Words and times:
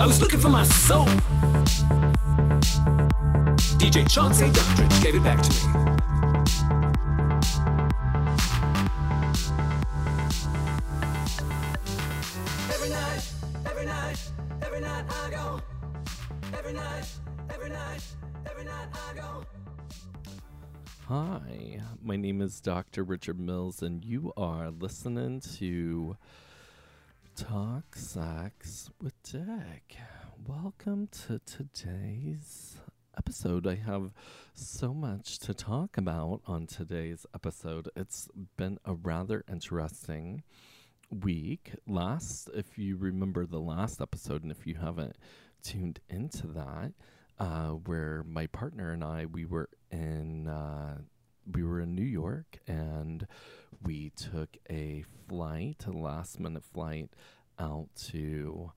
I 0.00 0.06
was 0.06 0.18
looking 0.18 0.40
for 0.40 0.48
my 0.48 0.64
soul. 0.64 1.04
DJ 3.76 4.10
Chauncey 4.10 4.50
Doctrine 4.50 4.88
gave 5.02 5.14
it 5.14 5.22
back 5.22 5.42
to 5.42 5.50
me. 5.50 5.58
Every 12.72 12.88
night, 12.88 13.32
every 13.66 13.84
night, 13.84 14.30
every 14.62 14.80
night 14.80 15.04
I 15.06 15.30
go. 15.30 15.60
Every 16.56 16.72
night, 16.72 17.06
every 17.50 17.68
night, 17.68 18.02
every 18.50 18.64
night 18.64 18.88
I 18.94 19.14
go. 19.14 19.44
Hi, 21.08 21.82
my 22.02 22.16
name 22.16 22.40
is 22.40 22.58
Dr. 22.62 23.04
Richard 23.04 23.38
Mills, 23.38 23.82
and 23.82 24.02
you 24.02 24.32
are 24.38 24.70
listening 24.70 25.40
to 25.58 26.16
Talk 27.48 27.96
Sex 27.96 28.90
with 29.00 29.14
Dick. 29.22 29.96
Welcome 30.46 31.08
to 31.26 31.40
today's 31.46 32.76
episode. 33.16 33.66
I 33.66 33.76
have 33.76 34.10
so 34.52 34.92
much 34.92 35.38
to 35.40 35.54
talk 35.54 35.96
about 35.96 36.42
on 36.46 36.66
today's 36.66 37.24
episode. 37.34 37.88
It's 37.96 38.28
been 38.58 38.78
a 38.84 38.92
rather 38.92 39.42
interesting 39.50 40.42
week. 41.10 41.72
Last, 41.88 42.50
if 42.54 42.76
you 42.76 42.98
remember 42.98 43.46
the 43.46 43.58
last 43.58 44.02
episode, 44.02 44.42
and 44.42 44.52
if 44.52 44.66
you 44.66 44.74
haven't 44.74 45.16
tuned 45.62 46.00
into 46.10 46.46
that, 46.48 46.92
uh, 47.38 47.70
where 47.70 48.22
my 48.28 48.48
partner 48.48 48.92
and 48.92 49.02
I 49.02 49.24
we 49.24 49.46
were 49.46 49.70
in 49.90 50.46
uh, 50.46 50.98
we 51.50 51.64
were 51.64 51.80
in 51.80 51.94
New 51.94 52.02
York 52.02 52.58
and 52.66 53.26
we 53.82 54.10
took 54.10 54.56
a 54.70 55.04
flight, 55.28 55.84
a 55.86 55.92
last 55.92 56.40
minute 56.40 56.64
flight 56.64 57.10
out 57.58 57.88
to 58.08 58.72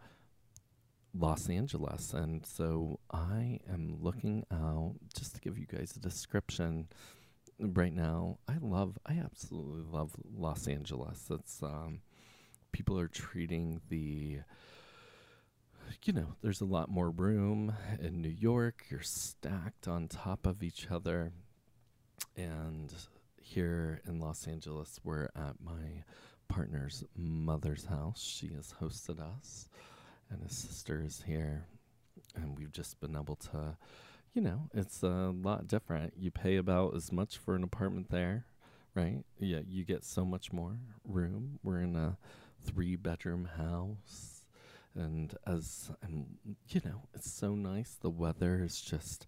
Los 1.13 1.49
Angeles, 1.49 2.13
and 2.13 2.45
so 2.45 2.99
I 3.12 3.59
am 3.71 3.98
looking 4.01 4.46
out 4.51 4.96
just 5.15 5.35
to 5.35 5.41
give 5.41 5.57
you 5.57 5.65
guys 5.65 5.93
a 5.96 5.99
description. 5.99 6.87
Right 7.59 7.93
now, 7.93 8.40
I 8.48 8.55
love, 8.62 8.98
I 9.05 9.20
absolutely 9.24 9.84
love 9.91 10.12
Los 10.35 10.68
Angeles. 10.68 11.27
It's 11.29 11.62
um, 11.62 12.01
people 12.71 12.99
are 12.99 13.07
treating 13.07 13.81
the 13.90 14.40
you 16.04 16.13
know, 16.13 16.35
there's 16.41 16.62
a 16.62 16.65
lot 16.65 16.90
more 16.90 17.09
room 17.09 17.74
in 17.99 18.21
New 18.21 18.29
York. 18.29 18.85
You're 18.90 19.01
stacked 19.01 19.87
on 19.87 20.07
top 20.07 20.46
of 20.46 20.63
each 20.63 20.87
other. 20.90 21.31
And 22.35 22.93
here 23.54 24.01
in 24.07 24.20
Los 24.20 24.48
Angeles, 24.48 24.99
we're 25.04 25.29
at 25.35 25.62
my 25.63 26.04
partner's 26.48 27.04
mother's 27.15 27.85
house. 27.85 28.21
She 28.21 28.48
has 28.55 28.73
hosted 28.82 29.20
us, 29.20 29.68
and 30.29 30.41
his 30.41 30.57
sister 30.57 31.04
is 31.05 31.23
here. 31.27 31.68
And 32.35 32.57
we've 32.57 32.71
just 32.71 32.99
been 32.99 33.15
able 33.15 33.35
to, 33.51 33.77
you 34.34 34.41
know, 34.41 34.70
it's 34.74 35.04
a 35.04 35.31
lot 35.35 35.68
different. 35.68 36.13
You 36.18 36.31
pay 36.31 36.55
about 36.57 36.96
as 36.96 37.12
much 37.12 37.37
for 37.37 37.55
an 37.55 37.63
apartment 37.63 38.09
there, 38.09 38.46
right? 38.96 39.24
Yeah, 39.40 39.59
you 39.68 39.85
get 39.85 40.04
so 40.04 40.26
much 40.26 40.51
more 40.51 40.77
room. 41.07 41.59
We're 41.62 41.81
in 41.81 41.96
a 41.96 42.18
three 42.65 42.96
bedroom 42.96 43.49
house 43.57 44.46
and 44.96 45.35
as 45.46 45.91
and 46.01 46.37
you 46.70 46.79
know 46.85 47.01
it's 47.15 47.31
so 47.31 47.55
nice 47.55 47.98
the 48.01 48.09
weather 48.12 48.62
is 48.63 48.79
just 48.79 49.26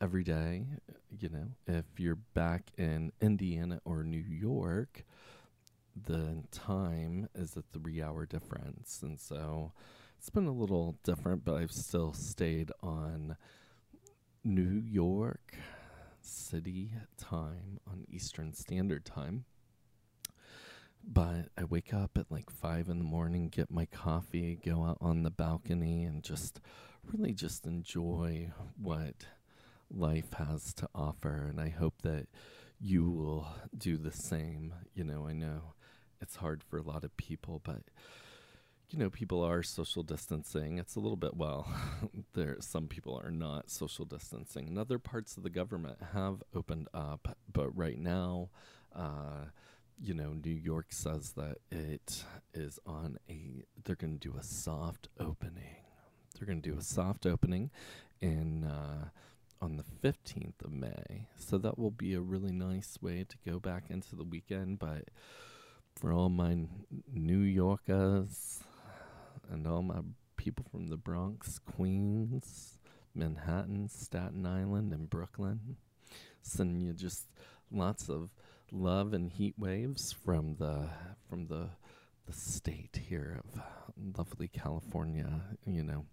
every 0.00 0.24
day 0.24 0.66
you 1.18 1.28
know 1.28 1.48
if 1.66 1.84
you're 1.96 2.18
back 2.34 2.70
in 2.76 3.10
indiana 3.20 3.80
or 3.84 4.04
new 4.04 4.18
york 4.18 5.04
the 6.04 6.42
time 6.50 7.28
is 7.34 7.56
a 7.56 7.62
three 7.72 8.02
hour 8.02 8.26
difference. 8.26 9.00
And 9.02 9.18
so 9.18 9.72
it's 10.18 10.30
been 10.30 10.46
a 10.46 10.52
little 10.52 10.96
different 11.04 11.44
but 11.44 11.54
i've 11.54 11.72
still 11.72 12.12
stayed 12.12 12.70
on 12.82 13.36
new 14.44 14.82
york 14.84 15.54
city 16.20 16.92
time 17.16 17.78
on 17.86 18.04
eastern 18.08 18.52
standard 18.52 19.04
time. 19.04 19.44
But 21.08 21.50
I 21.56 21.64
wake 21.64 21.94
up 21.94 22.18
at 22.18 22.32
like 22.32 22.50
five 22.50 22.88
in 22.88 22.98
the 22.98 23.04
morning, 23.04 23.48
get 23.48 23.70
my 23.70 23.86
coffee, 23.86 24.58
go 24.64 24.84
out 24.84 24.98
on 25.00 25.22
the 25.22 25.30
balcony, 25.30 26.02
and 26.02 26.24
just 26.24 26.60
really 27.04 27.32
just 27.32 27.64
enjoy 27.64 28.50
what 28.76 29.14
life 29.90 30.32
has 30.34 30.72
to 30.74 30.88
offer. 30.94 31.46
And 31.48 31.60
I 31.60 31.68
hope 31.68 32.02
that 32.02 32.26
you 32.80 33.10
will 33.10 33.48
do 33.76 33.96
the 33.96 34.12
same. 34.12 34.74
You 34.94 35.04
know, 35.04 35.26
I 35.28 35.32
know 35.32 35.74
it's 36.20 36.36
hard 36.36 36.62
for 36.62 36.78
a 36.78 36.82
lot 36.82 37.04
of 37.04 37.16
people, 37.16 37.60
but 37.64 37.82
you 38.90 38.98
know, 38.98 39.10
people 39.10 39.42
are 39.42 39.62
social 39.62 40.02
distancing. 40.02 40.78
It's 40.78 40.94
a 40.94 41.00
little 41.00 41.16
bit 41.16 41.36
well, 41.36 41.68
there 42.34 42.56
some 42.60 42.86
people 42.86 43.20
are 43.22 43.30
not 43.30 43.70
social 43.70 44.04
distancing. 44.04 44.68
And 44.68 44.78
other 44.78 44.98
parts 44.98 45.36
of 45.36 45.42
the 45.42 45.50
government 45.50 45.98
have 46.12 46.42
opened 46.54 46.88
up, 46.94 47.36
but 47.52 47.76
right 47.76 47.98
now, 47.98 48.50
uh, 48.94 49.46
you 50.00 50.14
know, 50.14 50.34
New 50.34 50.54
York 50.54 50.86
says 50.90 51.32
that 51.32 51.56
it 51.70 52.22
is 52.54 52.78
on 52.86 53.18
a, 53.28 53.64
they're 53.84 53.96
going 53.96 54.18
to 54.18 54.28
do 54.28 54.36
a 54.38 54.42
soft 54.42 55.08
opening. 55.18 55.76
They're 56.38 56.46
going 56.46 56.60
to 56.62 56.70
do 56.70 56.78
a 56.78 56.82
soft 56.82 57.26
opening 57.26 57.70
in, 58.20 58.64
uh, 58.64 59.08
on 59.60 59.76
the 59.76 59.84
15th 60.08 60.64
of 60.64 60.72
May. 60.72 61.28
So 61.38 61.58
that 61.58 61.78
will 61.78 61.90
be 61.90 62.14
a 62.14 62.20
really 62.20 62.52
nice 62.52 62.98
way 63.00 63.24
to 63.28 63.36
go 63.50 63.58
back 63.58 63.84
into 63.90 64.14
the 64.16 64.24
weekend. 64.24 64.78
But 64.78 65.08
for 65.94 66.12
all 66.12 66.28
my 66.28 66.56
New 67.12 67.38
Yorkers 67.38 68.60
and 69.50 69.66
all 69.66 69.82
my 69.82 70.00
people 70.36 70.66
from 70.70 70.88
the 70.88 70.96
Bronx, 70.96 71.58
Queens, 71.58 72.78
Manhattan, 73.14 73.88
Staten 73.88 74.46
Island, 74.46 74.92
and 74.92 75.08
Brooklyn, 75.08 75.76
sending 76.42 76.80
you 76.80 76.92
just 76.92 77.26
lots 77.70 78.08
of 78.08 78.30
love 78.70 79.12
and 79.12 79.30
heat 79.30 79.54
waves 79.58 80.12
from 80.12 80.56
the 80.56 80.90
from 81.28 81.46
the 81.46 81.70
the 82.26 82.32
state 82.32 83.00
here 83.08 83.40
of 83.44 83.62
lovely 84.18 84.48
California. 84.48 85.42
You 85.64 85.82
know, 85.82 86.04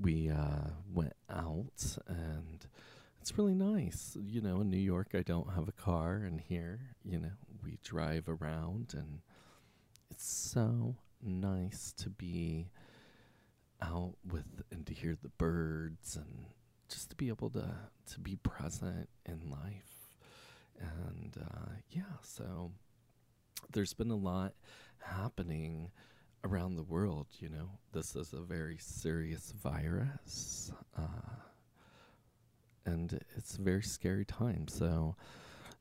we 0.00 0.30
uh, 0.30 0.70
went 0.92 1.14
out 1.30 1.98
and 2.06 2.66
it's 3.20 3.36
really 3.36 3.54
nice. 3.54 4.16
You 4.20 4.40
know, 4.40 4.60
in 4.60 4.70
New 4.70 4.76
York, 4.76 5.08
I 5.14 5.22
don't 5.22 5.52
have 5.54 5.68
a 5.68 5.72
car, 5.72 6.16
and 6.16 6.40
here, 6.40 6.80
you 7.04 7.18
know, 7.18 7.32
we 7.62 7.78
drive 7.82 8.28
around, 8.28 8.94
and 8.96 9.20
it's 10.10 10.26
so 10.26 10.96
nice 11.22 11.92
to 11.98 12.10
be 12.10 12.70
out 13.82 14.14
with 14.26 14.62
and 14.70 14.86
to 14.86 14.94
hear 14.94 15.16
the 15.20 15.28
birds 15.30 16.16
and 16.16 16.46
just 16.88 17.10
to 17.10 17.16
be 17.16 17.28
able 17.28 17.50
to 17.50 17.68
to 18.10 18.20
be 18.20 18.36
present 18.36 19.08
in 19.26 19.50
life 19.50 19.98
and 20.80 21.36
uh, 21.40 21.70
yeah, 21.90 22.02
so 22.22 22.72
there's 23.72 23.94
been 23.94 24.10
a 24.10 24.16
lot 24.16 24.54
happening 25.00 25.90
around 26.44 26.76
the 26.76 26.82
world. 26.82 27.26
You 27.40 27.48
know, 27.48 27.70
this 27.92 28.16
is 28.16 28.32
a 28.32 28.40
very 28.40 28.76
serious 28.78 29.52
virus, 29.62 30.72
uh, 30.96 31.34
and 32.86 33.20
it's 33.36 33.56
a 33.56 33.62
very 33.62 33.82
scary 33.82 34.24
time. 34.24 34.68
So 34.68 35.16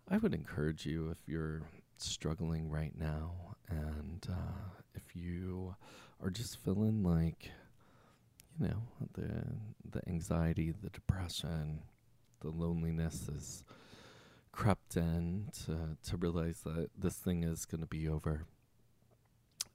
I 0.10 0.18
would 0.18 0.34
encourage 0.34 0.86
you 0.86 1.10
if 1.10 1.28
you're 1.28 1.62
struggling 1.98 2.70
right 2.70 2.94
now, 2.98 3.56
and 3.70 4.26
uh, 4.30 4.82
if 4.96 5.16
you 5.16 5.76
are 6.22 6.30
just 6.30 6.64
feeling 6.64 7.04
like, 7.04 7.52
you 8.60 8.68
know, 8.68 8.84
the 9.14 9.44
the 9.90 10.08
anxiety, 10.08 10.72
the 10.72 10.90
depression, 10.90 11.80
the 12.42 12.50
loneliness 12.50 13.30
is 13.30 13.64
crept 14.52 14.98
in 14.98 15.48
to, 15.66 15.96
to 16.10 16.18
realize 16.18 16.62
that 16.62 16.90
this 16.98 17.16
thing 17.16 17.44
is 17.44 17.66
going 17.66 17.82
to 17.82 17.88
be 17.88 18.08
over 18.08 18.46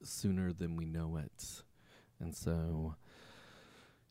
sooner 0.04 0.52
than 0.52 0.76
we 0.76 0.84
know 0.84 1.16
it. 1.16 1.62
And 2.20 2.34
so, 2.34 2.94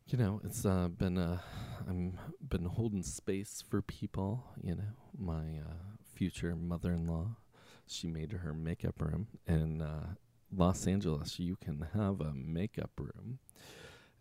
you 0.08 0.18
know, 0.18 0.42
it's 0.44 0.66
uh, 0.66 0.88
been 0.90 1.18
a, 1.18 1.42
I'm 1.88 2.18
been 2.48 2.66
holding 2.66 3.04
space 3.04 3.64
for 3.68 3.82
people. 3.82 4.44
You 4.62 4.76
know, 4.76 4.94
my 5.18 5.60
uh, 5.60 5.98
future 6.14 6.56
mother-in-law, 6.56 7.36
she 7.88 8.08
made 8.08 8.32
her 8.34 8.54
makeup 8.54 9.02
room 9.02 9.28
in 9.48 9.82
uh, 9.82 10.16
Los 10.56 10.88
Angeles. 10.88 11.40
You 11.40 11.56
can 11.56 11.88
have 11.94 12.22
a 12.22 12.34
makeup 12.34 12.92
room 12.98 13.40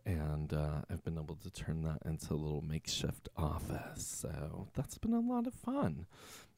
and 0.07 0.53
uh, 0.53 0.83
I've 0.91 1.05
been 1.05 1.19
able 1.19 1.37
to 1.37 1.51
turn 1.51 1.83
that 1.83 1.99
into 2.05 2.35
a 2.35 2.37
little 2.37 2.63
makeshift 2.63 3.29
office. 3.37 4.07
So 4.07 4.69
that's 4.75 4.99
been 4.99 5.13
a 5.13 5.21
lot 5.21 5.47
of 5.47 5.55
fun. 5.55 6.07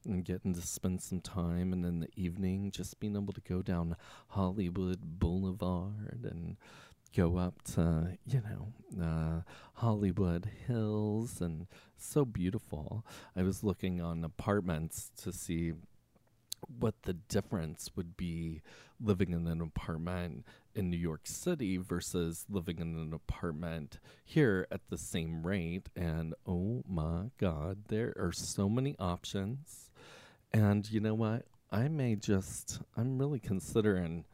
And 0.04 0.24
getting 0.24 0.52
to 0.54 0.60
spend 0.60 1.00
some 1.00 1.20
time, 1.20 1.72
and 1.72 1.84
in 1.84 2.00
the 2.00 2.08
evening, 2.16 2.72
just 2.72 2.98
being 2.98 3.14
able 3.14 3.32
to 3.32 3.40
go 3.40 3.62
down 3.62 3.94
Hollywood 4.28 4.98
Boulevard 5.20 6.24
and 6.24 6.56
go 7.16 7.36
up 7.36 7.62
to, 7.74 8.18
you 8.26 8.40
know, 8.40 9.04
uh, 9.04 9.42
Hollywood 9.74 10.50
Hills, 10.66 11.40
and 11.40 11.68
so 11.96 12.24
beautiful. 12.24 13.06
I 13.36 13.42
was 13.42 13.62
looking 13.62 14.00
on 14.00 14.24
apartments 14.24 15.12
to 15.18 15.32
see 15.32 15.74
what 16.66 17.02
the 17.02 17.12
difference 17.12 17.90
would 17.96 18.16
be 18.16 18.62
living 19.00 19.32
in 19.32 19.46
an 19.46 19.60
apartment 19.60 20.44
in 20.74 20.90
New 20.90 20.96
York 20.96 21.22
City 21.24 21.76
versus 21.76 22.44
living 22.48 22.78
in 22.78 22.96
an 22.96 23.12
apartment 23.12 23.98
here 24.24 24.66
at 24.70 24.80
the 24.88 24.98
same 24.98 25.46
rate. 25.46 25.88
And 25.96 26.34
oh 26.46 26.82
my 26.88 27.30
God, 27.38 27.84
there 27.88 28.14
are 28.18 28.32
so 28.32 28.68
many 28.68 28.96
options. 28.98 29.90
And 30.52 30.90
you 30.90 31.00
know 31.00 31.14
what? 31.14 31.46
I 31.70 31.88
may 31.88 32.14
just, 32.14 32.80
I'm 32.96 33.18
really 33.18 33.40
considering 33.40 34.24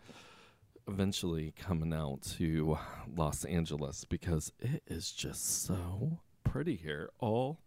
eventually 0.88 1.52
coming 1.56 1.92
out 1.92 2.22
to 2.22 2.78
Los 3.14 3.44
Angeles 3.44 4.04
because 4.04 4.52
it 4.58 4.82
is 4.86 5.12
just 5.12 5.64
so 5.64 6.18
pretty 6.42 6.74
here 6.74 7.10
all 7.20 7.60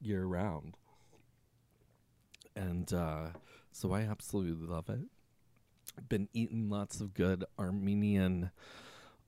year 0.00 0.24
round. 0.24 0.76
And 2.56 2.92
uh, 2.92 3.28
so 3.70 3.92
I 3.92 4.00
absolutely 4.00 4.66
love 4.66 4.88
it. 4.88 5.00
Been 6.08 6.28
eating 6.32 6.68
lots 6.68 7.00
of 7.00 7.14
good 7.14 7.44
Armenian 7.58 8.50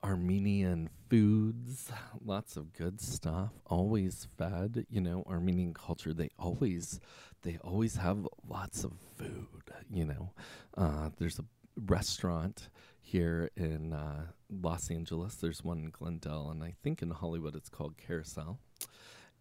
Armenian 0.03 0.89
foods, 1.09 1.91
lots 2.23 2.57
of 2.57 2.73
good 2.73 2.99
stuff. 2.99 3.51
Always 3.67 4.27
fed, 4.37 4.85
you 4.89 5.01
know, 5.01 5.23
Armenian 5.29 5.73
culture. 5.73 6.13
They 6.13 6.29
always, 6.39 6.99
they 7.43 7.59
always 7.63 7.97
have 7.97 8.27
lots 8.47 8.83
of 8.83 8.93
food. 9.17 9.71
You 9.89 10.05
know, 10.05 10.33
uh, 10.77 11.09
there's 11.17 11.39
a 11.39 11.45
restaurant 11.85 12.69
here 12.99 13.51
in 13.55 13.93
uh, 13.93 14.27
Los 14.49 14.89
Angeles. 14.89 15.35
There's 15.35 15.63
one 15.63 15.79
in 15.79 15.89
Glendale, 15.91 16.49
and 16.49 16.63
I 16.63 16.73
think 16.83 17.01
in 17.01 17.11
Hollywood 17.11 17.55
it's 17.55 17.69
called 17.69 17.97
Carousel, 17.97 18.59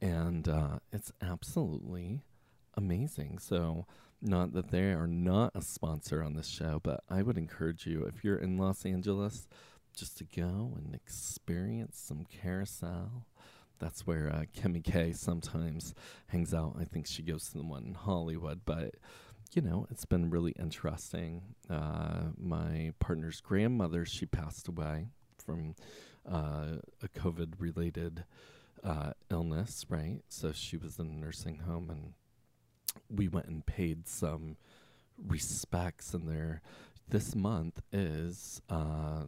and 0.00 0.48
uh, 0.48 0.78
it's 0.92 1.12
absolutely 1.22 2.22
amazing. 2.74 3.38
So. 3.38 3.86
Not 4.22 4.52
that 4.52 4.70
they 4.70 4.92
are 4.92 5.06
not 5.06 5.52
a 5.54 5.62
sponsor 5.62 6.22
on 6.22 6.34
this 6.34 6.46
show, 6.46 6.78
but 6.82 7.02
I 7.08 7.22
would 7.22 7.38
encourage 7.38 7.86
you 7.86 8.02
if 8.04 8.22
you're 8.22 8.36
in 8.36 8.58
Los 8.58 8.84
Angeles, 8.84 9.48
just 10.00 10.16
to 10.16 10.24
go 10.24 10.72
and 10.76 10.94
experience 10.94 12.02
some 12.02 12.24
carousel. 12.24 13.26
That's 13.78 14.06
where 14.06 14.30
uh, 14.32 14.44
Kimmy 14.58 14.82
K 14.82 15.12
sometimes 15.12 15.94
hangs 16.28 16.54
out. 16.54 16.76
I 16.80 16.84
think 16.84 17.06
she 17.06 17.22
goes 17.22 17.48
to 17.50 17.58
the 17.58 17.64
one 17.64 17.84
in 17.84 17.94
Hollywood, 17.94 18.62
but 18.64 18.94
you 19.52 19.60
know, 19.60 19.86
it's 19.90 20.06
been 20.06 20.30
really 20.30 20.54
interesting. 20.58 21.42
Uh, 21.68 22.30
my 22.38 22.92
partner's 22.98 23.40
grandmother, 23.40 24.06
she 24.06 24.24
passed 24.24 24.68
away 24.68 25.08
from 25.44 25.74
uh, 26.26 26.76
a 27.02 27.08
COVID 27.08 27.54
related 27.58 28.24
uh, 28.82 29.12
illness, 29.30 29.84
right? 29.88 30.20
So 30.28 30.52
she 30.52 30.78
was 30.78 30.98
in 30.98 31.06
a 31.06 31.24
nursing 31.24 31.58
home, 31.58 31.90
and 31.90 32.12
we 33.14 33.28
went 33.28 33.46
and 33.46 33.66
paid 33.66 34.08
some 34.08 34.56
respects. 35.18 36.14
And 36.14 36.26
there, 36.26 36.62
this 37.08 37.34
month 37.34 37.82
is 37.92 38.62
uh, 38.70 39.24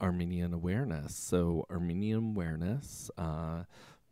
Armenian 0.00 0.52
awareness. 0.52 1.16
So 1.16 1.66
Armenian 1.70 2.34
awareness, 2.34 3.10
uh, 3.18 3.64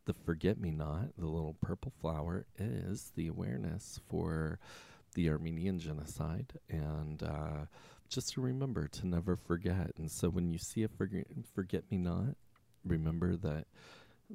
the 0.04 0.12
forget 0.12 0.58
me 0.60 0.70
not, 0.70 1.16
the 1.18 1.26
little 1.26 1.56
purple 1.60 1.92
flower, 2.00 2.46
is 2.58 3.12
the 3.16 3.28
awareness 3.28 4.00
for 4.08 4.58
the 5.14 5.30
Armenian 5.30 5.78
genocide, 5.78 6.52
and 6.68 7.22
uh, 7.22 7.66
just 8.08 8.34
to 8.34 8.40
remember 8.40 8.86
to 8.88 9.06
never 9.06 9.36
forget. 9.36 9.92
And 9.96 10.10
so 10.10 10.28
when 10.28 10.50
you 10.50 10.58
see 10.58 10.82
a 10.82 10.88
forget 10.88 11.26
forget 11.54 11.84
me 11.90 11.98
not, 11.98 12.36
remember 12.84 13.36
that 13.36 13.66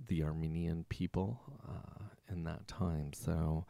the 0.07 0.23
Armenian 0.23 0.85
people 0.89 1.39
uh, 1.67 2.05
in 2.31 2.43
that 2.45 2.67
time. 2.67 3.13
So 3.13 3.65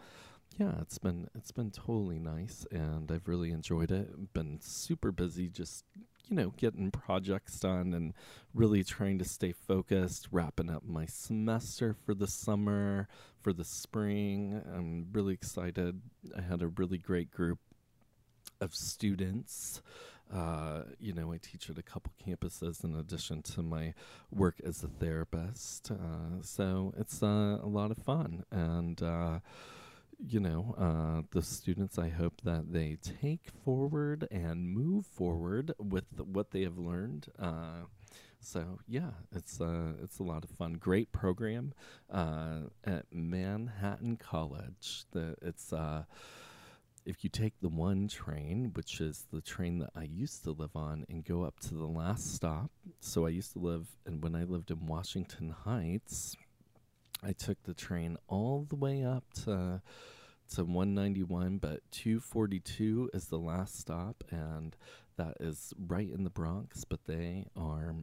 yeah, 0.57 0.74
it's 0.81 0.98
been 0.98 1.27
it's 1.36 1.51
been 1.51 1.72
totally 1.72 2.19
nice, 2.19 2.66
and 2.72 3.12
I've 3.12 3.27
really 3.27 3.51
enjoyed 3.51 3.92
it. 3.92 4.34
Been 4.34 4.60
super 4.62 5.12
busy, 5.12 5.50
just 5.50 5.86
you 6.31 6.38
know, 6.38 6.54
getting 6.56 6.89
projects 6.92 7.60
done 7.60 7.94
and 7.94 8.13
really 8.54 8.83
trying 8.86 9.19
to 9.19 9.25
stay 9.25 9.51
focused, 9.51 10.30
wrapping 10.31 10.69
up 10.69 10.83
my 10.86 11.06
semester 11.06 11.94
for 11.94 12.13
the 12.13 12.28
summer, 12.28 13.10
for 13.42 13.51
the 13.51 13.66
spring. 13.66 14.62
I'm 14.74 15.07
really 15.12 15.33
excited. 15.33 16.01
I 16.36 16.42
had 16.42 16.62
a 16.62 16.68
really 16.68 16.98
great 16.98 17.31
group 17.31 17.60
of 18.62 18.74
students. 18.74 19.81
Uh, 20.33 20.83
you 21.01 21.12
know, 21.12 21.33
I 21.33 21.38
teach 21.38 21.69
at 21.69 21.78
a 21.78 21.83
couple 21.83 22.13
campuses 22.25 22.86
in 22.86 22.95
addition 22.95 23.42
to 23.42 23.62
my 23.62 23.94
work 24.31 24.56
as 24.63 24.81
a 24.86 24.88
therapist. 24.88 25.92
Uh, 25.92 26.42
so 26.42 26.94
it's 26.98 27.22
uh, 27.22 27.60
a 27.62 27.68
lot 27.68 27.92
of 27.92 27.98
fun. 27.98 28.45
And, 28.51 29.04
uh, 29.04 29.39
you 30.28 30.40
know, 30.40 30.76
uh, 30.78 31.24
the 31.32 31.42
students, 31.42 31.98
I 31.98 32.10
hope 32.10 32.42
that 32.44 32.72
they 32.72 32.98
take 33.02 33.50
forward 33.64 34.28
and 34.32 34.70
move 34.70 35.06
forward 35.06 35.74
with 35.78 36.06
what 36.20 36.52
they 36.52 36.62
have 36.62 36.78
learned. 36.78 37.28
Uh, 37.40 37.86
so 38.40 38.80
yeah, 38.88 39.12
it's 39.36 39.62
uh, 39.62 39.94
it's 40.04 40.20
a 40.20 40.24
lot 40.24 40.44
of 40.44 40.50
fun. 40.50 40.74
Great 40.74 41.12
program 41.12 41.74
uh, 42.12 42.62
at 42.84 43.06
Manhattan 43.12 44.18
College. 44.18 45.06
The 45.12 45.36
it's 45.42 45.72
uh, 45.72 46.04
if 47.06 47.24
you 47.24 47.30
take 47.30 47.54
the 47.62 47.70
one 47.70 48.08
train, 48.08 48.72
which 48.74 49.00
is 49.00 49.26
the 49.32 49.42
train 49.42 49.80
that 49.80 49.92
I 49.96 50.04
used 50.04 50.44
to 50.44 50.52
live 50.52 50.76
on, 50.76 51.06
and 51.10 51.24
go 51.24 51.44
up 51.44 51.60
to 51.62 51.76
the 51.76 51.88
last 51.88 52.34
stop. 52.34 52.72
So 53.00 53.26
I 53.26 53.30
used 53.30 53.54
to 53.54 53.60
live, 53.60 53.88
and 54.06 54.24
when 54.24 54.36
I 54.36 54.44
lived 54.44 54.72
in 54.72 54.88
Washington 54.88 55.56
Heights, 55.64 56.36
I 57.24 57.34
took 57.34 57.62
the 57.64 57.74
train 57.74 58.18
all 58.28 58.66
the 58.70 58.76
way 58.76 59.04
up 59.04 59.26
to 59.46 59.82
to 60.56 60.66
191, 60.66 61.60
but 61.60 61.80
242 61.92 63.12
is 63.14 63.28
the 63.28 63.38
last 63.38 63.80
stop, 63.80 64.22
and 64.32 64.76
that 65.16 65.38
is 65.40 65.74
right 65.88 66.10
in 66.12 66.26
the 66.26 66.30
Bronx. 66.30 66.84
But 66.84 67.06
they 67.06 67.46
are 67.56 67.96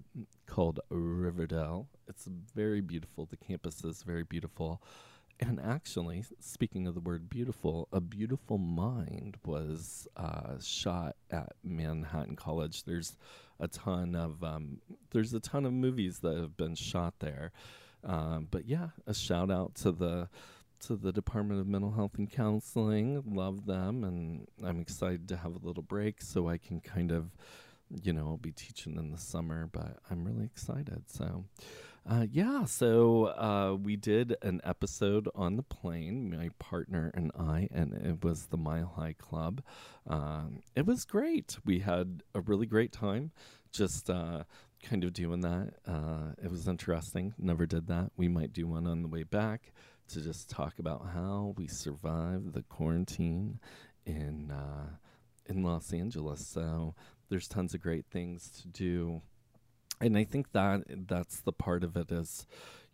called 0.46 0.80
Riverdale. 0.88 1.88
It's 2.08 2.26
very 2.54 2.80
beautiful. 2.80 3.26
The 3.26 3.36
campus 3.36 3.84
is 3.84 4.02
very 4.02 4.24
beautiful. 4.24 4.82
And 5.40 5.60
actually, 5.60 6.24
speaking 6.40 6.88
of 6.88 6.94
the 6.94 7.00
word 7.00 7.28
beautiful, 7.28 7.86
a 7.92 8.00
beautiful 8.00 8.58
mind 8.58 9.36
was 9.44 10.08
uh, 10.16 10.54
shot 10.60 11.14
at 11.30 11.52
Manhattan 11.62 12.34
College. 12.34 12.84
There's 12.84 13.16
a 13.60 13.68
ton 13.68 14.16
of 14.16 14.42
um, 14.42 14.78
there's 15.10 15.34
a 15.34 15.40
ton 15.40 15.64
of 15.64 15.72
movies 15.72 16.20
that 16.20 16.36
have 16.36 16.56
been 16.56 16.74
shot 16.74 17.14
there. 17.20 17.52
Um, 18.04 18.48
but 18.50 18.66
yeah, 18.66 18.88
a 19.06 19.14
shout 19.14 19.50
out 19.50 19.74
to 19.76 19.92
the 19.92 20.28
to 20.80 20.96
the 20.96 21.12
Department 21.12 21.60
of 21.60 21.66
Mental 21.66 21.90
Health 21.90 22.18
and 22.18 22.30
Counseling. 22.30 23.22
Love 23.26 23.66
them, 23.66 24.04
and 24.04 24.46
I'm 24.64 24.80
excited 24.80 25.28
to 25.28 25.36
have 25.36 25.54
a 25.54 25.66
little 25.66 25.82
break 25.82 26.22
so 26.22 26.48
I 26.48 26.58
can 26.58 26.80
kind 26.80 27.10
of, 27.10 27.36
you 28.02 28.12
know, 28.12 28.26
I'll 28.28 28.36
be 28.36 28.52
teaching 28.52 28.96
in 28.96 29.10
the 29.10 29.18
summer, 29.18 29.68
but 29.72 29.98
I'm 30.10 30.24
really 30.24 30.44
excited. 30.44 31.04
So, 31.08 31.44
uh, 32.08 32.26
yeah, 32.30 32.64
so 32.64 33.26
uh, 33.26 33.74
we 33.74 33.96
did 33.96 34.36
an 34.42 34.60
episode 34.64 35.28
on 35.34 35.56
the 35.56 35.62
plane, 35.62 36.30
my 36.30 36.50
partner 36.58 37.10
and 37.12 37.30
I, 37.38 37.68
and 37.72 37.92
it 37.92 38.24
was 38.24 38.46
the 38.46 38.56
Mile 38.56 38.92
High 38.96 39.14
Club. 39.18 39.62
Um, 40.06 40.60
it 40.74 40.86
was 40.86 41.04
great. 41.04 41.58
We 41.64 41.80
had 41.80 42.22
a 42.34 42.40
really 42.40 42.66
great 42.66 42.92
time. 42.92 43.32
Just 43.70 44.08
uh, 44.08 44.44
kind 44.82 45.04
of 45.04 45.12
doing 45.12 45.40
that. 45.40 45.74
Uh, 45.86 46.32
it 46.42 46.50
was 46.50 46.68
interesting. 46.68 47.34
Never 47.38 47.66
did 47.66 47.86
that. 47.88 48.10
We 48.16 48.28
might 48.28 48.52
do 48.52 48.66
one 48.66 48.86
on 48.86 49.02
the 49.02 49.08
way 49.08 49.22
back 49.22 49.72
to 50.08 50.20
just 50.20 50.48
talk 50.48 50.78
about 50.78 51.08
how 51.14 51.54
we 51.56 51.66
survived 51.66 52.54
the 52.54 52.62
quarantine 52.62 53.60
in 54.06 54.50
uh, 54.50 54.96
in 55.46 55.62
Los 55.62 55.92
Angeles. 55.92 56.46
So 56.46 56.94
there's 57.28 57.48
tons 57.48 57.74
of 57.74 57.80
great 57.80 58.06
things 58.06 58.50
to 58.62 58.68
do, 58.68 59.22
and 60.00 60.16
I 60.16 60.24
think 60.24 60.52
that 60.52 60.84
that's 61.08 61.40
the 61.40 61.52
part 61.52 61.84
of 61.84 61.96
it 61.96 62.10
is, 62.10 62.46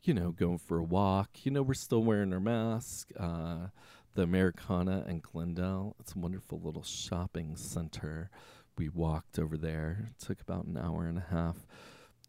you 0.03 0.15
know, 0.15 0.33
going 0.33 0.59
for 0.59 0.79
a 0.79 0.85
walk. 0.85 1.45
You 1.45 1.53
know, 1.53 1.63
we're 1.63 1.75
still 1.75 2.03
wearing 2.03 2.33
our 2.33 2.41
mask. 2.41 3.11
Uh, 3.19 3.69
the 4.15 4.23
Americana 4.23 5.05
and 5.07 5.23
Glendale. 5.23 5.97
It's 5.99 6.15
a 6.15 6.19
wonderful 6.19 6.61
little 6.63 6.85
shopping 6.85 7.57
center. 7.57 8.31
We 8.77 8.89
walked 8.89 9.39
over 9.39 9.57
there. 9.57 10.09
It 10.11 10.25
took 10.25 10.41
about 10.41 10.65
an 10.65 10.77
hour 10.77 11.07
and 11.07 11.19
a 11.19 11.27
half 11.31 11.67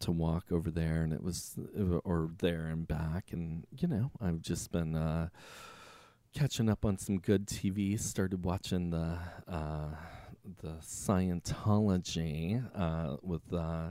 to 0.00 0.12
walk 0.12 0.46
over 0.50 0.70
there, 0.70 1.02
and 1.02 1.12
it 1.12 1.22
was 1.22 1.58
or 2.04 2.30
there 2.38 2.66
and 2.66 2.86
back, 2.86 3.32
and 3.32 3.66
you 3.76 3.88
know 3.88 4.10
I've 4.20 4.42
just 4.42 4.70
been 4.70 4.94
uh, 4.94 5.28
catching 6.34 6.68
up 6.68 6.84
on 6.84 6.98
some 6.98 7.18
good 7.18 7.46
TV. 7.46 7.98
Started 7.98 8.44
watching 8.44 8.90
the 8.90 9.18
uh, 9.48 9.88
the 10.62 10.76
Scientology 10.82 12.62
uh, 12.74 13.16
with 13.22 13.52
uh, 13.52 13.90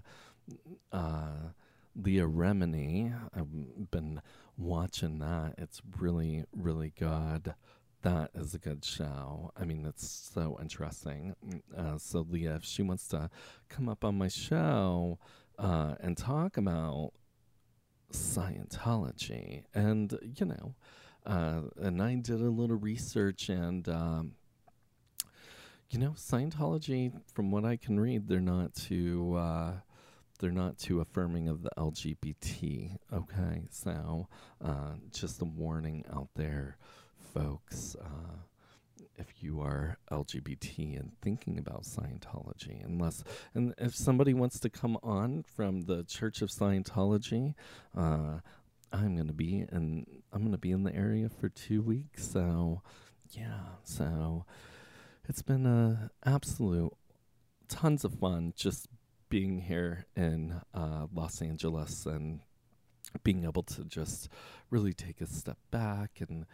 uh, 0.92 1.50
Leah 1.96 2.28
Remini. 2.28 3.14
I've 3.36 3.92
been 3.92 4.22
watching 4.58 5.20
that. 5.20 5.56
It's 5.58 5.82
really 5.98 6.46
really 6.56 6.94
good. 6.98 7.54
That 8.06 8.30
is 8.36 8.54
a 8.54 8.60
good 8.60 8.86
show. 8.86 9.52
I 9.58 9.66
mean, 9.66 9.84
it's 9.84 10.30
so 10.32 10.60
interesting. 10.62 11.34
Uh, 11.76 11.98
so 11.98 12.24
Leah, 12.30 12.54
if 12.58 12.64
she 12.64 12.84
wants 12.84 13.08
to 13.08 13.32
come 13.68 13.90
up 13.90 14.06
on 14.06 14.16
my 14.16 14.28
show, 14.28 15.18
uh, 15.58 15.96
and 16.00 16.16
talk 16.16 16.56
about 16.56 17.14
Scientology. 18.14 19.64
And, 19.74 20.20
you 20.22 20.46
know, 20.46 20.76
uh, 21.26 21.62
and 21.78 22.00
I 22.00 22.14
did 22.14 22.42
a 22.42 22.50
little 22.52 22.78
research 22.78 23.50
and, 23.50 23.90
um, 23.90 24.34
you 25.90 25.98
know, 25.98 26.12
Scientology, 26.12 27.12
from 27.34 27.50
what 27.50 27.66
I 27.66 27.76
can 27.76 28.00
read, 28.00 28.28
they're 28.28 28.40
not 28.40 28.76
too 28.76 29.36
uh, 29.36 29.72
they're 30.40 30.52
not 30.52 30.78
too 30.78 31.00
affirming 31.00 31.48
of 31.48 31.64
the 31.64 31.72
LGBT. 31.76 32.98
Okay, 33.12 33.64
so 33.72 34.28
uh, 34.64 34.94
just 35.12 35.42
a 35.42 35.46
warning 35.46 36.04
out 36.14 36.28
there, 36.36 36.78
folks. 37.36 37.96
Uh, 38.02 38.38
if 39.18 39.44
you 39.44 39.62
are 39.62 39.98
LGBT 40.12 41.00
and 41.00 41.12
thinking 41.22 41.58
about 41.58 41.84
Scientology, 41.84 42.84
unless 42.84 43.24
and 43.54 43.74
if 43.78 43.96
somebody 43.96 44.34
wants 44.34 44.60
to 44.60 44.70
come 44.70 44.98
on 45.04 45.44
from 45.44 45.82
the 45.82 46.04
Church 46.04 46.42
of 46.42 46.50
Scientology, 46.50 47.54
uh, 47.98 48.40
I'm 48.92 49.16
gonna 49.18 49.34
be 49.34 49.66
in 49.72 50.06
I'm 50.32 50.44
gonna 50.44 50.58
be 50.58 50.72
in 50.72 50.84
the 50.84 50.96
area 50.96 51.30
for 51.30 51.50
two 51.50 51.82
weeks. 51.82 52.28
So 52.28 52.82
yeah, 53.32 53.60
so 53.84 54.46
it's 55.28 55.42
been 55.42 55.66
a 55.66 56.12
absolute 56.26 56.94
tons 57.68 58.06
of 58.06 58.14
fun 58.14 58.54
just 58.56 58.88
being 59.30 59.60
here 59.60 60.06
in 60.16 60.62
uh, 60.74 61.08
Los 61.14 61.42
Angeles 61.42 62.06
and 62.06 62.40
being 63.24 63.44
able 63.44 63.64
to 63.64 63.84
just 63.84 64.30
really 64.70 64.94
take 64.94 65.22
a 65.22 65.26
step 65.26 65.58
back 65.72 66.20
and 66.20 66.46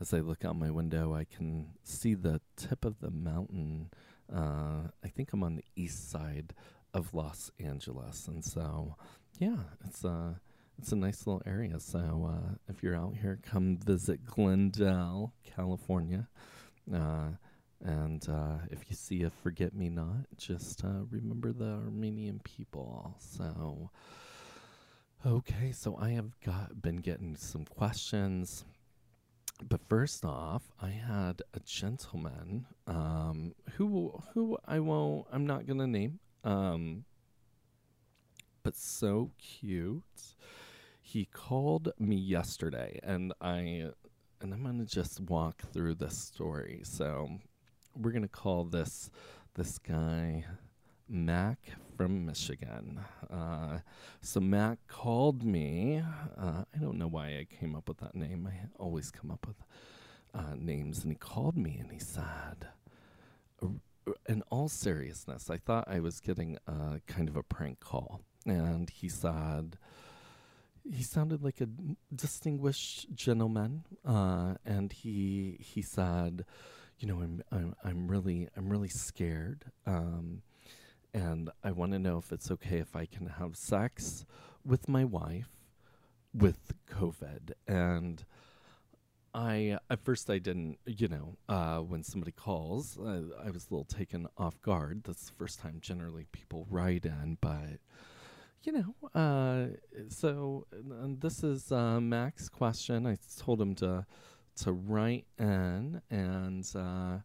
as 0.00 0.14
I 0.14 0.20
look 0.20 0.44
out 0.44 0.56
my 0.56 0.70
window, 0.70 1.14
I 1.14 1.24
can 1.24 1.68
see 1.82 2.14
the 2.14 2.40
tip 2.56 2.84
of 2.84 3.00
the 3.00 3.10
mountain. 3.10 3.90
Uh, 4.32 4.88
I 5.04 5.08
think 5.08 5.32
I'm 5.32 5.42
on 5.42 5.56
the 5.56 5.64
east 5.76 6.10
side 6.10 6.54
of 6.94 7.14
Los 7.14 7.50
Angeles, 7.58 8.28
and 8.28 8.44
so 8.44 8.96
yeah, 9.38 9.58
it's 9.84 10.04
a 10.04 10.40
it's 10.78 10.92
a 10.92 10.96
nice 10.96 11.26
little 11.26 11.42
area. 11.44 11.80
So 11.80 12.30
uh, 12.30 12.54
if 12.68 12.82
you're 12.82 12.96
out 12.96 13.16
here, 13.20 13.38
come 13.42 13.76
visit 13.76 14.24
Glendale, 14.24 15.32
California. 15.44 16.28
Uh, 16.92 17.30
and 17.84 18.26
uh, 18.28 18.58
if 18.70 18.88
you 18.88 18.96
see 18.96 19.22
a 19.22 19.30
forget 19.30 19.74
me 19.74 19.88
not, 19.88 20.26
just 20.36 20.84
uh, 20.84 21.04
remember 21.10 21.52
the 21.52 21.80
Armenian 21.84 22.40
people. 22.42 23.16
So, 23.18 23.90
okay, 25.26 25.72
so 25.72 25.96
I 25.96 26.10
have 26.10 26.40
got 26.40 26.80
been 26.80 26.96
getting 26.96 27.36
some 27.36 27.64
questions 27.64 28.64
but 29.66 29.80
first 29.88 30.24
off, 30.24 30.62
I 30.80 30.90
had 30.90 31.42
a 31.54 31.60
gentleman 31.60 32.66
um, 32.86 33.54
who 33.74 34.22
who 34.34 34.58
I 34.64 34.80
won't 34.80 35.26
I'm 35.32 35.46
not 35.46 35.66
gonna 35.66 35.86
name, 35.86 36.20
um, 36.44 37.04
but 38.62 38.76
so 38.76 39.30
cute. 39.38 40.02
He 41.00 41.24
called 41.24 41.92
me 41.98 42.16
yesterday, 42.16 43.00
and 43.02 43.32
I 43.40 43.90
and 44.40 44.52
I'm 44.52 44.62
gonna 44.62 44.84
just 44.84 45.20
walk 45.20 45.62
through 45.72 45.96
this 45.96 46.18
story. 46.18 46.82
So 46.84 47.28
we're 47.96 48.12
gonna 48.12 48.28
call 48.28 48.64
this 48.64 49.10
this 49.54 49.78
guy 49.78 50.44
Mac 51.08 51.58
from 51.96 52.26
Michigan. 52.26 53.00
Uh, 53.30 53.78
so 54.20 54.40
Mac 54.40 54.78
called 54.86 55.42
me. 55.42 56.02
Uh, 56.36 56.64
I 56.74 56.78
don't 56.78 56.98
know 56.98 57.08
why 57.08 57.38
I 57.38 57.46
came 57.58 57.74
up 57.74 57.88
with 57.88 57.98
that 57.98 58.14
name. 58.14 58.48
I 58.50 58.68
always 58.78 59.10
come 59.10 59.30
up 59.30 59.46
with 59.46 59.56
uh, 60.34 60.54
names. 60.56 61.02
And 61.02 61.12
he 61.12 61.16
called 61.16 61.56
me 61.56 61.76
and 61.78 61.90
he 61.90 61.98
said, 61.98 62.68
in 64.28 64.42
all 64.50 64.68
seriousness, 64.68 65.50
I 65.50 65.56
thought 65.58 65.88
I 65.88 66.00
was 66.00 66.20
getting 66.20 66.58
a 66.66 67.00
kind 67.06 67.28
of 67.28 67.36
a 67.36 67.42
prank 67.42 67.80
call. 67.80 68.20
And 68.46 68.88
he 68.88 69.08
said, 69.08 69.76
he 70.90 71.02
sounded 71.02 71.42
like 71.42 71.60
a 71.60 71.68
distinguished 72.14 73.14
gentleman. 73.14 73.84
Uh, 74.04 74.54
and 74.64 74.92
he 74.92 75.58
he 75.60 75.82
said, 75.82 76.44
you 76.98 77.08
know, 77.08 77.20
I'm 77.20 77.42
I'm 77.52 77.74
I'm 77.84 78.08
really 78.08 78.48
I'm 78.56 78.70
really 78.70 78.88
scared. 78.88 79.64
Um, 79.86 80.42
and 81.14 81.50
I 81.62 81.72
want 81.72 81.92
to 81.92 81.98
know 81.98 82.18
if 82.18 82.32
it's 82.32 82.50
okay 82.50 82.78
if 82.78 82.94
I 82.94 83.06
can 83.06 83.26
have 83.26 83.56
sex 83.56 84.24
with 84.64 84.88
my 84.88 85.04
wife 85.04 85.50
with 86.34 86.72
COVID. 86.90 87.52
And 87.66 88.24
I, 89.34 89.78
at 89.90 90.04
first, 90.04 90.30
I 90.30 90.38
didn't, 90.38 90.78
you 90.86 91.08
know, 91.08 91.36
uh, 91.48 91.78
when 91.78 92.02
somebody 92.02 92.32
calls, 92.32 92.98
uh, 92.98 93.22
I 93.44 93.50
was 93.50 93.66
a 93.66 93.74
little 93.74 93.84
taken 93.84 94.26
off 94.36 94.60
guard. 94.62 95.02
That's 95.04 95.26
the 95.26 95.32
first 95.32 95.60
time 95.60 95.78
generally 95.80 96.26
people 96.32 96.66
write 96.70 97.04
in, 97.04 97.38
but. 97.40 97.80
You 98.64 98.72
know, 98.72 99.08
uh, 99.14 99.76
so 100.08 100.66
this 101.20 101.44
is 101.44 101.70
uh, 101.70 102.00
Mac's 102.00 102.48
question. 102.48 103.06
I 103.06 103.16
told 103.38 103.62
him 103.62 103.76
to 103.76 104.04
to 104.62 104.72
write 104.72 105.26
in, 105.38 106.02
and 106.10 106.68
uh, 106.74 107.18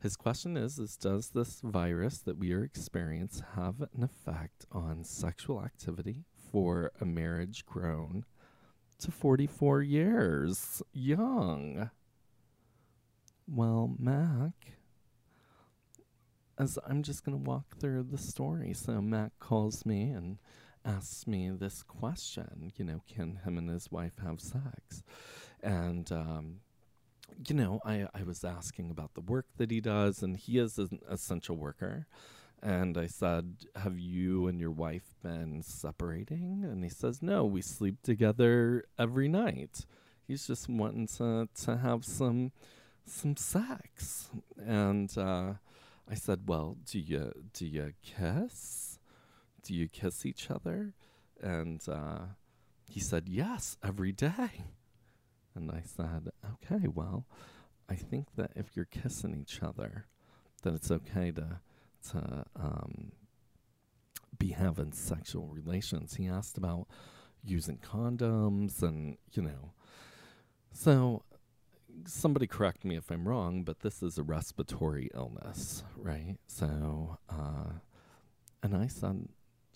his 0.00 0.16
question 0.16 0.56
is, 0.56 0.78
is 0.78 0.96
Does 0.96 1.30
this 1.30 1.60
virus 1.62 2.18
that 2.18 2.38
we 2.38 2.52
are 2.52 2.62
experiencing 2.62 3.44
have 3.56 3.80
an 3.80 4.02
effect 4.02 4.64
on 4.70 5.02
sexual 5.02 5.62
activity 5.62 6.24
for 6.52 6.92
a 7.00 7.04
marriage 7.04 7.66
grown 7.66 8.24
to 9.00 9.10
44 9.10 9.82
years 9.82 10.82
young? 10.92 11.90
Well, 13.48 13.96
Mac, 13.98 14.52
as 16.58 16.78
I'm 16.86 17.02
just 17.02 17.24
going 17.24 17.36
to 17.36 17.50
walk 17.50 17.78
through 17.80 18.04
the 18.04 18.18
story. 18.18 18.74
So, 18.74 19.00
Mac 19.00 19.32
calls 19.40 19.84
me 19.84 20.10
and 20.10 20.38
asks 20.84 21.26
me 21.26 21.50
this 21.50 21.82
question 21.82 22.72
you 22.76 22.84
know, 22.84 23.02
can 23.12 23.40
him 23.44 23.58
and 23.58 23.68
his 23.68 23.90
wife 23.90 24.18
have 24.22 24.40
sex? 24.40 25.02
And, 25.60 26.12
um, 26.12 26.60
you 27.46 27.54
know, 27.54 27.80
I, 27.84 28.06
I 28.14 28.22
was 28.24 28.44
asking 28.44 28.90
about 28.90 29.14
the 29.14 29.20
work 29.20 29.46
that 29.56 29.70
he 29.70 29.80
does, 29.80 30.22
and 30.22 30.36
he 30.36 30.58
is 30.58 30.78
an 30.78 31.00
essential 31.08 31.56
worker. 31.56 32.06
And 32.62 32.98
I 32.98 33.06
said, 33.06 33.66
Have 33.76 33.98
you 33.98 34.48
and 34.48 34.58
your 34.58 34.72
wife 34.72 35.14
been 35.22 35.62
separating? 35.62 36.64
And 36.64 36.82
he 36.82 36.90
says, 36.90 37.22
No, 37.22 37.44
we 37.44 37.62
sleep 37.62 38.02
together 38.02 38.84
every 38.98 39.28
night. 39.28 39.86
He's 40.26 40.46
just 40.46 40.68
wanting 40.68 41.06
to, 41.18 41.48
to 41.64 41.76
have 41.76 42.04
some 42.04 42.52
some 43.06 43.36
sex. 43.36 44.30
And 44.64 45.16
uh, 45.16 45.54
I 46.10 46.14
said, 46.14 46.42
Well, 46.46 46.76
do 46.84 46.98
you 46.98 47.32
do 47.52 47.66
you 47.66 47.92
kiss? 48.02 48.98
Do 49.62 49.74
you 49.74 49.88
kiss 49.88 50.26
each 50.26 50.50
other? 50.50 50.94
And 51.40 51.80
uh, 51.88 52.18
he 52.90 52.98
said, 52.98 53.28
Yes, 53.28 53.76
every 53.84 54.12
day. 54.12 54.64
And 55.58 55.70
I 55.70 55.82
said, 55.84 56.30
okay, 56.54 56.86
well, 56.88 57.26
I 57.88 57.94
think 57.94 58.28
that 58.36 58.52
if 58.54 58.76
you're 58.76 58.84
kissing 58.84 59.36
each 59.40 59.62
other, 59.62 60.06
that 60.62 60.74
it's 60.74 60.90
okay 60.90 61.30
to 61.32 61.60
to 62.10 62.44
um, 62.54 63.12
be 64.38 64.50
having 64.50 64.92
sexual 64.92 65.48
relations. 65.48 66.14
He 66.14 66.28
asked 66.28 66.56
about 66.56 66.86
using 67.44 67.78
condoms 67.78 68.82
and 68.82 69.16
you 69.32 69.42
know, 69.42 69.72
so 70.72 71.22
somebody 72.06 72.46
correct 72.46 72.84
me 72.84 72.96
if 72.96 73.10
I'm 73.10 73.26
wrong, 73.26 73.64
but 73.64 73.80
this 73.80 74.02
is 74.02 74.18
a 74.18 74.22
respiratory 74.22 75.10
illness, 75.14 75.82
right? 75.96 76.36
So, 76.46 77.18
uh, 77.28 77.72
and 78.62 78.76
I 78.76 78.86
said, 78.86 79.28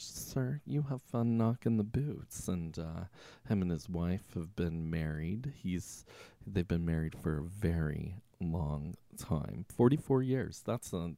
sir, 0.03 0.61
you 0.67 0.83
have 0.89 1.03
fun 1.03 1.37
knocking 1.37 1.77
the 1.77 1.85
boots. 1.85 2.49
And 2.49 2.79
uh, 2.79 3.05
him 3.49 3.63
and 3.63 3.71
his 3.71 3.89
wife 3.89 4.35
have 4.35 4.55
been 4.57 4.91
married. 4.91 5.53
He's 5.63 6.05
they've 6.47 6.67
been 6.67 6.85
married 6.85 7.15
for 7.23 7.39
a 7.39 7.43
very 7.43 8.17
long 8.41 8.97
time, 9.17 9.65
forty 9.75 9.97
four 9.97 10.23
years. 10.23 10.63
That's 10.65 10.93
an 10.93 11.17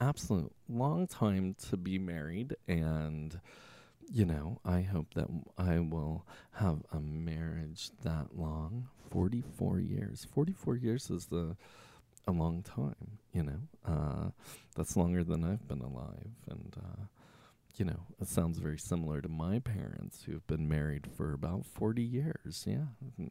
absolute 0.00 0.52
long 0.68 1.06
time 1.06 1.56
to 1.68 1.76
be 1.76 1.98
married. 1.98 2.56
And 2.68 3.40
you 4.12 4.24
know, 4.24 4.60
I 4.64 4.82
hope 4.82 5.14
that 5.14 5.28
I 5.58 5.80
will 5.80 6.26
have 6.52 6.82
a 6.92 7.00
marriage 7.00 7.90
that 8.02 8.36
long. 8.36 8.88
Forty 9.10 9.42
four 9.56 9.80
years. 9.80 10.26
Forty 10.32 10.52
four 10.52 10.76
years 10.76 11.10
is 11.10 11.26
the 11.26 11.56
a 12.28 12.32
long 12.32 12.62
time, 12.62 13.18
you 13.32 13.42
know. 13.42 13.60
Uh, 13.86 14.30
that's 14.74 14.96
longer 14.96 15.22
than 15.22 15.44
I've 15.44 15.66
been 15.68 15.80
alive, 15.80 16.34
and 16.50 16.76
uh, 16.76 17.04
you 17.78 17.84
know, 17.84 18.00
it 18.20 18.28
sounds 18.28 18.58
very 18.58 18.78
similar 18.78 19.20
to 19.20 19.28
my 19.28 19.58
parents 19.58 20.22
who've 20.24 20.46
been 20.46 20.68
married 20.68 21.06
for 21.16 21.32
about 21.32 21.66
40 21.66 22.02
years. 22.02 22.64
Yeah. 22.66 22.86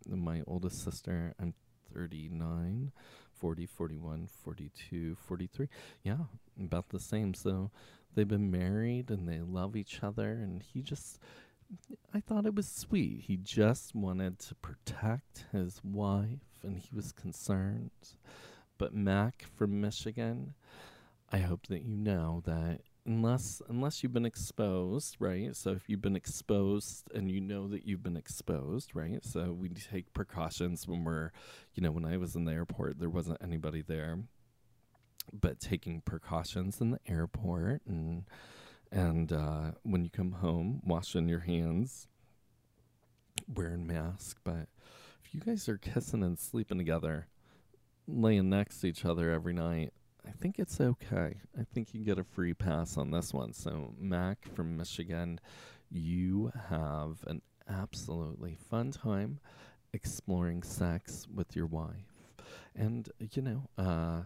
My 0.08 0.44
oldest 0.46 0.84
sister, 0.84 1.34
I'm 1.40 1.54
39, 1.94 2.92
40, 3.34 3.66
41, 3.66 4.28
42, 4.44 5.16
43. 5.16 5.68
Yeah, 6.04 6.18
about 6.60 6.90
the 6.90 7.00
same. 7.00 7.34
So 7.34 7.72
they've 8.14 8.28
been 8.28 8.52
married 8.52 9.10
and 9.10 9.28
they 9.28 9.40
love 9.40 9.76
each 9.76 10.02
other. 10.04 10.32
And 10.32 10.62
he 10.62 10.82
just, 10.82 11.20
I 12.14 12.20
thought 12.20 12.46
it 12.46 12.56
was 12.56 12.68
sweet. 12.68 13.24
He 13.28 13.38
just 13.38 13.96
wanted 13.96 14.40
to 14.40 14.56
protect 14.56 15.46
his 15.52 15.82
wife 15.84 16.62
and 16.64 16.78
he 16.78 16.90
was 16.94 17.12
concerned. 17.12 17.92
But 18.78 18.94
Mac 18.94 19.46
from 19.56 19.82
Michigan, 19.82 20.54
I 21.32 21.40
hope 21.40 21.68
that 21.68 21.84
you 21.84 21.96
know 21.98 22.44
that 22.46 22.82
unless 23.06 23.62
unless 23.70 24.02
you've 24.04 24.14
been 24.14 24.26
exposed, 24.26 25.18
right? 25.20 25.56
So 25.56 25.72
if 25.72 25.90
you've 25.90 26.02
been 26.02 26.16
exposed 26.16 27.10
and 27.14 27.30
you 27.30 27.40
know 27.42 27.68
that 27.68 27.86
you've 27.86 28.04
been 28.04 28.18
exposed, 28.18 28.96
right? 28.96 29.24
So 29.24 29.54
we 29.54 29.70
take 29.70 30.14
precautions 30.14 30.88
when 30.88 31.04
we're, 31.04 31.32
you 31.74 31.84
know, 31.84 31.92
when 31.92 32.06
I 32.06 32.18
was 32.18 32.36
in 32.36 32.46
the 32.46 32.54
airport, 32.54 33.00
there 33.00 33.10
wasn't 33.10 33.38
anybody 33.42 33.82
there. 33.82 34.20
but 35.34 35.60
taking 35.60 36.02
precautions 36.02 36.82
in 36.82 36.92
the 36.92 37.00
airport 37.08 37.82
and 37.88 38.24
and 38.92 39.32
uh, 39.34 39.72
when 39.84 40.04
you 40.04 40.10
come 40.10 40.34
home, 40.34 40.82
washing 40.86 41.28
your 41.28 41.40
hands, 41.42 42.08
wearing 43.48 43.86
mask. 43.88 44.38
But 44.44 44.68
if 45.24 45.34
you 45.34 45.42
guys 45.42 45.68
are 45.68 45.78
kissing 45.78 46.24
and 46.24 46.40
sleeping 46.40 46.78
together, 46.78 47.28
laying 48.08 48.50
next 48.50 48.82
to 48.82 48.88
each 48.88 49.06
other 49.06 49.32
every 49.32 49.54
night, 49.54 49.94
I 50.28 50.32
think 50.32 50.60
it's 50.60 50.82
okay. 50.82 51.36
I 51.58 51.64
think 51.74 51.94
you 51.94 52.04
get 52.04 52.20
a 52.20 52.24
free 52.24 52.54
pass 52.54 52.98
on 52.98 53.12
this 53.12 53.34
one. 53.34 53.54
So, 53.54 53.94
Mac 53.98 54.48
from 54.54 54.78
Michigan, 54.78 55.40
you 55.90 56.52
have 56.70 57.24
an 57.28 57.42
absolutely 57.70 58.58
fun 58.70 58.92
time 58.92 59.40
exploring 59.94 60.64
sex 60.64 61.28
with 61.34 61.56
your 61.56 61.68
wife. 61.68 62.14
And, 62.76 63.10
you 63.32 63.42
know, 63.42 63.70
uh, 63.78 64.24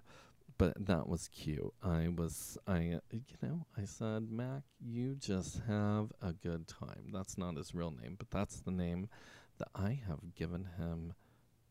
but 0.58 0.74
that 0.88 1.08
was 1.08 1.30
cute. 1.30 1.74
I 1.84 2.10
was, 2.10 2.58
I, 2.68 3.00
you 3.12 3.38
know, 3.42 3.66
I 3.78 3.86
said, 3.86 4.30
Mac, 4.30 4.64
you 4.80 5.16
just 5.16 5.62
have 5.68 6.12
a 6.22 6.34
good 6.34 6.68
time. 6.68 7.12
That's 7.14 7.38
not 7.38 7.56
his 7.56 7.74
real 7.74 7.92
name, 7.92 8.16
but 8.18 8.30
that's 8.32 8.60
the 8.60 8.72
name 8.72 9.10
that 9.58 9.70
I 9.76 10.02
have 10.08 10.36
given 10.36 10.68
him 10.78 11.14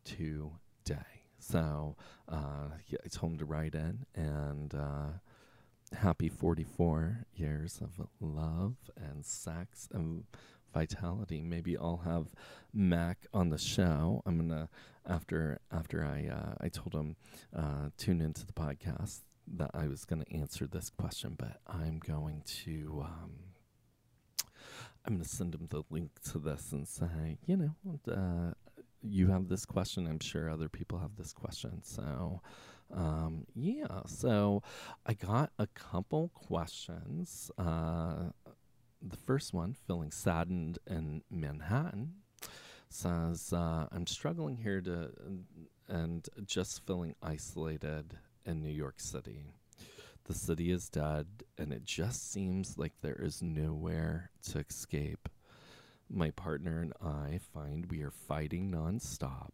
today. 0.05 1.18
So 1.39 1.97
uh, 2.29 2.71
yeah, 2.89 2.99
I 3.05 3.09
told 3.09 3.33
him 3.33 3.39
to 3.39 3.45
write 3.45 3.75
in 3.75 4.07
and 4.15 4.75
uh, 4.75 5.97
happy 5.97 6.29
44 6.29 7.27
years 7.35 7.81
of 7.83 8.07
love 8.21 8.77
and 8.97 9.25
sex 9.25 9.89
and 9.93 10.25
vitality. 10.73 11.43
Maybe 11.43 11.77
I'll 11.77 12.03
have 12.05 12.27
Mac 12.73 13.27
on 13.33 13.51
the 13.51 13.59
show. 13.59 14.23
I'm 14.27 14.37
gonna 14.39 14.69
after 15.07 15.61
after 15.73 16.05
I 16.05 16.29
uh, 16.29 16.55
I 16.61 16.69
told 16.69 16.95
him 16.95 17.17
uh, 17.57 17.91
tune 17.97 18.21
into 18.21 18.47
the 18.47 18.53
podcast 18.53 19.21
that 19.51 19.71
I 19.73 19.89
was 19.89 20.05
gonna 20.05 20.27
answer 20.31 20.67
this 20.67 20.91
question, 20.91 21.35
but 21.39 21.61
I'm 21.67 21.99
going 21.99 22.43
to. 22.65 23.05
Um, 23.07 23.31
I'm 25.05 25.15
going 25.15 25.25
to 25.25 25.29
send 25.29 25.55
him 25.55 25.69
the 25.71 25.85
link 25.89 26.11
to 26.33 26.39
this 26.39 26.71
and 26.73 26.87
say, 26.87 27.39
you 27.47 27.57
know, 27.57 27.99
uh, 28.13 28.53
you 29.03 29.29
have 29.29 29.49
this 29.49 29.65
question. 29.65 30.07
I'm 30.07 30.21
sure 30.21 30.51
other 30.51 30.69
people 30.69 30.99
have 30.99 31.17
this 31.17 31.33
question. 31.33 31.83
So, 31.83 32.41
um, 32.93 33.47
yeah. 33.55 34.03
So, 34.07 34.63
I 35.07 35.15
got 35.15 35.51
a 35.59 35.67
couple 35.69 36.31
questions. 36.35 37.51
Uh, 37.59 38.31
the 39.01 39.17
first 39.17 39.55
one, 39.55 39.75
feeling 39.87 40.11
saddened 40.11 40.79
in 40.87 41.23
Manhattan, 41.31 42.15
says, 42.89 43.53
uh, 43.53 43.87
I'm 43.93 44.07
struggling 44.07 44.57
here 44.57 44.81
to 44.81 45.11
and 45.89 46.29
just 46.45 46.87
feeling 46.87 47.15
isolated 47.23 48.19
in 48.45 48.63
New 48.63 48.73
York 48.73 49.01
City. 49.01 49.55
The 50.25 50.35
city 50.35 50.71
is 50.71 50.89
dead, 50.91 51.27
and 51.57 51.73
it 51.73 51.85
just 51.85 52.31
seems 52.31 52.77
like 52.77 52.93
there 53.01 53.19
is 53.21 53.43
nowhere 53.43 54.31
to 54.51 54.59
escape. 54.59 55.29
My 56.11 56.31
partner 56.31 56.81
and 56.81 56.93
I 57.03 57.39
find 57.53 57.87
we 57.91 58.03
are 58.03 58.11
fighting 58.11 58.71
nonstop. 58.71 59.51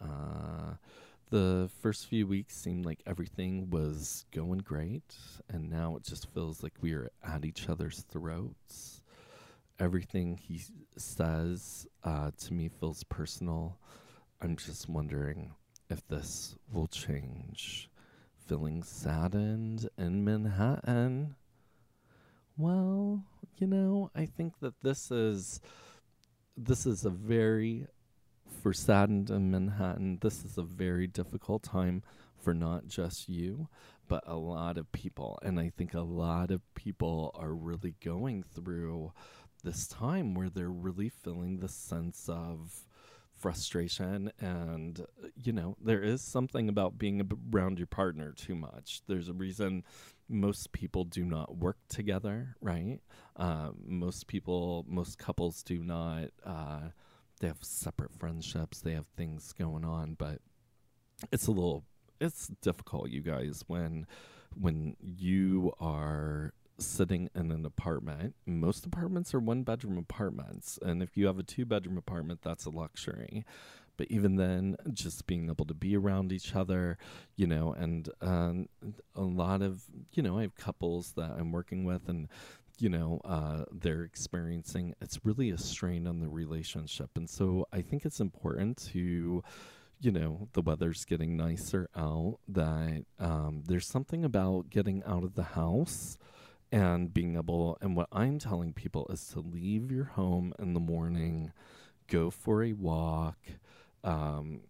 Uh, 0.00 0.74
the 1.30 1.68
first 1.80 2.06
few 2.06 2.26
weeks 2.26 2.56
seemed 2.56 2.86
like 2.86 3.02
everything 3.06 3.68
was 3.68 4.24
going 4.32 4.58
great, 4.58 5.14
and 5.48 5.68
now 5.68 5.96
it 5.96 6.04
just 6.04 6.32
feels 6.32 6.62
like 6.62 6.74
we 6.80 6.92
are 6.94 7.10
at 7.22 7.44
each 7.44 7.68
other's 7.68 8.02
throats. 8.08 9.02
Everything 9.78 10.38
he 10.38 10.62
says 10.96 11.86
uh, 12.04 12.30
to 12.38 12.54
me 12.54 12.68
feels 12.68 13.04
personal. 13.04 13.78
I'm 14.40 14.56
just 14.56 14.88
wondering 14.88 15.52
if 15.90 16.06
this 16.08 16.56
will 16.72 16.86
change. 16.86 17.90
Feeling 18.46 18.82
saddened 18.82 19.88
in 19.98 20.24
Manhattan. 20.24 21.34
Well, 22.56 23.24
you 23.58 23.66
know, 23.66 24.10
I 24.14 24.26
think 24.26 24.60
that 24.60 24.74
this 24.82 25.10
is 25.10 25.60
this 26.56 26.86
is 26.86 27.04
a 27.04 27.10
very 27.10 27.86
for 28.62 28.72
saddened 28.72 29.30
in 29.30 29.50
Manhattan, 29.50 30.18
this 30.20 30.44
is 30.44 30.56
a 30.56 30.62
very 30.62 31.06
difficult 31.06 31.62
time 31.62 32.02
for 32.36 32.54
not 32.54 32.86
just 32.86 33.28
you, 33.28 33.68
but 34.08 34.22
a 34.26 34.36
lot 34.36 34.78
of 34.78 34.90
people. 34.92 35.38
And 35.42 35.58
I 35.58 35.70
think 35.76 35.94
a 35.94 36.00
lot 36.00 36.50
of 36.50 36.62
people 36.74 37.34
are 37.34 37.54
really 37.54 37.94
going 38.04 38.42
through 38.42 39.12
this 39.64 39.86
time 39.86 40.34
where 40.34 40.48
they're 40.48 40.70
really 40.70 41.08
feeling 41.08 41.58
the 41.58 41.68
sense 41.68 42.28
of 42.28 42.86
frustration 43.36 44.32
and 44.40 45.04
you 45.34 45.52
know 45.52 45.76
there 45.84 46.02
is 46.02 46.22
something 46.22 46.70
about 46.70 46.96
being 46.96 47.20
around 47.52 47.78
your 47.78 47.86
partner 47.86 48.32
too 48.32 48.54
much 48.54 49.02
there's 49.08 49.28
a 49.28 49.34
reason 49.34 49.84
most 50.28 50.72
people 50.72 51.04
do 51.04 51.24
not 51.24 51.56
work 51.56 51.78
together 51.88 52.56
right? 52.60 53.00
Uh, 53.36 53.70
most 53.84 54.26
people 54.26 54.84
most 54.88 55.18
couples 55.18 55.62
do 55.62 55.82
not 55.82 56.30
uh, 56.44 56.88
they 57.40 57.46
have 57.46 57.62
separate 57.62 58.12
friendships 58.18 58.80
they 58.80 58.92
have 58.92 59.06
things 59.16 59.52
going 59.52 59.84
on 59.84 60.14
but 60.14 60.40
it's 61.32 61.46
a 61.46 61.52
little 61.52 61.84
it's 62.20 62.48
difficult 62.62 63.10
you 63.10 63.20
guys 63.20 63.62
when 63.66 64.06
when 64.58 64.96
you 65.00 65.72
are 65.80 66.52
sitting 66.78 67.28
in 67.34 67.50
an 67.50 67.64
apartment. 67.64 68.34
Most 68.44 68.84
apartments 68.84 69.34
are 69.34 69.40
one 69.40 69.62
bedroom 69.62 69.98
apartments 69.98 70.78
and 70.82 71.02
if 71.02 71.16
you 71.16 71.26
have 71.26 71.38
a 71.38 71.42
two 71.42 71.64
bedroom 71.64 71.96
apartment 71.96 72.40
that's 72.42 72.64
a 72.64 72.70
luxury 72.70 73.44
but 73.96 74.06
even 74.10 74.36
then 74.36 74.76
just 74.92 75.26
being 75.26 75.48
able 75.48 75.64
to 75.64 75.74
be 75.74 75.96
around 75.96 76.32
each 76.32 76.54
other 76.54 76.98
you 77.36 77.46
know 77.46 77.72
and 77.78 78.08
um, 78.20 78.68
a 79.14 79.22
lot 79.22 79.62
of 79.62 79.84
you 80.12 80.22
know 80.22 80.38
i 80.38 80.42
have 80.42 80.54
couples 80.56 81.12
that 81.16 81.30
i'm 81.38 81.52
working 81.52 81.84
with 81.84 82.08
and 82.08 82.28
you 82.78 82.88
know 82.88 83.20
uh, 83.24 83.64
they're 83.72 84.02
experiencing 84.02 84.94
it's 85.00 85.18
really 85.24 85.50
a 85.50 85.58
strain 85.58 86.06
on 86.06 86.20
the 86.20 86.28
relationship. 86.28 87.10
And 87.16 87.28
so 87.28 87.66
i 87.72 87.80
think 87.80 88.04
it's 88.04 88.20
important 88.20 88.76
to 88.92 89.42
you 90.00 90.10
know 90.10 90.48
the 90.52 90.60
weather's 90.60 91.04
getting 91.04 91.36
nicer 91.36 91.88
out 91.96 92.38
that 92.48 93.04
um, 93.18 93.62
there's 93.66 93.86
something 93.86 94.24
about 94.24 94.70
getting 94.70 95.02
out 95.04 95.24
of 95.24 95.34
the 95.34 95.42
house 95.42 96.18
and 96.70 97.14
being 97.14 97.36
able 97.36 97.78
and 97.80 97.96
what 97.96 98.08
i'm 98.12 98.38
telling 98.38 98.72
people 98.72 99.06
is 99.08 99.26
to 99.28 99.40
leave 99.40 99.90
your 99.90 100.04
home 100.04 100.52
in 100.58 100.74
the 100.74 100.80
morning 100.80 101.52
go 102.08 102.28
for 102.30 102.62
a 102.62 102.72
walk 102.72 103.38
um, 104.06 104.60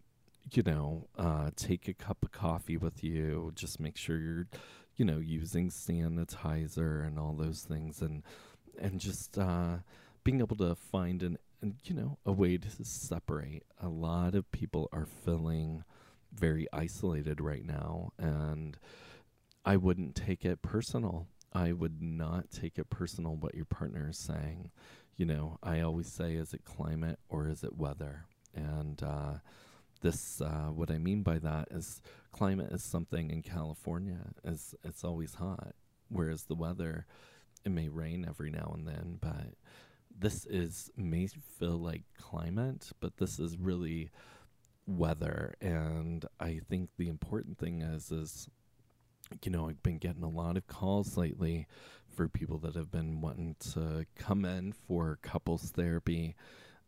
you 0.52 0.62
know 0.62 1.06
uh, 1.18 1.50
take 1.56 1.86
a 1.88 1.94
cup 1.94 2.18
of 2.24 2.32
coffee 2.32 2.76
with 2.76 3.04
you 3.04 3.52
just 3.54 3.78
make 3.78 3.96
sure 3.96 4.18
you're 4.18 4.46
you 4.96 5.04
know 5.04 5.18
using 5.18 5.70
sanitizer 5.70 7.06
and 7.06 7.18
all 7.18 7.34
those 7.34 7.62
things 7.68 8.00
and 8.00 8.22
and 8.78 9.00
just 9.00 9.38
uh, 9.38 9.76
being 10.24 10.40
able 10.40 10.56
to 10.56 10.74
find 10.74 11.22
an, 11.22 11.38
an 11.62 11.76
you 11.84 11.94
know 11.94 12.18
a 12.26 12.32
way 12.32 12.56
to 12.56 12.68
separate. 12.84 13.62
A 13.80 13.88
lot 13.88 14.34
of 14.34 14.50
people 14.50 14.88
are 14.92 15.06
feeling 15.24 15.84
very 16.32 16.66
isolated 16.72 17.40
right 17.40 17.64
now 17.64 18.10
and 18.18 18.76
i 19.64 19.76
wouldn't 19.76 20.14
take 20.14 20.44
it 20.44 20.60
personal. 20.60 21.28
I 21.52 21.72
would 21.72 22.02
not 22.02 22.50
take 22.50 22.78
it 22.78 22.90
personal 22.90 23.36
what 23.36 23.54
your 23.54 23.64
partner 23.64 24.08
is 24.10 24.18
saying. 24.18 24.70
You 25.16 25.24
know 25.26 25.58
i 25.62 25.80
always 25.80 26.12
say 26.12 26.34
is 26.34 26.52
it 26.52 26.64
climate 26.64 27.18
or 27.30 27.48
is 27.48 27.62
it 27.62 27.76
weather 27.76 28.26
and 28.56 29.02
uh, 29.02 29.34
this 30.02 30.40
uh, 30.40 30.70
what 30.72 30.90
i 30.90 30.98
mean 30.98 31.22
by 31.22 31.38
that 31.38 31.68
is 31.70 32.00
climate 32.32 32.70
is 32.72 32.82
something 32.82 33.30
in 33.30 33.42
california 33.42 34.32
is 34.44 34.74
it's 34.84 35.04
always 35.04 35.34
hot 35.34 35.74
whereas 36.08 36.44
the 36.44 36.54
weather 36.54 37.06
it 37.64 37.70
may 37.70 37.88
rain 37.88 38.24
every 38.28 38.50
now 38.50 38.72
and 38.74 38.86
then 38.86 39.18
but 39.20 39.54
this 40.18 40.46
is 40.46 40.90
may 40.96 41.26
feel 41.58 41.76
like 41.76 42.02
climate 42.18 42.90
but 43.00 43.16
this 43.18 43.38
is 43.38 43.56
really 43.58 44.10
weather. 44.86 45.54
And 45.60 46.24
i 46.38 46.60
think 46.68 46.90
the 46.96 47.08
important 47.08 47.58
thing 47.58 47.82
is 47.82 48.10
is 48.10 48.48
you 49.42 49.50
know 49.50 49.68
i've 49.68 49.82
been 49.82 49.98
getting 49.98 50.22
a 50.22 50.28
lot 50.28 50.56
of 50.56 50.66
calls 50.68 51.16
lately 51.16 51.66
for 52.14 52.28
people 52.28 52.58
that 52.58 52.76
have 52.76 52.90
been 52.90 53.20
wanting 53.20 53.56
to 53.72 54.06
come 54.14 54.44
in 54.44 54.72
for 54.72 55.18
couples 55.22 55.72
therapy 55.72 56.36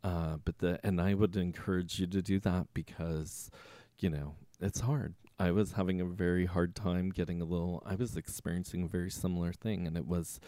uh, 0.05 0.37
but 0.45 0.59
the 0.59 0.79
and 0.85 1.01
i 1.01 1.15
would 1.15 1.37
encourage 1.37 1.99
you 1.99 2.07
to 2.07 2.23
do 2.23 2.39
that 2.39 2.67
because 2.75 3.51
you 3.99 4.11
know 4.11 4.35
it's 4.61 4.81
hard. 4.81 5.15
I 5.39 5.53
was 5.53 5.73
having 5.73 6.01
a 6.01 6.05
very 6.05 6.47
hard 6.47 6.75
time 6.75 7.11
getting 7.11 7.41
a 7.41 7.45
little 7.45 7.81
i 7.87 7.95
was 7.95 8.17
experiencing 8.17 8.83
a 8.83 8.89
very 8.89 9.11
similar 9.11 9.53
thing 9.53 9.87
and 9.87 9.97
it 9.97 10.07
was 10.07 10.41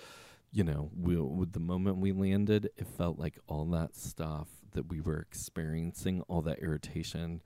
you 0.50 0.64
know 0.64 0.90
we, 0.98 1.16
with 1.16 1.52
the 1.52 1.60
moment 1.60 1.98
we 1.98 2.10
landed 2.10 2.70
it 2.76 2.86
felt 2.98 3.16
like 3.18 3.38
all 3.46 3.64
that 3.66 3.94
stuff 3.94 4.48
that 4.72 4.88
we 4.88 5.00
were 5.00 5.20
experiencing 5.20 6.22
all 6.22 6.42
that 6.42 6.58
irritation 6.58 7.40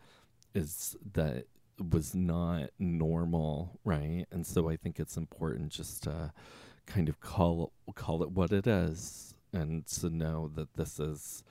is 0.55 0.97
that 1.12 1.45
was 1.90 2.14
not 2.14 2.71
normal 2.79 3.79
right? 3.85 4.25
And 4.31 4.47
so 4.47 4.71
i 4.71 4.77
think 4.77 4.99
it's 4.99 5.19
important 5.19 5.71
just 5.71 6.05
to 6.05 6.33
kind 6.87 7.09
of 7.09 7.21
call 7.21 7.73
call 7.95 8.23
it 8.23 8.31
what 8.31 8.53
it 8.53 8.67
is 8.67 9.35
and 9.53 9.87
to 9.87 10.11
know 10.11 10.51
that 10.55 10.75
this 10.75 10.99
is 10.99 11.45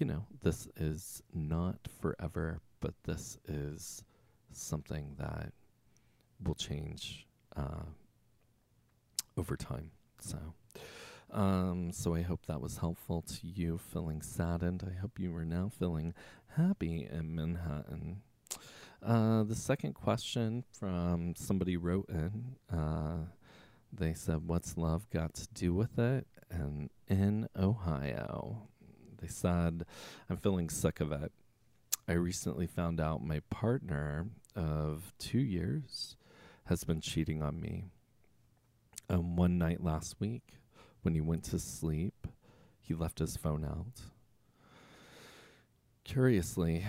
you 0.00 0.06
know 0.06 0.26
this 0.42 0.68
is 0.76 1.22
not 1.32 1.88
forever 2.00 2.60
but 2.80 2.94
this 3.04 3.38
is 3.48 4.04
something 4.52 5.14
that 5.18 5.52
will 6.42 6.54
change 6.54 7.26
uh, 7.56 7.84
over 9.36 9.56
time. 9.56 9.90
So, 10.20 10.38
um, 11.30 11.92
so 11.92 12.14
I 12.14 12.22
hope 12.22 12.46
that 12.46 12.60
was 12.60 12.78
helpful 12.78 13.22
to 13.22 13.46
you. 13.46 13.78
Feeling 13.78 14.22
saddened. 14.22 14.84
I 14.88 14.98
hope 15.00 15.18
you 15.18 15.34
are 15.36 15.44
now 15.44 15.70
feeling 15.78 16.14
happy 16.56 17.08
in 17.10 17.34
Manhattan. 17.34 18.22
Uh, 19.02 19.42
the 19.44 19.54
second 19.54 19.94
question 19.94 20.64
from 20.72 21.34
somebody 21.36 21.76
wrote 21.76 22.08
in. 22.08 22.56
Uh, 22.72 23.26
they 23.92 24.12
said, 24.14 24.46
"What's 24.46 24.76
love 24.76 25.08
got 25.10 25.34
to 25.34 25.48
do 25.54 25.74
with 25.74 25.98
it?" 25.98 26.26
And 26.50 26.90
in 27.08 27.48
Ohio, 27.56 28.68
they 29.26 29.32
said, 29.32 29.84
"I'm 30.30 30.36
feeling 30.36 30.70
sick 30.70 31.00
of 31.00 31.10
it." 31.10 31.32
I 32.08 32.12
recently 32.12 32.68
found 32.68 33.00
out 33.00 33.24
my 33.24 33.40
partner 33.50 34.26
of 34.54 35.12
two 35.18 35.40
years 35.40 36.16
has 36.66 36.84
been 36.84 37.00
cheating 37.00 37.42
on 37.42 37.60
me. 37.60 37.86
Um, 39.08 39.34
one 39.36 39.58
night 39.58 39.82
last 39.82 40.20
week, 40.20 40.58
when 41.02 41.14
he 41.14 41.20
went 41.20 41.42
to 41.44 41.58
sleep, 41.58 42.28
he 42.80 42.94
left 42.94 43.18
his 43.18 43.36
phone 43.36 43.64
out. 43.64 44.00
Curiously, 46.04 46.84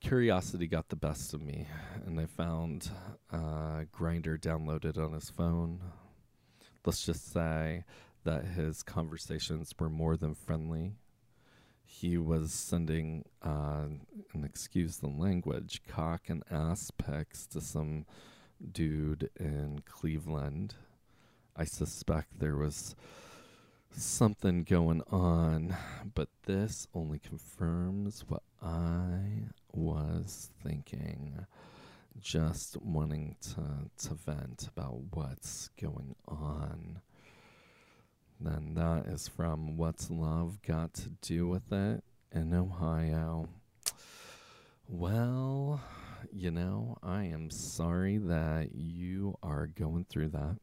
curiosity 0.00 0.68
got 0.68 0.88
the 0.88 0.96
best 0.96 1.34
of 1.34 1.42
me, 1.42 1.66
and 2.06 2.20
I 2.20 2.26
found 2.26 2.90
uh, 3.32 3.84
Grindr 3.92 4.38
downloaded 4.38 4.96
on 4.98 5.12
his 5.12 5.30
phone. 5.30 5.80
Let's 6.84 7.04
just 7.04 7.32
say 7.32 7.84
that 8.24 8.44
his 8.44 8.82
conversations 8.82 9.74
were 9.78 9.88
more 9.88 10.16
than 10.16 10.34
friendly. 10.34 10.94
He 11.92 12.16
was 12.16 12.52
sending, 12.52 13.24
uh, 13.42 13.88
and 14.32 14.44
excuse 14.44 14.98
the 14.98 15.08
language, 15.08 15.82
cock 15.86 16.30
and 16.30 16.42
ass 16.50 16.90
pics 16.92 17.46
to 17.48 17.60
some 17.60 18.06
dude 18.72 19.28
in 19.38 19.82
Cleveland. 19.84 20.76
I 21.56 21.64
suspect 21.64 22.38
there 22.38 22.56
was 22.56 22.94
something 23.90 24.62
going 24.62 25.02
on, 25.10 25.76
but 26.14 26.28
this 26.46 26.86
only 26.94 27.18
confirms 27.18 28.24
what 28.28 28.44
I 28.62 29.48
was 29.74 30.48
thinking. 30.62 31.44
Just 32.18 32.80
wanting 32.80 33.36
to, 33.54 34.08
to 34.08 34.14
vent 34.14 34.68
about 34.74 35.00
what's 35.10 35.68
going 35.78 36.14
on. 36.26 37.00
Then 38.40 38.72
that 38.74 39.04
is 39.06 39.28
from 39.28 39.76
What's 39.76 40.10
Love 40.10 40.62
Got 40.62 40.94
to 40.94 41.10
Do 41.20 41.46
with 41.46 41.70
It 41.70 42.02
in 42.32 42.54
Ohio. 42.54 43.50
Well, 44.88 45.82
you 46.32 46.50
know, 46.50 46.96
I 47.02 47.24
am 47.24 47.50
sorry 47.50 48.16
that 48.16 48.70
you 48.74 49.36
are 49.42 49.66
going 49.66 50.06
through 50.08 50.28
that 50.28 50.56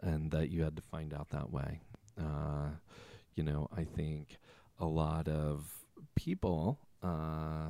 and 0.00 0.30
that 0.30 0.50
you 0.50 0.62
had 0.62 0.76
to 0.76 0.82
find 0.82 1.12
out 1.12 1.30
that 1.30 1.50
way. 1.50 1.80
Uh, 2.16 2.68
you 3.34 3.42
know, 3.42 3.68
I 3.76 3.82
think 3.82 4.38
a 4.78 4.86
lot 4.86 5.26
of 5.26 5.68
people, 6.14 6.78
uh, 7.02 7.68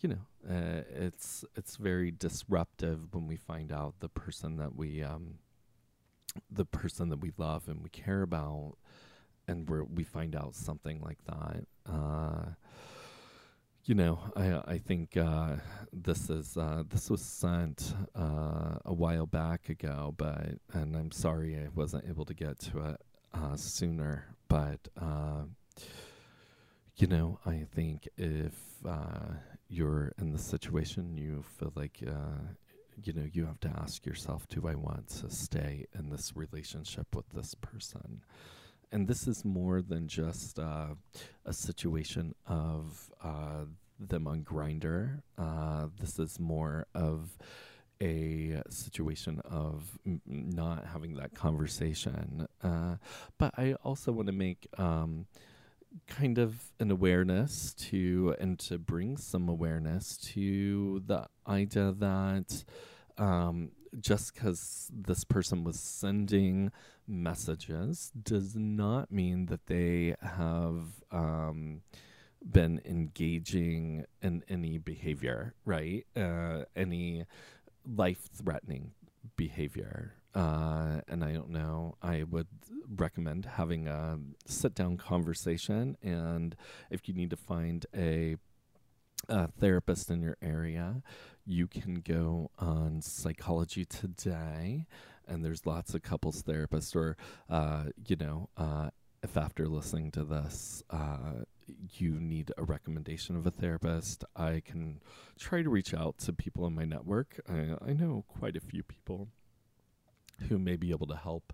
you 0.00 0.08
know, 0.08 0.50
uh, 0.50 0.82
it's 0.90 1.44
it's 1.54 1.76
very 1.76 2.10
disruptive 2.10 3.14
when 3.14 3.28
we 3.28 3.36
find 3.36 3.70
out 3.70 3.94
the 4.00 4.08
person 4.08 4.56
that 4.56 4.74
we 4.74 5.02
um, 5.04 5.38
the 6.50 6.64
person 6.64 7.08
that 7.10 7.20
we 7.20 7.32
love 7.36 7.68
and 7.68 7.82
we 7.82 7.90
care 7.90 8.22
about, 8.22 8.74
and 9.48 9.68
we 9.68 9.82
we 9.82 10.04
find 10.04 10.34
out 10.34 10.54
something 10.54 11.00
like 11.00 11.18
that. 11.26 11.66
Uh, 11.90 12.50
you 13.84 13.94
know, 13.94 14.18
I 14.34 14.74
I 14.74 14.78
think 14.78 15.16
uh, 15.16 15.56
this 15.92 16.30
is 16.30 16.56
uh, 16.56 16.84
this 16.88 17.10
was 17.10 17.22
sent 17.22 17.94
uh, 18.14 18.78
a 18.84 18.92
while 18.92 19.26
back 19.26 19.68
ago, 19.68 20.14
but 20.16 20.58
and 20.72 20.96
I'm 20.96 21.10
sorry 21.10 21.56
I 21.56 21.68
wasn't 21.74 22.04
able 22.08 22.24
to 22.24 22.34
get 22.34 22.58
to 22.60 22.80
it 22.90 23.00
uh, 23.34 23.56
sooner. 23.56 24.34
But 24.48 24.88
uh, 25.00 25.44
you 26.96 27.06
know, 27.06 27.40
I 27.44 27.66
think 27.74 28.08
if 28.16 28.54
uh, 28.88 29.34
you're 29.68 30.12
in 30.18 30.32
the 30.32 30.38
situation, 30.38 31.16
you 31.18 31.44
feel 31.58 31.72
like 31.74 32.02
you 33.02 33.12
know 33.12 33.26
you 33.32 33.46
have 33.46 33.60
to 33.60 33.68
ask 33.68 34.06
yourself, 34.06 34.46
do 34.48 34.66
I 34.66 34.74
want 34.74 35.08
to 35.20 35.30
stay 35.30 35.86
in 35.98 36.10
this 36.10 36.32
relationship 36.36 37.14
with 37.14 37.28
this 37.30 37.54
person? 37.54 38.22
and 38.94 39.08
this 39.08 39.26
is 39.26 39.44
more 39.44 39.82
than 39.82 40.06
just 40.06 40.56
uh, 40.56 40.94
a 41.44 41.52
situation 41.52 42.32
of 42.46 43.10
uh, 43.22 43.64
them 43.98 44.28
on 44.28 44.42
Grindr. 44.42 45.20
Uh, 45.36 45.88
this 46.00 46.20
is 46.20 46.38
more 46.38 46.86
of 46.94 47.36
a 48.00 48.62
situation 48.68 49.40
of 49.44 49.98
m- 50.06 50.20
not 50.26 50.86
having 50.86 51.16
that 51.16 51.34
conversation. 51.34 52.46
Uh, 52.62 52.96
but 53.36 53.52
I 53.58 53.74
also 53.82 54.12
want 54.12 54.28
to 54.28 54.32
make 54.32 54.68
um, 54.78 55.26
kind 56.06 56.38
of 56.38 56.72
an 56.80 56.90
awareness 56.90 57.74
to 57.74 58.34
and 58.40 58.58
to 58.58 58.78
bring 58.78 59.16
some 59.16 59.48
awareness 59.48 60.16
to 60.16 61.02
the 61.06 61.26
idea 61.46 61.92
that 61.92 62.64
um, 63.18 63.70
just 64.00 64.34
because 64.34 64.90
this 64.92 65.24
person 65.24 65.64
was 65.64 65.78
sending 65.78 66.72
messages 67.06 68.10
does 68.20 68.56
not 68.56 69.12
mean 69.12 69.46
that 69.46 69.66
they 69.66 70.14
have 70.20 70.86
um, 71.10 71.82
been 72.44 72.80
engaging 72.84 74.04
in 74.22 74.42
any 74.48 74.78
behavior, 74.78 75.54
right? 75.64 76.06
Uh, 76.16 76.64
any 76.74 77.24
life 77.86 78.28
threatening 78.34 78.92
behavior. 79.36 80.14
Uh, 80.34 81.00
and 81.06 81.22
I 81.22 81.32
don't 81.32 81.50
know, 81.50 81.96
I 82.02 82.24
would 82.24 82.48
recommend 82.96 83.44
having 83.44 83.86
a 83.86 84.18
sit 84.46 84.74
down 84.74 84.96
conversation. 84.96 85.96
And 86.02 86.56
if 86.90 87.08
you 87.08 87.14
need 87.14 87.30
to 87.30 87.36
find 87.36 87.86
a, 87.94 88.36
a 89.28 89.48
therapist 89.48 90.10
in 90.10 90.20
your 90.22 90.36
area, 90.42 91.02
you 91.46 91.66
can 91.68 91.96
go 91.96 92.50
on 92.58 93.00
Psychology 93.00 93.84
Today, 93.84 94.86
and 95.28 95.44
there's 95.44 95.66
lots 95.66 95.94
of 95.94 96.02
couples 96.02 96.42
therapists, 96.42 96.96
or, 96.96 97.16
uh, 97.48 97.84
you 98.06 98.16
know, 98.16 98.48
uh, 98.56 98.90
if 99.22 99.36
after 99.36 99.68
listening 99.68 100.10
to 100.12 100.24
this, 100.24 100.82
uh, 100.90 101.44
you 101.92 102.20
need 102.20 102.52
a 102.58 102.62
recommendation 102.62 103.36
of 103.36 103.46
a 103.46 103.50
therapist, 103.50 104.24
I 104.36 104.62
can 104.64 105.00
try 105.38 105.62
to 105.62 105.70
reach 105.70 105.94
out 105.94 106.18
to 106.18 106.32
people 106.32 106.66
in 106.66 106.74
my 106.74 106.84
network. 106.84 107.40
I, 107.48 107.76
I 107.80 107.92
know 107.94 108.24
quite 108.28 108.56
a 108.56 108.60
few 108.60 108.82
people 108.82 109.28
who 110.48 110.58
may 110.58 110.76
be 110.76 110.90
able 110.90 111.06
to 111.06 111.16
help 111.16 111.52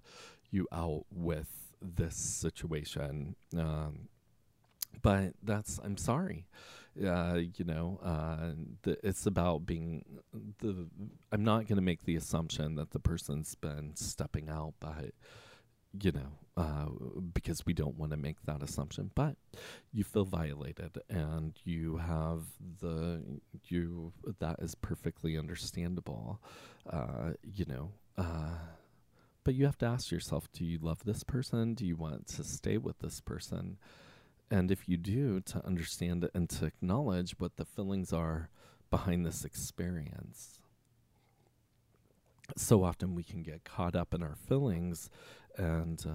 you 0.50 0.66
out 0.72 1.04
with 1.10 1.48
this 1.80 2.16
situation. 2.16 3.36
Um, 3.56 4.08
but 5.02 5.34
that's, 5.42 5.78
I'm 5.82 5.96
sorry. 5.96 6.46
Uh, 7.02 7.40
you 7.56 7.64
know, 7.64 8.00
uh, 8.02 8.52
the, 8.82 8.98
it's 9.06 9.24
about 9.24 9.64
being 9.64 10.04
the. 10.58 10.88
I'm 11.30 11.44
not 11.44 11.68
going 11.68 11.76
to 11.76 11.82
make 11.82 12.04
the 12.04 12.16
assumption 12.16 12.74
that 12.74 12.90
the 12.90 12.98
person's 12.98 13.54
been 13.54 13.92
stepping 13.94 14.48
out, 14.50 14.74
but 14.80 15.12
you 16.02 16.12
know, 16.12 16.32
uh, 16.56 16.86
because 17.32 17.64
we 17.64 17.72
don't 17.72 17.96
want 17.96 18.10
to 18.10 18.16
make 18.16 18.42
that 18.44 18.62
assumption. 18.62 19.12
But 19.14 19.36
you 19.92 20.02
feel 20.02 20.24
violated, 20.24 20.98
and 21.08 21.52
you 21.64 21.98
have 21.98 22.42
the 22.80 23.22
you 23.68 24.12
that 24.40 24.56
is 24.60 24.74
perfectly 24.74 25.38
understandable. 25.38 26.40
Uh, 26.88 27.32
you 27.42 27.64
know, 27.66 27.92
uh, 28.20 28.58
but 29.44 29.54
you 29.54 29.64
have 29.64 29.78
to 29.78 29.86
ask 29.86 30.10
yourself: 30.10 30.48
Do 30.52 30.64
you 30.64 30.78
love 30.80 31.04
this 31.04 31.24
person? 31.24 31.74
Do 31.74 31.86
you 31.86 31.96
want 31.96 32.26
to 32.28 32.44
stay 32.44 32.76
with 32.78 32.98
this 33.00 33.20
person? 33.20 33.78
And 34.50 34.70
if 34.70 34.88
you 34.88 34.96
do, 34.96 35.40
to 35.40 35.64
understand 35.64 36.28
and 36.34 36.50
to 36.50 36.66
acknowledge 36.66 37.38
what 37.38 37.56
the 37.56 37.64
feelings 37.64 38.12
are 38.12 38.50
behind 38.90 39.24
this 39.24 39.44
experience 39.44 40.60
so 42.56 42.84
often 42.84 43.14
we 43.14 43.22
can 43.22 43.42
get 43.42 43.64
caught 43.64 43.94
up 43.94 44.14
in 44.14 44.22
our 44.22 44.34
feelings 44.34 45.10
and 45.56 46.04
uh, 46.06 46.12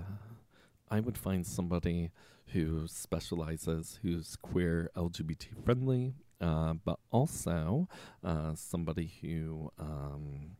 I 0.89 0.99
would 0.99 1.17
find 1.17 1.45
somebody 1.45 2.11
who 2.47 2.87
specializes, 2.87 3.99
who's 4.01 4.35
queer, 4.35 4.91
LGBT 4.95 5.47
friendly, 5.63 6.13
uh, 6.39 6.73
but 6.73 6.99
also 7.11 7.89
uh, 8.23 8.53
somebody 8.55 9.13
who 9.21 9.71
um, 9.79 10.57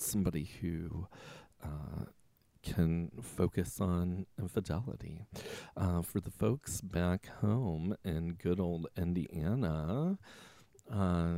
somebody 0.00 0.50
who 0.60 1.06
uh, 1.62 2.04
can 2.62 3.10
focus 3.22 3.80
on 3.80 4.26
infidelity. 4.38 5.26
Uh, 5.76 6.02
for 6.02 6.20
the 6.20 6.30
folks 6.30 6.80
back 6.80 7.26
home 7.40 7.96
in 8.04 8.34
good 8.34 8.60
old 8.60 8.86
Indiana, 8.96 10.18
uh, 10.92 11.34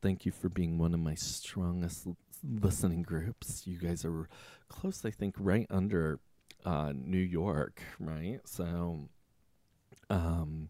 thank 0.00 0.26
you 0.26 0.32
for 0.32 0.48
being 0.48 0.78
one 0.78 0.94
of 0.94 1.00
my 1.00 1.14
strongest 1.14 2.06
listening 2.44 3.02
groups. 3.02 3.66
You 3.66 3.78
guys 3.78 4.04
are 4.04 4.28
close, 4.68 5.04
I 5.04 5.10
think, 5.10 5.34
right 5.38 5.66
under 5.70 6.20
uh, 6.64 6.92
New 6.94 7.18
York, 7.18 7.82
right? 7.98 8.40
So, 8.44 9.08
um, 10.10 10.68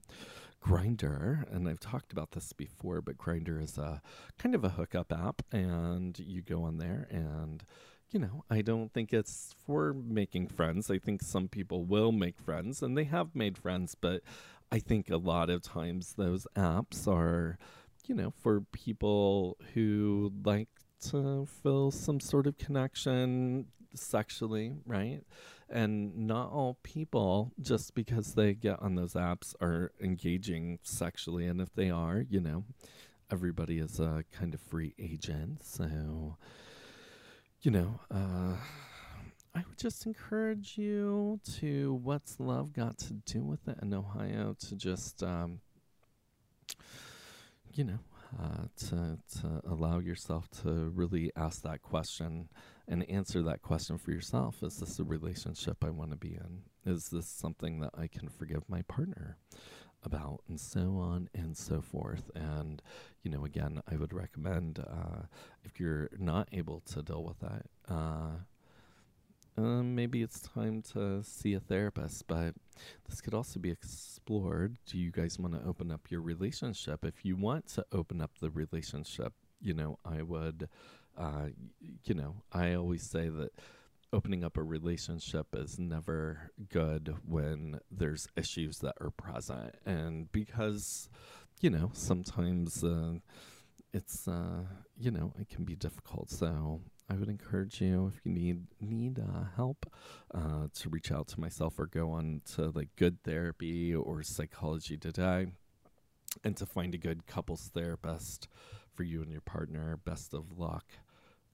Grindr, 0.62 1.44
and 1.52 1.68
I've 1.68 1.80
talked 1.80 2.12
about 2.12 2.30
this 2.32 2.52
before, 2.52 3.00
but 3.00 3.18
Grindr 3.18 3.62
is 3.62 3.78
a 3.78 4.00
kind 4.38 4.54
of 4.54 4.64
a 4.64 4.70
hookup 4.70 5.12
app, 5.12 5.42
and 5.50 6.18
you 6.18 6.40
go 6.42 6.62
on 6.62 6.78
there 6.78 7.06
and 7.10 7.64
you 8.12 8.20
know, 8.20 8.44
I 8.50 8.60
don't 8.60 8.92
think 8.92 9.12
it's 9.12 9.54
for 9.66 9.94
making 9.94 10.48
friends. 10.48 10.90
I 10.90 10.98
think 10.98 11.22
some 11.22 11.48
people 11.48 11.84
will 11.84 12.12
make 12.12 12.38
friends 12.38 12.82
and 12.82 12.96
they 12.96 13.04
have 13.04 13.34
made 13.34 13.56
friends, 13.56 13.96
but 13.98 14.22
I 14.70 14.78
think 14.78 15.10
a 15.10 15.16
lot 15.16 15.48
of 15.48 15.62
times 15.62 16.14
those 16.14 16.46
apps 16.54 17.08
are, 17.08 17.58
you 18.06 18.14
know, 18.14 18.32
for 18.42 18.60
people 18.60 19.56
who 19.72 20.30
like 20.44 20.68
to 21.08 21.46
feel 21.62 21.90
some 21.90 22.20
sort 22.20 22.46
of 22.46 22.58
connection 22.58 23.66
sexually, 23.94 24.74
right? 24.86 25.22
And 25.72 26.26
not 26.26 26.50
all 26.50 26.78
people, 26.82 27.52
just 27.60 27.94
because 27.94 28.34
they 28.34 28.52
get 28.54 28.80
on 28.82 28.94
those 28.94 29.14
apps, 29.14 29.54
are 29.60 29.92
engaging 30.00 30.78
sexually. 30.82 31.46
And 31.46 31.60
if 31.60 31.74
they 31.74 31.90
are, 31.90 32.24
you 32.28 32.40
know, 32.40 32.64
everybody 33.30 33.78
is 33.78 33.98
a 33.98 34.24
kind 34.32 34.52
of 34.52 34.60
free 34.60 34.94
agent. 34.98 35.64
So, 35.64 36.36
you 37.62 37.70
know, 37.70 38.00
uh, 38.10 38.56
I 39.54 39.64
would 39.68 39.78
just 39.78 40.06
encourage 40.06 40.76
you 40.76 41.40
to 41.58 41.94
what's 42.02 42.38
love 42.38 42.72
got 42.72 42.98
to 42.98 43.14
do 43.14 43.42
with 43.42 43.66
it 43.68 43.78
in 43.80 43.94
Ohio 43.94 44.54
to 44.68 44.76
just, 44.76 45.22
um, 45.22 45.60
you 47.72 47.84
know, 47.84 47.98
uh, 48.40 48.64
to 48.88 49.18
to 49.40 49.62
allow 49.66 49.98
yourself 49.98 50.48
to 50.62 50.90
really 50.94 51.32
ask 51.36 51.62
that 51.62 51.82
question 51.82 52.48
and 52.88 53.08
answer 53.08 53.42
that 53.42 53.62
question 53.62 53.98
for 53.98 54.10
yourself. 54.10 54.62
Is 54.62 54.78
this 54.78 54.98
a 54.98 55.04
relationship 55.04 55.84
I 55.84 55.90
want 55.90 56.10
to 56.10 56.16
be 56.16 56.34
in? 56.34 56.62
Is 56.84 57.08
this 57.08 57.26
something 57.26 57.80
that 57.80 57.92
I 57.96 58.06
can 58.06 58.28
forgive 58.28 58.68
my 58.68 58.82
partner 58.82 59.36
about, 60.04 60.40
and 60.48 60.58
so 60.58 60.96
on 60.98 61.28
and 61.34 61.56
so 61.56 61.80
forth? 61.80 62.30
And 62.34 62.82
you 63.22 63.30
know, 63.30 63.44
again, 63.44 63.82
I 63.90 63.96
would 63.96 64.12
recommend 64.12 64.80
uh, 64.80 65.26
if 65.64 65.78
you're 65.78 66.10
not 66.18 66.48
able 66.52 66.80
to 66.92 67.02
deal 67.02 67.22
with 67.22 67.38
that. 67.40 67.66
Uh, 67.88 68.38
um, 69.56 69.94
maybe 69.94 70.22
it's 70.22 70.40
time 70.40 70.80
to 70.94 71.22
see 71.22 71.52
a 71.52 71.60
therapist, 71.60 72.26
but 72.26 72.54
this 73.08 73.20
could 73.20 73.34
also 73.34 73.60
be 73.60 73.70
explored. 73.70 74.78
Do 74.86 74.98
you 74.98 75.10
guys 75.10 75.38
want 75.38 75.54
to 75.54 75.68
open 75.68 75.90
up 75.90 76.10
your 76.10 76.22
relationship? 76.22 77.04
If 77.04 77.24
you 77.24 77.36
want 77.36 77.66
to 77.74 77.84
open 77.92 78.22
up 78.22 78.38
the 78.40 78.50
relationship, 78.50 79.34
you 79.60 79.74
know, 79.74 79.98
I 80.04 80.22
would, 80.22 80.68
uh, 81.16 81.48
you 82.04 82.14
know, 82.14 82.36
I 82.52 82.74
always 82.74 83.02
say 83.02 83.28
that 83.28 83.52
opening 84.12 84.44
up 84.44 84.56
a 84.56 84.62
relationship 84.62 85.46
is 85.54 85.78
never 85.78 86.50
good 86.68 87.14
when 87.26 87.80
there's 87.90 88.28
issues 88.36 88.78
that 88.78 88.94
are 89.00 89.10
present. 89.10 89.74
And 89.86 90.30
because, 90.32 91.08
you 91.60 91.70
know, 91.70 91.90
sometimes 91.94 92.84
uh, 92.84 93.14
it's, 93.92 94.28
uh, 94.28 94.64
you 94.98 95.10
know, 95.10 95.32
it 95.40 95.48
can 95.48 95.64
be 95.64 95.76
difficult. 95.76 96.30
So 96.30 96.80
I 97.08 97.14
would 97.14 97.28
encourage 97.28 97.80
you 97.80 98.10
if 98.14 98.20
you 98.24 98.32
need 98.32 98.66
need 98.80 99.18
uh, 99.18 99.44
help 99.56 99.86
uh, 100.34 100.68
to 100.74 100.88
reach 100.88 101.10
out 101.10 101.28
to 101.28 101.40
myself 101.40 101.78
or 101.78 101.86
go 101.86 102.10
on 102.10 102.42
to 102.54 102.70
like 102.70 102.88
Good 102.96 103.22
Therapy 103.22 103.94
or 103.94 104.22
Psychology 104.22 104.96
Today, 104.96 105.48
and 106.44 106.56
to 106.56 106.66
find 106.66 106.94
a 106.94 106.98
good 106.98 107.26
couples 107.26 107.70
therapist 107.74 108.48
for 108.94 109.02
you 109.02 109.22
and 109.22 109.30
your 109.30 109.40
partner. 109.40 109.98
Best 110.04 110.34
of 110.34 110.58
luck 110.58 110.84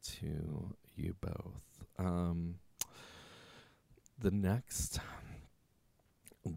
to 0.02 0.74
you 0.96 1.14
both. 1.20 1.62
Um, 1.98 2.56
the 4.18 4.30
next 4.30 5.00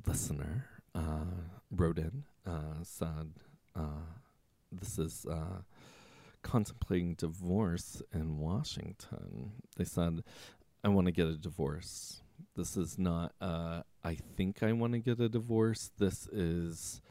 listener 0.07 0.65
uh, 0.95 1.25
wrote 1.71 1.97
in 1.97 2.23
uh, 2.45 2.83
said, 2.83 3.31
uh, 3.75 4.05
"This 4.71 4.97
is." 4.99 5.25
Uh, 5.25 5.61
contemplating 6.43 7.13
divorce 7.13 8.01
in 8.11 8.39
Washington. 8.39 9.51
They 9.77 9.83
said, 9.83 10.23
I 10.83 10.89
want 10.89 11.05
to 11.05 11.11
get 11.11 11.27
a 11.27 11.37
divorce. 11.37 12.21
This 12.55 12.75
is 12.75 12.97
not, 12.97 13.33
uh, 13.39 13.83
I 14.03 14.15
think 14.15 14.63
I 14.63 14.71
want 14.71 14.93
to 14.93 14.99
get 14.99 15.19
a 15.19 15.29
divorce. 15.29 15.91
This 15.97 16.27
is 16.27 17.01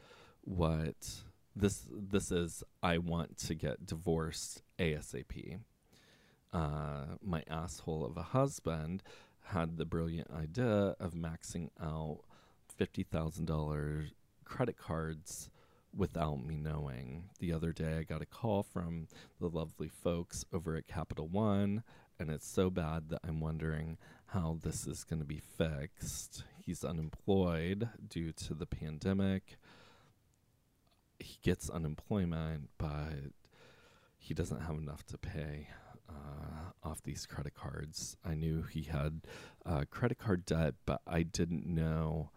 what 0.41 0.95
this 1.55 1.85
this 1.89 2.31
is 2.31 2.63
I 2.81 2.97
want 2.97 3.37
to 3.39 3.55
get 3.55 3.85
divorced 3.85 4.61
ASAP. 4.79 5.59
Uh, 6.53 7.15
my 7.21 7.43
asshole 7.49 8.05
of 8.05 8.17
a 8.17 8.23
husband 8.23 9.03
had 9.45 9.77
the 9.77 9.85
brilliant 9.85 10.29
idea 10.31 10.95
of 10.99 11.13
maxing 11.13 11.69
out 11.81 12.19
fifty 12.75 13.03
thousand 13.03 13.45
dollars 13.45 14.11
credit 14.45 14.77
cards 14.77 15.49
without 15.95 16.45
me 16.45 16.55
knowing. 16.55 17.29
The 17.39 17.53
other 17.53 17.71
day, 17.73 17.97
I 17.97 18.03
got 18.03 18.21
a 18.21 18.25
call 18.25 18.63
from 18.63 19.07
the 19.39 19.49
lovely 19.49 19.89
folks 19.89 20.45
over 20.53 20.75
at 20.75 20.87
Capital 20.87 21.27
One, 21.27 21.83
and 22.19 22.29
it's 22.29 22.47
so 22.47 22.69
bad 22.69 23.09
that 23.09 23.19
I'm 23.27 23.39
wondering 23.39 23.97
how 24.27 24.57
this 24.61 24.87
is 24.87 25.03
going 25.03 25.19
to 25.19 25.25
be 25.25 25.41
fixed. 25.57 26.43
He's 26.63 26.83
unemployed 26.83 27.89
due 28.07 28.31
to 28.33 28.53
the 28.53 28.65
pandemic. 28.65 29.57
He 31.21 31.37
gets 31.41 31.69
unemployment, 31.69 32.69
but 32.77 33.31
he 34.17 34.33
doesn't 34.33 34.61
have 34.61 34.77
enough 34.77 35.05
to 35.07 35.17
pay 35.17 35.67
uh, 36.09 36.71
off 36.87 37.01
these 37.03 37.25
credit 37.25 37.53
cards. 37.53 38.17
I 38.25 38.35
knew 38.35 38.63
he 38.63 38.83
had 38.83 39.21
uh, 39.65 39.85
credit 39.89 40.19
card 40.19 40.45
debt, 40.45 40.75
but 40.85 41.01
I 41.07 41.23
didn't 41.23 41.65
know 41.65 42.31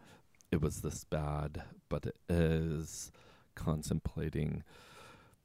it 0.50 0.60
was 0.60 0.80
this 0.80 1.04
bad. 1.04 1.62
But 1.88 2.06
it 2.06 2.16
is 2.28 3.12
contemplating 3.54 4.62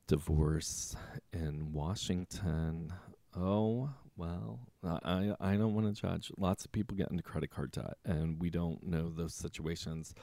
divorce 0.08 0.96
in 1.32 1.74
Washington. 1.74 2.94
Oh, 3.36 3.92
well, 4.18 4.60
I 4.84 5.34
I 5.40 5.56
don't 5.56 5.74
want 5.76 5.94
to 5.94 6.02
judge. 6.02 6.32
Lots 6.38 6.66
of 6.66 6.72
people 6.72 6.98
get 6.98 7.12
into 7.12 7.24
credit 7.24 7.52
card 7.52 7.72
debt, 7.72 7.98
and 8.04 8.42
we 8.42 8.50
don't 8.50 8.84
know 8.84 9.10
those 9.10 9.34
situations. 9.34 10.14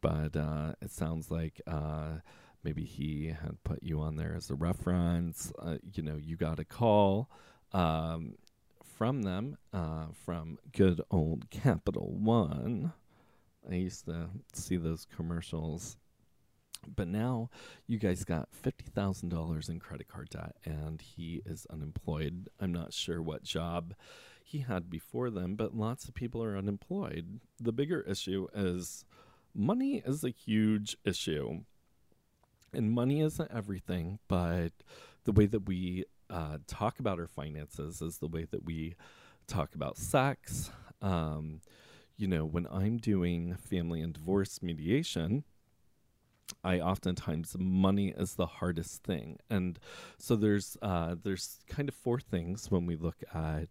But 0.00 0.36
uh, 0.36 0.74
it 0.80 0.92
sounds 0.92 1.30
like 1.30 1.60
uh, 1.66 2.18
maybe 2.64 2.84
he 2.84 3.28
had 3.28 3.62
put 3.64 3.82
you 3.82 4.00
on 4.00 4.16
there 4.16 4.34
as 4.36 4.50
a 4.50 4.54
reference. 4.54 5.52
Uh, 5.58 5.76
you 5.94 6.02
know, 6.02 6.16
you 6.16 6.36
got 6.36 6.58
a 6.58 6.64
call 6.64 7.30
um, 7.72 8.34
from 8.96 9.22
them 9.22 9.56
uh, 9.72 10.06
from 10.24 10.58
good 10.72 11.00
old 11.10 11.50
Capital 11.50 12.12
One. 12.12 12.92
I 13.70 13.74
used 13.74 14.06
to 14.06 14.30
see 14.54 14.76
those 14.76 15.06
commercials 15.14 15.96
but 16.94 17.08
now 17.08 17.50
you 17.86 17.98
guys 17.98 18.24
got 18.24 18.48
$50,000 18.52 19.68
in 19.68 19.80
credit 19.80 20.08
card 20.08 20.30
debt 20.30 20.56
and 20.64 21.00
he 21.00 21.42
is 21.44 21.66
unemployed. 21.70 22.48
I'm 22.60 22.72
not 22.72 22.92
sure 22.92 23.22
what 23.22 23.42
job 23.42 23.94
he 24.42 24.60
had 24.60 24.88
before 24.88 25.30
them, 25.30 25.56
but 25.56 25.76
lots 25.76 26.08
of 26.08 26.14
people 26.14 26.42
are 26.42 26.56
unemployed. 26.56 27.40
The 27.60 27.72
bigger 27.72 28.00
issue 28.02 28.48
is 28.54 29.04
money 29.54 30.02
is 30.04 30.24
a 30.24 30.30
huge 30.30 30.96
issue. 31.04 31.60
And 32.72 32.92
money 32.92 33.20
isn't 33.20 33.50
everything, 33.50 34.18
but 34.28 34.70
the 35.24 35.32
way 35.32 35.46
that 35.46 35.66
we 35.66 36.04
uh, 36.30 36.58
talk 36.66 36.98
about 36.98 37.18
our 37.18 37.26
finances 37.26 38.02
is 38.02 38.18
the 38.18 38.28
way 38.28 38.46
that 38.50 38.64
we 38.64 38.94
talk 39.46 39.74
about 39.74 39.96
sex. 39.96 40.70
Um, 41.00 41.60
you 42.16 42.26
know, 42.26 42.44
when 42.44 42.66
I'm 42.70 42.98
doing 42.98 43.54
family 43.54 44.00
and 44.00 44.12
divorce 44.12 44.60
mediation, 44.62 45.44
I 46.64 46.80
oftentimes 46.80 47.56
money 47.58 48.14
is 48.16 48.34
the 48.34 48.46
hardest 48.46 49.02
thing, 49.04 49.38
and 49.50 49.78
so 50.18 50.34
there's 50.34 50.76
uh, 50.80 51.14
there's 51.22 51.58
kind 51.68 51.88
of 51.88 51.94
four 51.94 52.18
things 52.18 52.70
when 52.70 52.86
we 52.86 52.96
look 52.96 53.22
at 53.34 53.68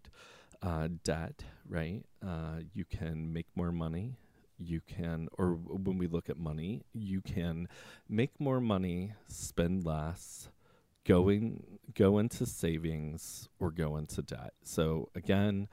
uh, 0.62 0.88
debt, 1.04 1.44
right? 1.68 2.04
Uh, 2.26 2.62
you 2.74 2.86
can 2.86 3.34
make 3.34 3.48
more 3.56 3.72
money. 3.72 4.16
You 4.60 4.82
can, 4.82 5.28
or 5.38 5.52
when 5.52 5.98
we 5.98 6.08
look 6.08 6.30
at 6.30 6.38
money, 6.38 6.84
you 6.94 7.22
can 7.22 7.68
make 8.10 8.40
more 8.40 8.60
money, 8.60 9.14
spend 9.28 9.86
less, 9.86 10.50
going 11.06 11.80
go 11.94 12.18
into 12.18 12.46
savings 12.46 13.48
or 13.60 13.72
go 13.72 13.98
into 13.98 14.22
debt. 14.22 14.54
So 14.64 15.10
again, 15.16 15.68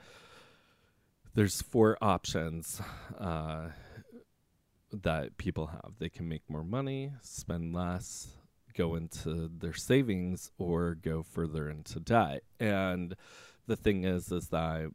there's 1.35 1.63
four 1.63 1.99
options. 2.01 2.81
Uh, 3.19 3.71
that 5.03 5.37
people 5.37 5.67
have. 5.67 5.95
They 5.99 6.09
can 6.09 6.29
make 6.29 6.49
more 6.49 6.65
money, 6.65 7.13
spend 7.21 7.75
less, 7.75 8.29
go 8.77 8.95
into 8.95 9.51
their 9.59 9.75
savings, 9.75 10.51
or 10.59 10.95
go 10.95 11.23
further 11.23 11.69
into 11.69 12.01
debt. 12.01 12.43
And 12.61 13.17
the 13.67 13.77
thing 13.77 14.05
is, 14.05 14.31
is 14.31 14.49
that 14.49 14.91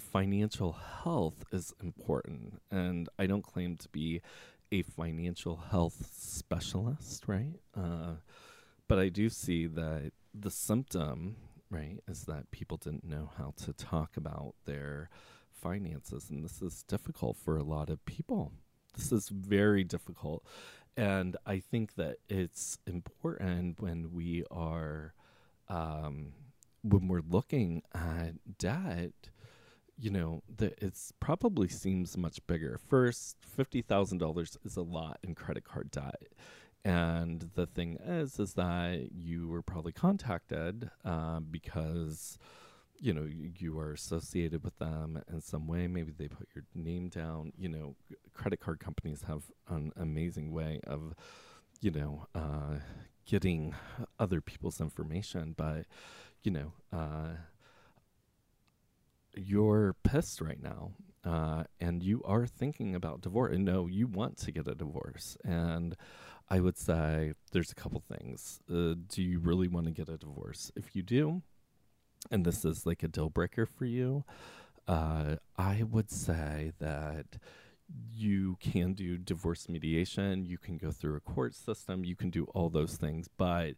financial 0.00 0.72
health 0.72 1.44
is 1.52 1.74
important. 1.82 2.60
And 2.70 3.08
I 3.18 3.26
don't 3.26 3.42
claim 3.42 3.76
to 3.76 3.88
be 3.88 4.20
a 4.70 4.82
financial 4.82 5.56
health 5.56 6.08
specialist, 6.12 7.24
right? 7.26 7.54
Uh, 7.76 8.16
but 8.86 8.98
I 8.98 9.08
do 9.08 9.28
see 9.28 9.66
that 9.66 10.12
the 10.34 10.50
symptom, 10.50 11.36
right, 11.70 12.00
is 12.06 12.24
that 12.24 12.50
people 12.50 12.76
didn't 12.76 13.04
know 13.04 13.30
how 13.38 13.54
to 13.64 13.72
talk 13.72 14.16
about 14.16 14.54
their 14.64 15.10
finances. 15.52 16.30
And 16.30 16.44
this 16.44 16.62
is 16.62 16.82
difficult 16.84 17.36
for 17.36 17.56
a 17.56 17.62
lot 17.62 17.90
of 17.90 18.04
people. 18.04 18.52
This 18.96 19.12
is 19.12 19.28
very 19.28 19.84
difficult. 19.84 20.44
and 20.96 21.36
I 21.46 21.60
think 21.60 21.94
that 21.94 22.16
it's 22.28 22.78
important 22.86 23.80
when 23.80 24.12
we 24.12 24.44
are, 24.50 25.14
um, 25.68 26.32
when 26.82 27.06
we're 27.06 27.22
looking 27.28 27.82
at 27.94 28.32
debt, 28.58 29.12
you 29.98 30.10
know, 30.10 30.42
that 30.56 30.78
it's 30.80 31.12
probably 31.20 31.68
seems 31.68 32.16
much 32.16 32.46
bigger. 32.46 32.78
First, 32.88 33.36
fifty 33.40 33.82
thousand 33.82 34.18
dollars 34.18 34.56
is 34.64 34.76
a 34.76 34.82
lot 34.82 35.18
in 35.22 35.34
credit 35.34 35.64
card 35.64 35.90
debt. 35.90 36.32
And 36.84 37.50
the 37.54 37.66
thing 37.66 37.98
is, 38.04 38.38
is 38.38 38.54
that 38.54 39.10
you 39.12 39.48
were 39.48 39.62
probably 39.62 39.92
contacted 39.92 40.90
uh, 41.04 41.40
because 41.40 42.38
you 43.00 43.12
know 43.12 43.26
you, 43.26 43.78
are 43.78 43.92
associated 43.92 44.64
with 44.64 44.78
them 44.78 45.22
in 45.30 45.40
some 45.40 45.66
way 45.66 45.86
maybe 45.86 46.12
they 46.16 46.26
put 46.28 46.48
your 46.54 46.64
name 46.74 47.08
down 47.08 47.52
you 47.56 47.68
know 47.68 47.94
credit 48.34 48.58
card 48.58 48.80
companies 48.80 49.22
have 49.28 49.42
an 49.68 49.92
amazing 49.96 50.50
way 50.50 50.80
of 50.84 51.14
you 51.80 51.90
know 51.90 52.26
uh, 52.34 52.78
getting 53.24 53.74
other 54.18 54.40
people's 54.40 54.80
information 54.80 55.54
but 55.56 55.84
you 56.42 56.50
know 56.50 56.72
uh, 56.92 57.34
you're 59.38 59.94
pissed 60.04 60.40
right 60.40 60.62
now 60.62 60.92
uh, 61.24 61.64
and 61.80 62.02
you 62.02 62.22
are 62.24 62.46
thinking 62.46 62.94
about 62.94 63.20
divorce 63.20 63.54
and 63.54 63.64
no 63.64 63.86
you 63.86 64.06
want 64.06 64.36
to 64.38 64.52
get 64.52 64.68
a 64.68 64.74
divorce. 64.74 65.36
And 65.44 65.96
i 66.50 66.60
would 66.60 66.78
say 66.78 67.34
there's 67.52 67.72
a 67.72 67.74
couple 67.74 68.00
things. 68.00 68.60
Uh, 68.70 68.94
do 69.08 69.22
you 69.22 69.38
really 69.38 69.68
want 69.68 69.86
to 69.86 69.92
get 69.92 70.08
a 70.08 70.16
divorce? 70.16 70.72
If 70.76 70.96
you 70.96 71.02
do 71.02 71.42
and 72.30 72.44
this 72.44 72.64
is 72.64 72.86
like 72.86 73.02
a 73.02 73.08
deal 73.08 73.28
breaker 73.30 73.66
for 73.66 73.84
you, 73.84 74.24
uh, 74.86 75.36
I 75.56 75.82
would 75.82 76.10
say 76.10 76.72
that 76.78 77.26
you 78.12 78.56
can 78.60 78.94
do 78.94 79.16
divorce 79.16 79.68
mediation, 79.68 80.44
you 80.44 80.58
can 80.58 80.76
go 80.76 80.90
through 80.90 81.16
a 81.16 81.20
court 81.20 81.54
system, 81.54 82.04
you 82.04 82.16
can 82.16 82.30
do 82.30 82.44
all 82.54 82.68
those 82.68 82.96
things, 82.96 83.28
but 83.36 83.74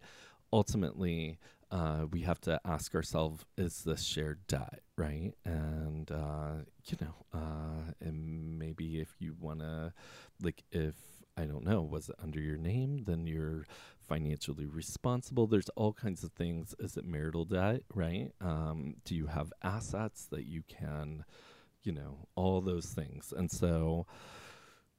ultimately, 0.52 1.38
uh, 1.70 2.06
we 2.10 2.22
have 2.22 2.40
to 2.42 2.60
ask 2.64 2.94
ourselves: 2.94 3.44
Is 3.56 3.82
this 3.84 4.02
shared 4.04 4.46
debt, 4.46 4.80
right? 4.96 5.32
And 5.44 6.10
uh, 6.10 6.64
you 6.86 6.96
know, 7.00 7.14
uh, 7.32 7.92
and 8.00 8.58
maybe 8.58 9.00
if 9.00 9.14
you 9.18 9.36
want 9.38 9.60
to, 9.60 9.92
like, 10.42 10.64
if 10.72 10.94
I 11.36 11.44
don't 11.44 11.64
know, 11.64 11.82
was 11.82 12.08
it 12.08 12.16
under 12.22 12.40
your 12.40 12.56
name? 12.56 13.04
Then 13.06 13.26
you're 13.26 13.66
financially 14.08 14.66
responsible. 14.66 15.46
There's 15.46 15.68
all 15.76 15.92
kinds 15.92 16.24
of 16.24 16.32
things. 16.32 16.74
Is 16.80 16.96
it 16.96 17.04
marital 17.04 17.44
debt, 17.44 17.82
right? 17.94 18.32
Um, 18.40 18.96
do 19.04 19.14
you 19.14 19.26
have 19.26 19.52
assets 19.62 20.26
that 20.32 20.46
you 20.46 20.62
can, 20.66 21.24
you 21.82 21.92
know, 21.92 22.26
all 22.34 22.60
those 22.60 22.86
things. 22.86 23.32
And 23.36 23.50
so 23.50 24.06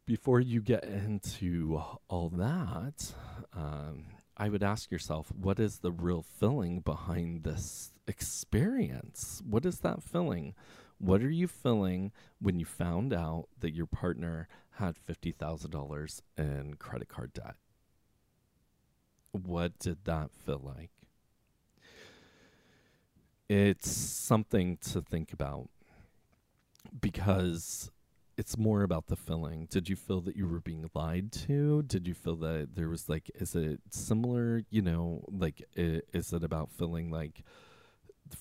before 0.05 0.39
you 0.39 0.61
get 0.61 0.83
into 0.83 1.81
all 2.07 2.29
that, 2.29 3.13
um, 3.53 4.05
I 4.41 4.49
would 4.49 4.63
ask 4.63 4.89
yourself, 4.89 5.31
what 5.39 5.59
is 5.59 5.77
the 5.77 5.91
real 5.91 6.23
feeling 6.23 6.79
behind 6.79 7.43
this 7.43 7.91
experience? 8.07 9.39
What 9.47 9.67
is 9.67 9.81
that 9.81 10.01
feeling? 10.01 10.55
What 10.97 11.21
are 11.21 11.29
you 11.29 11.47
feeling 11.47 12.11
when 12.39 12.57
you 12.57 12.65
found 12.65 13.13
out 13.13 13.49
that 13.59 13.75
your 13.75 13.85
partner 13.85 14.47
had 14.77 14.95
$50,000 14.95 16.21
in 16.39 16.73
credit 16.79 17.07
card 17.07 17.33
debt? 17.33 17.53
What 19.31 19.77
did 19.77 20.05
that 20.05 20.31
feel 20.31 20.61
like? 20.63 20.89
It's 23.47 23.91
something 23.91 24.77
to 24.89 25.03
think 25.03 25.33
about 25.33 25.69
because 26.99 27.91
it's 28.37 28.57
more 28.57 28.83
about 28.83 29.07
the 29.07 29.15
feeling. 29.15 29.67
Did 29.69 29.89
you 29.89 29.95
feel 29.95 30.21
that 30.21 30.35
you 30.35 30.47
were 30.47 30.59
being 30.61 30.89
lied 30.93 31.31
to? 31.47 31.83
Did 31.83 32.07
you 32.07 32.13
feel 32.13 32.35
that 32.37 32.75
there 32.75 32.89
was 32.89 33.09
like, 33.09 33.29
is 33.35 33.55
it 33.55 33.81
similar? 33.89 34.63
You 34.69 34.81
know, 34.81 35.25
like, 35.31 35.63
is 35.75 36.33
it 36.33 36.43
about 36.43 36.71
feeling 36.71 37.11
like 37.11 37.43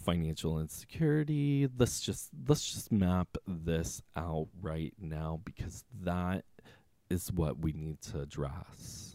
financial 0.05 0.61
insecurity? 0.61 1.68
Let's 1.76 2.00
just 2.00 2.31
let's 2.48 2.70
just 2.72 2.92
map 2.92 3.37
this 3.46 4.03
out 4.16 4.48
right 4.61 4.94
now 5.00 5.40
because 5.44 5.85
that 6.03 6.44
is 7.09 7.33
what 7.33 7.59
we 7.59 7.72
need 7.72 8.00
to 8.03 8.20
address. 8.20 9.10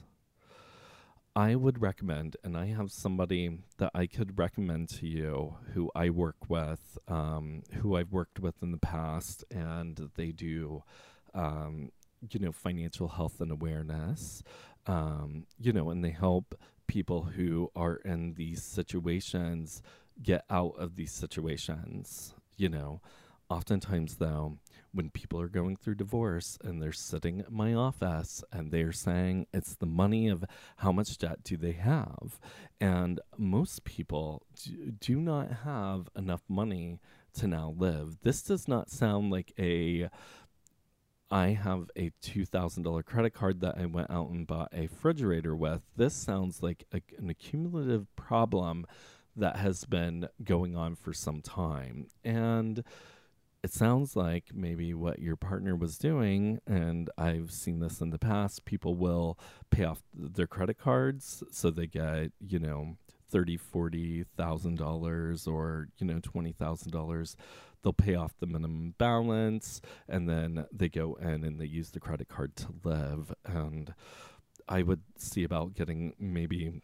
I 1.36 1.56
would 1.56 1.82
recommend, 1.82 2.38
and 2.45 2.56
I 2.56 2.67
have 2.67 2.91
somebody 2.91 3.60
that 3.78 3.91
I 3.93 4.06
could 4.06 4.39
recommend 4.39 4.88
to 4.89 5.06
you 5.06 5.56
who 5.74 5.91
I 5.93 6.10
work 6.10 6.38
with, 6.48 6.98
um, 7.10 7.63
who 7.82 7.98
I've 7.98 8.13
worked 8.13 8.39
with 8.39 8.63
in 8.63 8.71
the 8.71 8.78
past, 8.78 9.43
and 9.52 10.10
they 10.15 10.32
do, 10.32 10.84
um, 11.34 11.91
you 12.32 12.39
know, 12.39 12.54
financial 12.54 13.10
health 13.10 13.41
and 13.41 13.52
awareness, 13.52 14.43
um, 14.88 15.45
you 15.60 15.74
know, 15.74 15.89
and 15.89 16.06
they 16.06 16.12
help 16.12 16.56
people 16.88 17.24
who 17.24 17.69
are 17.76 17.98
in 18.06 18.36
these 18.36 18.63
situations 18.63 19.82
get 20.24 20.45
out 20.50 20.76
of 20.78 20.95
these 20.95 21.12
situations, 21.12 22.34
you 22.56 22.69
know. 22.69 23.02
Oftentimes, 23.50 24.16
though, 24.16 24.58
when 24.92 25.10
people 25.10 25.40
are 25.40 25.48
going 25.48 25.76
through 25.76 25.96
divorce 25.96 26.58
and 26.64 26.82
they're 26.82 26.92
sitting 26.92 27.42
at 27.42 27.52
my 27.52 27.74
office 27.74 28.44
and 28.52 28.72
they're 28.72 28.92
saying 28.92 29.46
it's 29.54 29.76
the 29.76 29.86
money 29.86 30.28
of 30.28 30.46
how 30.78 30.92
much 30.92 31.18
debt 31.18 31.44
do 31.44 31.56
they 31.56 31.74
have, 31.74 32.40
and 32.82 33.20
most 33.38 33.84
people 33.84 34.44
do, 35.00 35.20
not 35.20 35.52
have 35.64 36.10
enough 36.16 36.44
money 36.48 37.00
to 37.34 37.48
now 37.48 37.76
live. 37.78 38.18
This 38.24 38.42
does 38.42 38.68
not 38.68 38.90
sound 38.90 39.32
like 39.32 39.54
a 39.60 40.10
I 41.32 41.50
have 41.50 41.90
a 41.96 42.12
$2,000 42.24 43.04
credit 43.04 43.34
card 43.34 43.60
that 43.62 43.78
I 43.78 43.88
went 43.88 44.12
out 44.12 44.30
and 44.30 44.46
bought 44.46 44.70
a 44.72 44.82
refrigerator 44.82 45.56
with. 45.56 45.82
This 45.96 46.14
sounds 46.14 46.62
like 46.62 46.86
a, 46.94 47.02
an 47.18 47.30
accumulative 47.30 48.16
problem 48.16 48.86
that 49.36 49.58
has 49.58 49.86
been 49.86 50.30
going 50.44 50.76
on 50.76 50.96
for 50.96 51.14
some 51.14 51.42
time. 51.42 52.08
And 52.24 52.84
it 53.65 53.73
sounds 53.73 54.15
like 54.15 54.51
maybe 54.54 54.93
what 54.93 55.17
your 55.17 55.36
partner 55.36 55.75
was 55.75 55.97
doing, 55.97 56.60
and 56.67 57.10
I've 57.17 57.49
seen 57.49 57.80
this 57.80 57.99
in 57.99 58.12
the 58.12 58.19
past, 58.19 58.63
people 58.63 58.95
will 58.95 59.39
pay 59.71 59.86
off 59.86 60.04
their 60.13 60.45
credit 60.45 60.78
cards 60.78 61.43
so 61.49 61.71
they 61.71 61.88
get, 61.88 62.32
you 62.39 62.60
know, 62.60 62.97
thirty, 63.28 63.58
forty 63.58 64.23
thousand 64.38 64.78
dollars 64.78 65.47
or, 65.47 65.88
you 65.97 66.06
know, 66.06 66.19
twenty 66.21 66.51
thousand 66.51 66.91
dollars. 66.91 67.36
They'll 67.82 67.91
pay 67.91 68.13
off 68.13 68.38
the 68.39 68.45
minimum 68.45 68.93
balance 68.99 69.82
and 70.08 70.30
then 70.30 70.67
they 70.71 70.88
go 70.88 71.15
in 71.15 71.43
and 71.43 71.60
they 71.60 71.65
use 71.65 71.89
the 71.89 71.99
credit 71.99 72.28
card 72.30 72.56
to 72.58 72.67
live. 72.84 73.34
And 73.45 73.95
I 74.69 74.84
would 74.84 75.01
see 75.17 75.43
about 75.43 75.73
getting 75.73 76.13
maybe 76.19 76.84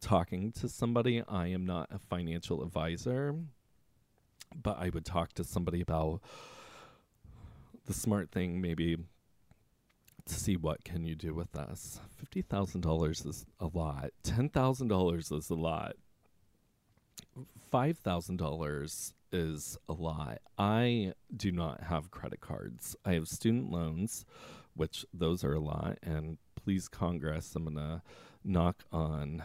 talking 0.00 0.50
to 0.52 0.68
somebody. 0.68 1.22
I 1.28 1.46
am 1.46 1.64
not 1.64 1.88
a 1.92 2.00
financial 2.00 2.64
advisor 2.64 3.36
but 4.60 4.78
I 4.78 4.90
would 4.90 5.04
talk 5.04 5.32
to 5.34 5.44
somebody 5.44 5.80
about 5.80 6.20
the 7.86 7.94
smart 7.94 8.30
thing 8.30 8.60
maybe 8.60 8.96
to 10.26 10.34
see 10.34 10.56
what 10.56 10.84
can 10.84 11.04
you 11.04 11.14
do 11.14 11.34
with 11.34 11.52
this. 11.52 12.00
Fifty 12.16 12.42
thousand 12.42 12.80
dollars 12.80 13.24
is 13.26 13.46
a 13.60 13.68
lot. 13.72 14.10
Ten 14.22 14.48
thousand 14.48 14.88
dollars 14.88 15.30
is 15.30 15.50
a 15.50 15.54
lot. 15.54 15.96
Five 17.70 17.98
thousand 17.98 18.36
dollars 18.36 19.12
is 19.32 19.76
a 19.88 19.92
lot. 19.92 20.38
I 20.56 21.12
do 21.34 21.52
not 21.52 21.82
have 21.84 22.10
credit 22.10 22.40
cards. 22.40 22.96
I 23.04 23.12
have 23.14 23.28
student 23.28 23.70
loans, 23.70 24.24
which 24.74 25.04
those 25.12 25.44
are 25.44 25.54
a 25.54 25.60
lot. 25.60 25.98
And 26.02 26.38
please, 26.54 26.88
Congress, 26.88 27.52
I'm 27.54 27.64
gonna 27.64 28.02
knock 28.44 28.84
on 28.92 29.42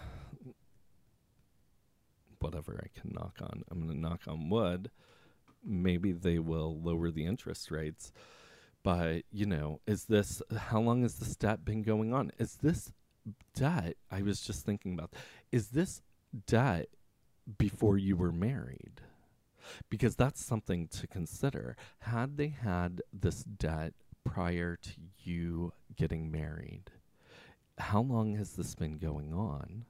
whatever 2.39 2.83
I 2.83 2.99
can 2.99 3.11
knock 3.13 3.37
on. 3.41 3.63
I'm 3.69 3.81
going 3.81 3.93
to 3.93 3.99
knock 3.99 4.21
on 4.27 4.49
wood. 4.49 4.91
Maybe 5.63 6.11
they 6.11 6.39
will 6.39 6.79
lower 6.79 7.11
the 7.11 7.25
interest 7.25 7.71
rates. 7.71 8.11
But, 8.83 9.23
you 9.31 9.45
know, 9.45 9.81
is 9.85 10.05
this, 10.05 10.41
how 10.55 10.79
long 10.79 11.01
has 11.01 11.15
this 11.15 11.35
debt 11.35 11.65
been 11.65 11.81
going 11.81 12.13
on? 12.13 12.31
Is 12.37 12.57
this 12.61 12.91
debt, 13.53 13.97
I 14.09 14.21
was 14.21 14.41
just 14.41 14.65
thinking 14.65 14.93
about, 14.93 15.13
is 15.51 15.69
this 15.69 16.01
debt 16.47 16.87
before 17.57 17.97
you 17.97 18.15
were 18.15 18.31
married? 18.31 19.01
Because 19.89 20.15
that's 20.15 20.43
something 20.43 20.87
to 20.87 21.07
consider. 21.07 21.75
Had 21.99 22.37
they 22.37 22.47
had 22.47 23.01
this 23.11 23.43
debt 23.43 23.93
prior 24.23 24.77
to 24.77 24.91
you 25.23 25.73
getting 25.95 26.31
married, 26.31 26.91
how 27.77 28.01
long 28.01 28.35
has 28.35 28.51
this 28.53 28.75
been 28.75 28.97
going 28.97 29.33
on? 29.33 29.85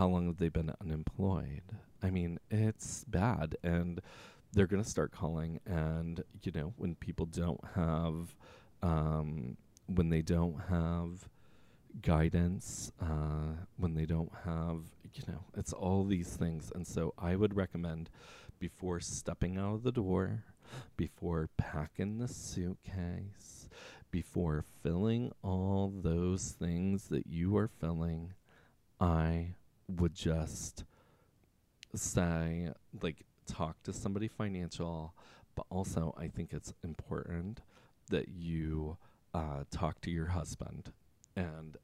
How 0.00 0.06
long 0.06 0.24
have 0.28 0.38
they 0.38 0.48
been 0.48 0.72
unemployed? 0.80 1.76
I 2.02 2.08
mean, 2.08 2.40
it's 2.50 3.04
bad. 3.04 3.54
And 3.62 4.00
they're 4.50 4.66
going 4.66 4.82
to 4.82 4.88
start 4.88 5.12
calling. 5.12 5.60
And, 5.66 6.24
you 6.42 6.52
know, 6.54 6.72
when 6.78 6.94
people 6.94 7.26
don't 7.26 7.60
have, 7.74 8.34
um, 8.82 9.58
when 9.88 10.08
they 10.08 10.22
don't 10.22 10.58
have 10.70 11.28
guidance, 12.00 12.92
uh, 12.98 13.66
when 13.76 13.92
they 13.92 14.06
don't 14.06 14.32
have, 14.46 14.84
you 15.12 15.22
know, 15.28 15.44
it's 15.54 15.74
all 15.74 16.04
these 16.04 16.34
things. 16.34 16.72
And 16.74 16.86
so 16.86 17.12
I 17.18 17.36
would 17.36 17.54
recommend 17.54 18.08
before 18.58 19.00
stepping 19.00 19.58
out 19.58 19.74
of 19.74 19.82
the 19.82 19.92
door, 19.92 20.44
before 20.96 21.50
packing 21.58 22.16
the 22.16 22.28
suitcase, 22.28 23.68
before 24.10 24.64
filling 24.82 25.32
all 25.42 25.92
those 25.94 26.52
things 26.52 27.08
that 27.08 27.26
you 27.26 27.54
are 27.58 27.68
filling, 27.68 28.32
I 28.98 29.56
would 29.98 30.14
just 30.14 30.84
say, 31.94 32.70
like, 33.02 33.24
talk 33.46 33.82
to 33.82 33.92
somebody 33.92 34.28
financial, 34.28 35.14
but 35.54 35.66
also 35.70 36.14
I 36.18 36.28
think 36.28 36.52
it's 36.52 36.72
important 36.84 37.60
that 38.10 38.28
you 38.28 38.96
uh, 39.34 39.64
talk 39.70 40.00
to 40.02 40.10
your 40.10 40.26
husband. 40.26 40.92
And 41.36 41.76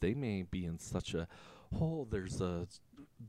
they 0.00 0.14
may 0.14 0.42
be 0.42 0.64
in 0.64 0.78
such 0.78 1.14
a 1.14 1.26
hole, 1.74 2.06
there's 2.10 2.40
a 2.40 2.66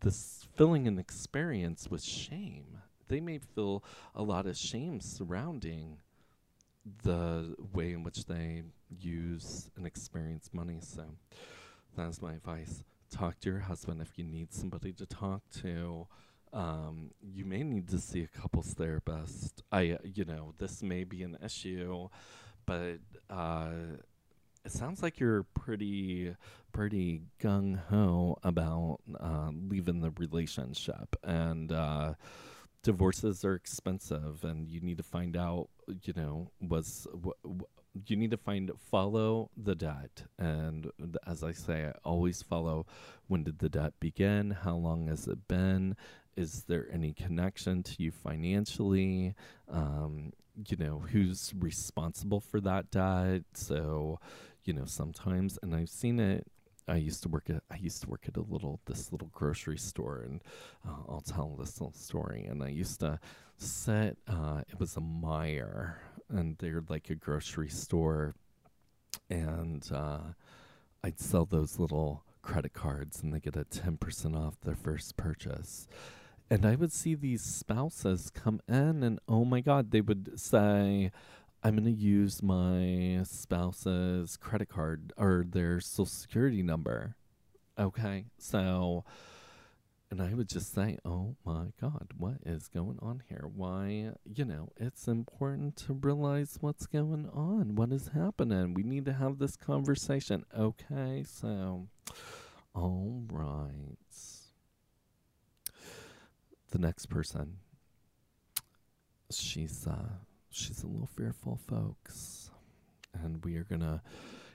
this 0.01 0.47
filling 0.55 0.87
an 0.87 0.97
experience 0.97 1.89
with 1.89 2.03
shame. 2.03 2.77
They 3.07 3.19
may 3.19 3.39
feel 3.39 3.83
a 4.15 4.23
lot 4.23 4.45
of 4.47 4.57
shame 4.57 5.01
surrounding 5.01 5.97
the 7.03 7.55
way 7.73 7.91
in 7.91 8.03
which 8.03 8.25
they 8.25 8.63
use 8.99 9.69
and 9.75 9.85
experience 9.85 10.49
money. 10.53 10.79
So 10.81 11.03
that's 11.95 12.21
my 12.21 12.33
advice. 12.33 12.83
Talk 13.11 13.39
to 13.41 13.49
your 13.49 13.59
husband 13.59 14.01
if 14.01 14.17
you 14.17 14.23
need 14.23 14.53
somebody 14.53 14.93
to 14.93 15.05
talk 15.05 15.41
to. 15.61 16.07
Um, 16.53 17.11
you 17.21 17.45
may 17.45 17.61
need 17.63 17.89
to 17.89 17.99
see 17.99 18.23
a 18.23 18.27
couples 18.27 18.73
therapist. 18.73 19.63
I, 19.71 19.91
uh, 19.91 19.97
you 20.03 20.25
know, 20.25 20.53
this 20.57 20.81
may 20.81 21.03
be 21.03 21.23
an 21.23 21.37
issue, 21.43 22.07
but 22.65 22.99
uh, 23.29 23.71
it 24.65 24.71
sounds 24.71 25.03
like 25.03 25.19
you're 25.19 25.43
pretty, 25.43 26.35
pretty 26.71 27.21
gung 27.41 27.79
ho 27.89 28.37
about 28.43 28.99
uh, 29.19 29.49
leaving 29.53 30.01
the 30.01 30.11
relationship, 30.17 31.15
and 31.23 31.71
uh, 31.71 32.13
divorces 32.81 33.43
are 33.45 33.55
expensive, 33.55 34.43
and 34.43 34.67
you 34.67 34.81
need 34.81 34.97
to 34.97 35.03
find 35.03 35.35
out, 35.35 35.69
you 36.03 36.13
know, 36.15 36.51
was 36.59 37.07
wh- 37.25 37.47
you 38.07 38.15
need 38.15 38.31
to 38.31 38.37
find 38.37 38.71
follow 38.89 39.49
the 39.57 39.75
debt, 39.75 40.23
and 40.39 40.91
as 41.27 41.43
I 41.43 41.51
say, 41.51 41.85
I 41.87 41.93
always 42.03 42.41
follow. 42.41 42.85
When 43.27 43.43
did 43.43 43.59
the 43.59 43.69
debt 43.69 43.93
begin? 43.99 44.51
How 44.51 44.75
long 44.75 45.07
has 45.07 45.27
it 45.27 45.47
been? 45.47 45.95
Is 46.37 46.63
there 46.67 46.87
any 46.91 47.13
connection 47.13 47.83
to 47.83 48.03
you 48.03 48.11
financially? 48.11 49.35
Um, 49.69 50.31
you 50.67 50.77
know, 50.77 50.99
who's 50.99 51.53
responsible 51.57 52.39
for 52.39 52.61
that 52.61 52.91
debt? 52.91 53.43
So, 53.53 54.19
you 54.63 54.73
know, 54.73 54.85
sometimes, 54.85 55.59
and 55.61 55.75
I've 55.75 55.89
seen 55.89 56.19
it. 56.19 56.47
I 56.87 56.95
used 56.95 57.23
to 57.23 57.29
work 57.29 57.49
at 57.49 57.61
I 57.69 57.77
used 57.77 58.01
to 58.01 58.09
work 58.09 58.25
at 58.27 58.37
a 58.37 58.41
little 58.41 58.79
this 58.85 59.11
little 59.11 59.29
grocery 59.31 59.77
store, 59.77 60.23
and 60.25 60.41
uh, 60.87 61.03
I'll 61.07 61.21
tell 61.21 61.55
this 61.57 61.79
little 61.79 61.93
story. 61.93 62.45
And 62.45 62.63
I 62.63 62.69
used 62.69 62.99
to 63.01 63.19
sit. 63.57 64.17
Uh, 64.27 64.61
it 64.67 64.79
was 64.79 64.97
a 64.97 65.01
Meijer, 65.01 65.95
and 66.31 66.57
they're 66.57 66.83
like 66.89 67.09
a 67.09 67.15
grocery 67.15 67.69
store, 67.69 68.35
and 69.29 69.87
uh, 69.93 70.33
I'd 71.03 71.19
sell 71.19 71.45
those 71.45 71.79
little 71.79 72.23
credit 72.41 72.73
cards, 72.73 73.21
and 73.21 73.33
they 73.33 73.39
get 73.39 73.55
a 73.55 73.63
ten 73.63 73.97
percent 73.97 74.35
off 74.35 74.59
their 74.61 74.75
first 74.75 75.17
purchase. 75.17 75.87
And 76.49 76.65
I 76.65 76.75
would 76.75 76.91
see 76.91 77.15
these 77.15 77.41
spouses 77.41 78.29
come 78.29 78.59
in, 78.67 79.03
and 79.03 79.19
oh 79.27 79.45
my 79.45 79.61
God, 79.61 79.91
they 79.91 80.01
would 80.01 80.39
say, 80.39 81.11
I'm 81.63 81.75
going 81.75 81.85
to 81.85 81.91
use 81.91 82.41
my 82.41 83.21
spouse's 83.23 84.35
credit 84.35 84.67
card 84.67 85.13
or 85.15 85.45
their 85.47 85.79
social 85.79 86.05
security 86.07 86.63
number. 86.63 87.15
Okay. 87.79 88.25
So, 88.37 89.05
and 90.11 90.21
I 90.21 90.33
would 90.33 90.49
just 90.49 90.75
say, 90.75 90.97
oh 91.05 91.37
my 91.45 91.67
God, 91.79 92.09
what 92.17 92.35
is 92.45 92.67
going 92.67 92.99
on 93.01 93.23
here? 93.29 93.45
Why, 93.55 94.11
you 94.25 94.43
know, 94.43 94.69
it's 94.75 95.07
important 95.07 95.77
to 95.77 95.93
realize 95.93 96.57
what's 96.59 96.85
going 96.85 97.29
on, 97.33 97.75
what 97.75 97.93
is 97.93 98.09
happening. 98.13 98.73
We 98.73 98.83
need 98.83 99.05
to 99.05 99.13
have 99.13 99.39
this 99.39 99.55
conversation. 99.55 100.43
Okay. 100.55 101.23
So, 101.25 101.87
all 102.75 103.23
right. 103.31 103.97
The 106.71 106.79
next 106.79 107.05
person, 107.05 107.59
she's, 109.31 109.87
uh, 109.87 110.09
she's 110.49 110.83
a 110.83 110.87
little 110.87 111.07
fearful, 111.07 111.57
folks, 111.67 112.51
and 113.13 113.43
we 113.45 113.55
are 113.55 113.63
gonna 113.63 114.01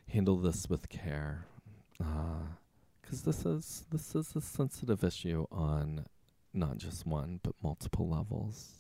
handle 0.09 0.37
this 0.37 0.69
with 0.69 0.89
care, 0.91 1.47
because 3.07 3.23
this 3.23 3.47
is 3.47 3.85
this 3.91 4.17
is 4.17 4.35
a 4.35 4.41
sensitive 4.41 5.05
issue 5.05 5.47
on 5.53 6.07
not 6.53 6.77
just 6.77 7.07
one 7.07 7.39
but 7.43 7.55
multiple 7.63 8.09
levels. 8.09 8.73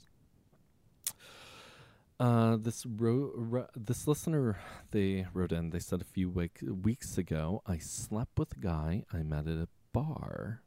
Uh, 2.18 2.56
this 2.56 2.84
ro- 2.86 3.32
ro- 3.36 3.68
this 3.76 4.08
listener 4.08 4.58
they 4.90 5.26
wrote 5.32 5.52
in. 5.52 5.70
They 5.70 5.78
said 5.78 6.00
a 6.00 6.04
few 6.04 6.30
week- 6.30 6.60
weeks 6.62 7.18
ago, 7.18 7.62
I 7.66 7.78
slept 7.78 8.38
with 8.38 8.56
a 8.56 8.60
guy 8.60 9.04
I 9.12 9.22
met 9.22 9.46
at 9.46 9.58
a 9.58 9.68
bar, 9.92 10.62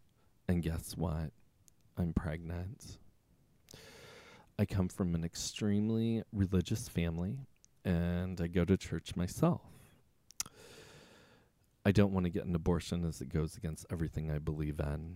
and 0.48 0.62
guess 0.62 0.96
what? 0.96 1.32
I'm 1.98 2.14
pregnant. 2.14 3.00
I 4.60 4.66
come 4.66 4.90
from 4.90 5.16
an 5.16 5.24
extremely 5.24 6.24
religious 6.32 6.88
family 6.88 7.40
and 7.84 8.40
I 8.40 8.48
go 8.48 8.64
to 8.64 8.78
church 8.78 9.16
myself. 9.16 9.79
I 11.86 11.92
don't 11.92 12.14
want 12.14 12.26
to 12.26 12.30
get 12.30 12.46
an 12.46 12.56
abortion 12.56 13.06
as 13.06 13.22
it 13.22 13.30
goes 13.30 13.56
against 13.56 13.86
everything 13.92 14.30
I 14.30 14.38
believe 14.38 14.80
in. 14.80 15.16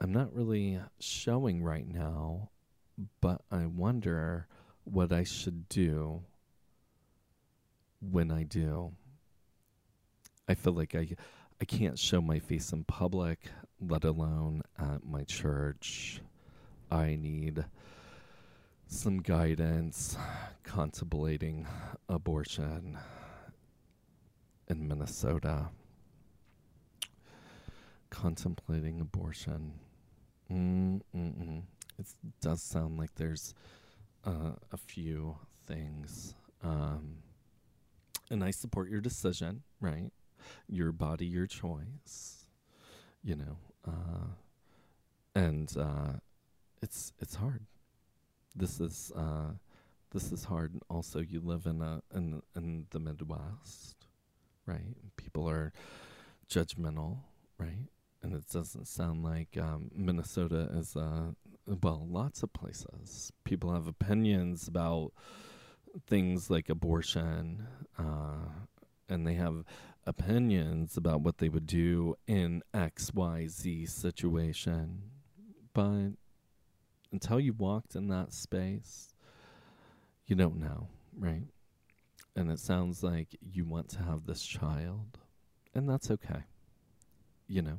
I'm 0.00 0.12
not 0.12 0.34
really 0.34 0.80
showing 0.98 1.62
right 1.62 1.86
now, 1.86 2.50
but 3.20 3.42
I 3.50 3.66
wonder 3.66 4.46
what 4.84 5.12
I 5.12 5.24
should 5.24 5.68
do 5.68 6.22
when 8.00 8.30
I 8.30 8.44
do. 8.44 8.92
I 10.48 10.54
feel 10.54 10.72
like 10.72 10.94
I 10.94 11.08
I 11.60 11.66
can't 11.66 11.98
show 11.98 12.22
my 12.22 12.38
face 12.38 12.72
in 12.72 12.84
public, 12.84 13.50
let 13.80 14.04
alone 14.04 14.62
at 14.78 15.04
my 15.04 15.24
church. 15.24 16.22
I 16.90 17.16
need 17.16 17.66
some 18.86 19.18
guidance 19.18 20.16
contemplating 20.64 21.66
abortion 22.08 22.98
in 24.70 24.88
Minnesota. 24.88 25.68
Contemplating 28.08 29.00
abortion. 29.00 29.72
Mm-mm-mm. 30.50 31.62
It 31.98 32.06
does 32.40 32.62
sound 32.62 32.98
like 32.98 33.14
there's 33.16 33.54
uh, 34.24 34.52
a 34.72 34.76
few 34.76 35.36
things. 35.66 36.34
Um, 36.62 37.16
and 38.30 38.42
I 38.42 38.50
support 38.50 38.88
your 38.88 39.00
decision, 39.00 39.62
right? 39.80 40.10
Your 40.68 40.92
body, 40.92 41.26
your 41.26 41.46
choice. 41.46 42.46
You 43.22 43.36
know, 43.36 43.56
uh, 43.86 44.28
and 45.34 45.70
uh, 45.76 46.12
it's 46.80 47.12
it's 47.20 47.34
hard 47.34 47.66
this 48.54 48.80
is 48.80 49.12
uh, 49.16 49.52
this 50.12 50.32
is 50.32 50.44
hard. 50.44 50.74
Also, 50.88 51.20
you 51.20 51.40
live 51.40 51.66
in 51.66 51.80
a 51.82 52.02
in 52.14 52.42
in 52.56 52.86
the 52.90 52.98
Midwest, 52.98 53.96
right? 54.70 54.96
People 55.16 55.48
are 55.48 55.72
judgmental, 56.48 57.18
right? 57.58 57.88
And 58.22 58.34
it 58.34 58.48
doesn't 58.52 58.86
sound 58.86 59.24
like 59.24 59.56
um, 59.58 59.90
Minnesota 59.94 60.68
is 60.72 60.94
uh, 60.94 61.32
well, 61.66 62.06
lots 62.08 62.42
of 62.42 62.52
places. 62.52 63.32
People 63.44 63.72
have 63.72 63.86
opinions 63.86 64.68
about 64.68 65.12
things 66.06 66.50
like 66.50 66.68
abortion, 66.68 67.66
uh, 67.98 68.48
and 69.08 69.26
they 69.26 69.34
have 69.34 69.64
opinions 70.06 70.96
about 70.96 71.20
what 71.20 71.38
they 71.38 71.48
would 71.48 71.66
do 71.66 72.14
in 72.26 72.62
X, 72.72 73.12
Y, 73.14 73.46
Z 73.48 73.86
situation. 73.86 75.02
But 75.72 76.12
until 77.12 77.40
you 77.40 77.52
walked 77.52 77.94
in 77.94 78.08
that 78.08 78.32
space, 78.32 79.14
you 80.26 80.36
don't 80.36 80.58
know, 80.58 80.88
right? 81.18 81.44
And 82.40 82.50
it 82.50 82.58
sounds 82.58 83.02
like 83.02 83.36
you 83.42 83.66
want 83.66 83.90
to 83.90 83.98
have 83.98 84.24
this 84.24 84.42
child, 84.42 85.18
and 85.74 85.86
that's 85.86 86.10
okay, 86.10 86.44
you 87.46 87.60
know. 87.60 87.76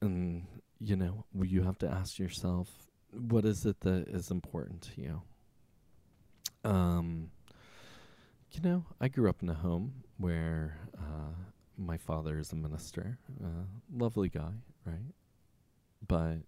And, 0.00 0.46
you 0.78 0.94
know, 0.94 1.24
you 1.42 1.64
have 1.64 1.78
to 1.78 1.88
ask 1.88 2.20
yourself, 2.20 2.68
what 3.10 3.44
is 3.44 3.66
it 3.66 3.80
that 3.80 4.06
is 4.06 4.30
important 4.30 4.82
to 4.82 5.00
you? 5.00 5.22
Um, 6.62 7.32
you 8.52 8.60
know, 8.60 8.84
I 9.00 9.08
grew 9.08 9.28
up 9.28 9.42
in 9.42 9.48
a 9.48 9.54
home 9.54 10.04
where 10.16 10.78
uh, 10.96 11.34
my 11.76 11.96
father 11.96 12.38
is 12.38 12.52
a 12.52 12.56
minister, 12.56 13.18
lovely 13.92 14.28
guy, 14.28 14.52
right? 14.86 15.14
But 16.06 16.42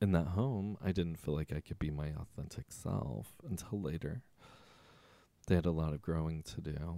in 0.00 0.12
that 0.12 0.28
home, 0.28 0.78
I 0.84 0.92
didn't 0.92 1.16
feel 1.16 1.34
like 1.34 1.52
I 1.52 1.58
could 1.58 1.80
be 1.80 1.90
my 1.90 2.12
authentic 2.16 2.66
self 2.68 3.32
until 3.50 3.80
later. 3.82 4.22
They 5.46 5.54
had 5.54 5.66
a 5.66 5.70
lot 5.70 5.92
of 5.92 6.02
growing 6.02 6.42
to 6.42 6.60
do. 6.60 6.96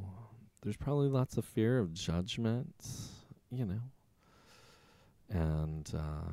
There's 0.63 0.77
probably 0.77 1.09
lots 1.09 1.37
of 1.37 1.45
fear 1.45 1.79
of 1.79 1.93
judgment, 1.93 2.75
you 3.51 3.67
know. 3.67 3.83
And 5.31 5.91
uh, 5.95 6.31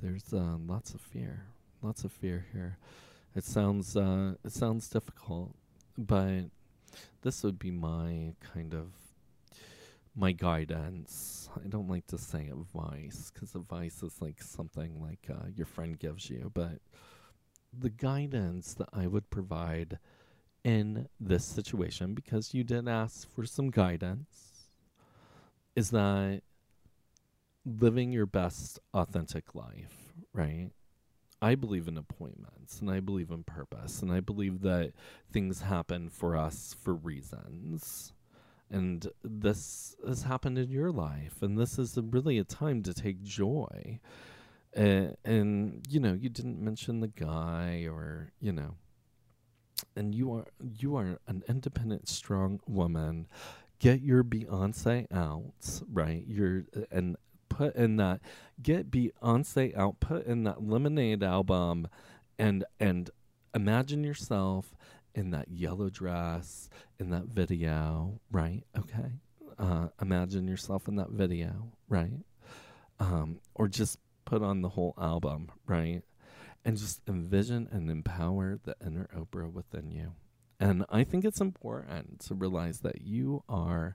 there's 0.00 0.32
uh, 0.32 0.56
lots 0.66 0.94
of 0.94 1.00
fear, 1.00 1.44
lots 1.82 2.04
of 2.04 2.12
fear 2.12 2.46
here. 2.52 2.78
It 3.34 3.44
sounds 3.44 3.96
uh, 3.96 4.34
it 4.44 4.52
sounds 4.52 4.88
difficult. 4.88 5.54
but 5.98 6.44
this 7.22 7.42
would 7.42 7.58
be 7.58 7.70
my 7.70 8.34
kind 8.54 8.74
of 8.74 8.92
my 10.14 10.32
guidance. 10.32 11.48
I 11.62 11.68
don't 11.68 11.88
like 11.88 12.06
to 12.08 12.18
say 12.18 12.48
advice 12.48 13.30
because 13.32 13.54
advice 13.54 14.02
is 14.02 14.20
like 14.20 14.42
something 14.42 15.00
like 15.02 15.26
uh, 15.30 15.48
your 15.54 15.66
friend 15.66 15.98
gives 15.98 16.30
you, 16.30 16.50
but 16.54 16.80
the 17.78 17.90
guidance 17.90 18.74
that 18.74 18.88
I 18.92 19.06
would 19.06 19.28
provide 19.30 19.98
in 20.66 21.06
this 21.20 21.44
situation, 21.44 22.12
because 22.12 22.52
you 22.52 22.64
did 22.64 22.88
ask 22.88 23.32
for 23.32 23.46
some 23.46 23.70
guidance, 23.70 24.66
is 25.76 25.90
that 25.90 26.40
living 27.64 28.10
your 28.10 28.26
best 28.26 28.80
authentic 28.92 29.54
life, 29.54 30.12
right? 30.32 30.70
I 31.40 31.54
believe 31.54 31.86
in 31.86 31.96
appointments 31.96 32.80
and 32.80 32.90
I 32.90 32.98
believe 32.98 33.30
in 33.30 33.44
purpose 33.44 34.02
and 34.02 34.10
I 34.10 34.18
believe 34.18 34.62
that 34.62 34.92
things 35.30 35.60
happen 35.60 36.08
for 36.08 36.36
us 36.36 36.74
for 36.82 36.94
reasons. 36.94 38.12
And 38.68 39.06
this 39.22 39.94
has 40.04 40.24
happened 40.24 40.58
in 40.58 40.72
your 40.72 40.90
life 40.90 41.42
and 41.42 41.56
this 41.56 41.78
is 41.78 41.96
a, 41.96 42.02
really 42.02 42.38
a 42.38 42.44
time 42.44 42.82
to 42.82 42.92
take 42.92 43.22
joy. 43.22 44.00
Uh, 44.76 45.10
and 45.24 45.86
you 45.88 46.00
know, 46.00 46.14
you 46.14 46.28
didn't 46.28 46.58
mention 46.58 46.98
the 46.98 47.08
guy 47.08 47.86
or, 47.88 48.32
you 48.40 48.50
know, 48.50 48.74
and 49.94 50.14
you 50.14 50.32
are 50.32 50.46
you 50.60 50.96
are 50.96 51.18
an 51.26 51.42
independent 51.48 52.08
strong 52.08 52.60
woman 52.66 53.26
get 53.78 54.00
your 54.00 54.24
Beyonce 54.24 55.06
out, 55.12 55.82
right? 55.92 56.24
You're 56.26 56.64
and 56.90 57.16
put 57.48 57.74
in 57.76 57.96
that 57.96 58.20
get 58.62 58.90
Beyonce 58.90 59.76
out, 59.76 60.00
put 60.00 60.26
in 60.26 60.44
that 60.44 60.62
Lemonade 60.66 61.22
album, 61.22 61.88
and 62.38 62.64
and 62.80 63.10
imagine 63.54 64.04
yourself 64.04 64.74
in 65.14 65.30
that 65.30 65.48
yellow 65.48 65.88
dress 65.88 66.68
in 66.98 67.10
that 67.10 67.24
video, 67.24 68.20
right? 68.30 68.62
Okay, 68.78 69.12
uh, 69.58 69.88
imagine 70.00 70.46
yourself 70.46 70.88
in 70.88 70.96
that 70.96 71.10
video, 71.10 71.72
right? 71.88 72.24
Um, 72.98 73.40
or 73.54 73.68
just 73.68 73.98
put 74.24 74.42
on 74.42 74.62
the 74.62 74.70
whole 74.70 74.94
album, 74.98 75.50
right? 75.66 76.02
And 76.66 76.76
just 76.76 77.00
envision 77.06 77.68
and 77.70 77.88
empower 77.88 78.58
the 78.60 78.74
inner 78.84 79.08
Oprah 79.16 79.52
within 79.52 79.92
you. 79.92 80.14
And 80.58 80.84
I 80.88 81.04
think 81.04 81.24
it's 81.24 81.40
important 81.40 82.18
to 82.22 82.34
realize 82.34 82.80
that 82.80 83.02
you 83.02 83.44
are 83.48 83.94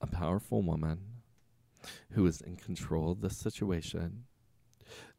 a 0.00 0.06
powerful 0.06 0.62
woman 0.62 1.00
who 2.12 2.24
is 2.26 2.40
in 2.40 2.54
control 2.54 3.10
of 3.10 3.20
the 3.20 3.30
situation. 3.30 4.26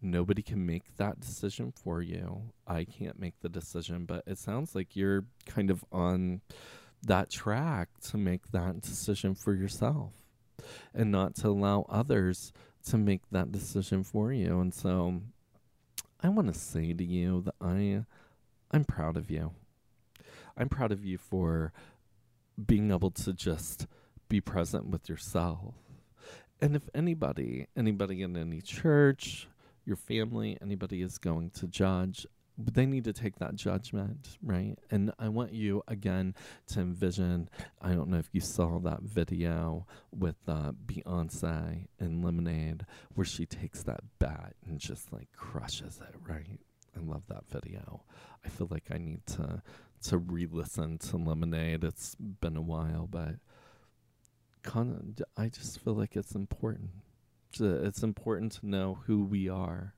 Nobody 0.02 0.42
can 0.42 0.66
make 0.66 0.96
that 0.96 1.20
decision 1.20 1.74
for 1.76 2.02
you. 2.02 2.54
I 2.66 2.86
can't 2.86 3.20
make 3.20 3.42
the 3.42 3.50
decision, 3.50 4.06
but 4.06 4.24
it 4.26 4.38
sounds 4.38 4.74
like 4.74 4.96
you're 4.96 5.26
kind 5.46 5.70
of 5.70 5.84
on 5.92 6.40
that 7.04 7.30
track 7.30 7.90
to 8.12 8.18
make 8.18 8.52
that 8.54 8.80
decision 8.80 9.36
for 9.36 9.54
yourself 9.54 10.14
and 10.94 11.12
not 11.12 11.36
to 11.36 11.50
allow 11.50 11.86
others 11.90 12.54
to 12.86 12.98
make 12.98 13.24
that 13.32 13.52
decision 13.52 14.04
for 14.04 14.32
you. 14.32 14.62
And 14.62 14.74
so 14.74 15.22
I 16.22 16.30
want 16.30 16.54
to 16.54 16.60
say 16.60 16.94
to 16.94 17.04
you 17.04 17.42
that 17.42 17.56
I 17.62 18.06
I'm 18.72 18.84
proud 18.84 19.18
of 19.18 19.30
you. 19.30 19.52
I'm 20.58 20.70
proud 20.70 20.92
of 20.92 21.04
you 21.06 21.18
for 21.18 21.72
being 22.66 22.92
able 22.92 23.12
to 23.12 23.34
just 23.34 23.88
be 24.30 24.42
present 24.42 24.88
with 24.88 25.08
yourself 25.10 25.76
and 26.62 26.76
if 26.76 26.90
anybody, 26.94 27.68
anybody 27.76 28.22
in 28.22 28.38
any 28.38 28.62
church, 28.62 29.48
your 29.86 29.98
family, 29.98 30.58
anybody 30.62 31.02
is 31.02 31.18
going 31.18 31.52
to 31.52 31.68
judge, 31.68 32.26
they 32.58 32.86
need 32.86 33.04
to 33.04 33.14
take 33.14 33.38
that 33.40 33.56
judgment, 33.56 34.38
right? 34.42 34.78
And 34.90 35.12
I 35.20 35.30
want 35.30 35.54
you 35.54 35.84
again 35.88 36.36
to 36.68 36.80
envision. 36.80 37.50
I 37.82 37.94
don't 37.94 38.10
know 38.10 38.18
if 38.18 38.30
you 38.32 38.42
saw 38.42 38.80
that 38.80 39.02
video 39.02 39.86
with 40.18 40.38
uh, 40.48 40.72
Beyonce 40.86 41.88
and 42.00 42.24
Lemonade, 42.24 42.86
where 43.14 43.26
she 43.26 43.46
takes 43.46 43.84
that 43.84 44.02
bat 44.20 44.54
and 44.66 44.80
just 44.80 45.12
like 45.12 45.28
crushes 45.36 46.00
it, 46.02 46.16
right? 46.28 46.60
I 46.96 47.00
love 47.02 47.24
that 47.28 47.44
video. 47.50 48.04
I 48.46 48.50
feel 48.50 48.68
like 48.70 48.86
I 48.92 48.98
need 48.98 49.26
to 49.28 49.62
to 50.04 50.18
re-listen 50.20 51.00
to 51.00 51.18
Lemonade. 51.18 51.84
It's 51.84 52.16
been 52.16 52.56
a 52.56 52.62
while, 52.62 53.08
but 53.10 53.36
I 55.38 55.50
just 55.50 55.80
feel 55.80 55.94
like 55.94 56.16
it's 56.16 56.36
important. 56.36 56.90
it's 57.60 58.04
important 58.04 58.52
to 58.54 58.68
know 58.68 59.00
who 59.06 59.24
we 59.24 59.50
are. 59.50 59.94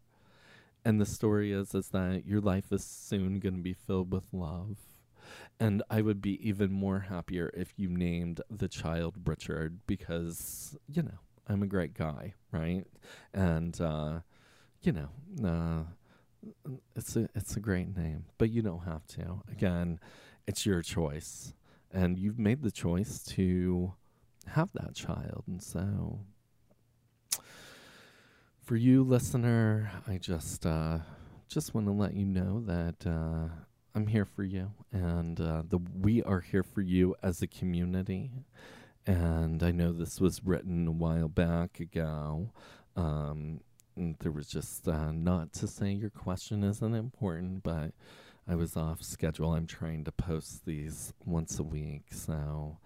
And 0.88 1.01
the 1.01 1.05
story 1.05 1.51
is 1.51 1.75
is 1.75 1.89
that 1.89 2.25
your 2.25 2.39
life 2.39 2.71
is 2.71 2.81
soon 2.81 3.39
going 3.39 3.57
to 3.57 3.61
be 3.61 3.73
filled 3.73 4.09
with 4.09 4.23
love. 4.31 4.77
And 5.59 5.83
I 5.89 6.01
would 6.01 6.21
be 6.21 6.39
even 6.47 6.71
more 6.71 7.01
happier 7.09 7.51
if 7.53 7.73
you 7.75 7.89
named 7.89 8.39
the 8.49 8.69
child 8.69 9.15
Richard 9.25 9.81
because, 9.85 10.77
you 10.88 11.03
know, 11.03 11.19
I'm 11.45 11.61
a 11.61 11.67
great 11.67 11.93
guy, 11.93 12.35
right? 12.53 12.85
And 13.33 13.77
uh, 13.81 14.19
you 14.81 14.93
know, 14.93 15.09
uh, 15.45 15.83
it's 16.95 17.17
a 17.17 17.27
it's 17.35 17.57
a 17.57 17.59
great 17.59 17.97
name, 17.97 18.23
but 18.38 18.49
you 18.49 18.61
don't 18.61 18.85
have 18.85 19.05
to. 19.07 19.41
Again, 19.51 19.99
it's 20.47 20.65
your 20.65 20.81
choice, 20.81 21.51
and 21.91 22.17
you've 22.17 22.39
made 22.39 22.61
the 22.61 22.71
choice 22.71 23.25
to 23.35 23.93
have 24.45 24.69
that 24.71 24.95
child. 24.95 25.43
And 25.47 25.61
so, 25.61 26.21
for 28.68 28.76
you, 28.76 29.01
listener, 29.01 29.89
I 30.09 30.18
just 30.18 30.65
uh, 30.65 30.97
just 31.47 31.74
want 31.74 31.88
to 31.88 31.93
let 31.93 32.13
you 32.13 32.26
know 32.26 32.61
that 32.65 33.09
uh, 33.09 33.47
I'm 33.95 34.07
here 34.07 34.26
for 34.26 34.43
you, 34.43 34.70
and 34.91 35.39
uh, 35.39 35.63
the 35.65 35.80
we 36.01 36.22
are 36.24 36.41
here 36.41 36.63
for 36.63 36.82
you 36.82 37.15
as 37.24 37.41
a 37.41 37.47
community. 37.47 38.30
And 39.05 39.63
I 39.63 39.72
know 39.72 39.93
this 39.93 40.20
was 40.20 40.43
written 40.43 40.86
a 40.86 40.91
while 40.91 41.30
back 41.30 41.80
ago. 41.80 42.51
Um, 42.97 43.61
there 43.95 44.34
was 44.34 44.47
just 44.49 44.86
uh, 44.86 45.13
not 45.13 45.53
to 45.53 45.68
say 45.68 45.91
your 45.91 46.09
question 46.09 46.61
isn't 46.65 46.93
important, 46.93 47.63
but 47.63 47.93
I 48.49 48.55
was 48.55 48.76
off 48.76 49.01
schedule. 49.01 49.53
I'm 49.53 49.65
trying 49.65 50.03
to 50.03 50.11
post 50.11 50.65
these 50.65 51.13
once 51.26 51.57
a 51.57 51.63
week, 51.63 52.07
so 52.11 52.80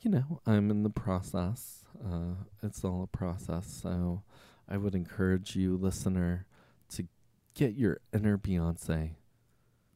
you 0.00 0.10
know, 0.10 0.40
I'm 0.46 0.68
in 0.72 0.82
the 0.82 0.90
process. 0.90 1.84
Uh, 2.04 2.34
it's 2.64 2.82
all 2.82 3.04
a 3.04 3.16
process. 3.16 3.68
So 3.68 4.24
I 4.68 4.76
would 4.76 4.94
encourage 4.94 5.56
you, 5.56 5.76
listener, 5.76 6.46
to 6.94 7.06
get 7.54 7.74
your 7.74 8.00
inner 8.12 8.38
Beyonce. 8.38 9.16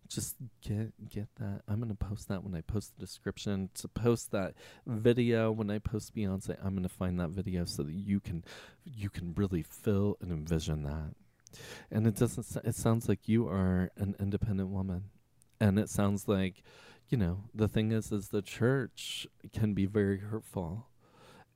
Just 0.08 0.36
get 0.62 0.92
get 1.08 1.28
that. 1.40 1.62
I'm 1.66 1.80
gonna 1.80 1.94
post 1.94 2.28
that 2.28 2.44
when 2.44 2.54
I 2.54 2.60
post 2.60 2.94
the 2.94 3.04
description. 3.04 3.70
To 3.74 3.88
post 3.88 4.30
that 4.30 4.54
video 4.86 5.50
when 5.50 5.68
I 5.68 5.78
post 5.78 6.14
Beyonce, 6.14 6.56
I'm 6.64 6.76
gonna 6.76 6.88
find 6.88 7.18
that 7.18 7.30
video 7.30 7.64
so 7.64 7.82
that 7.82 7.92
you 7.92 8.20
can 8.20 8.44
you 8.84 9.10
can 9.10 9.34
really 9.34 9.62
feel 9.62 10.16
and 10.20 10.30
envision 10.30 10.84
that. 10.84 11.14
And 11.90 12.06
it 12.06 12.16
doesn't. 12.16 12.64
It 12.64 12.76
sounds 12.76 13.08
like 13.08 13.28
you 13.28 13.48
are 13.48 13.90
an 13.96 14.14
independent 14.20 14.68
woman, 14.68 15.04
and 15.60 15.76
it 15.76 15.88
sounds 15.88 16.28
like 16.28 16.62
you 17.08 17.16
know, 17.16 17.44
the 17.54 17.68
thing 17.68 17.92
is, 17.92 18.10
is 18.10 18.28
the 18.28 18.42
church 18.42 19.26
can 19.52 19.74
be 19.74 19.86
very 19.86 20.18
hurtful. 20.18 20.88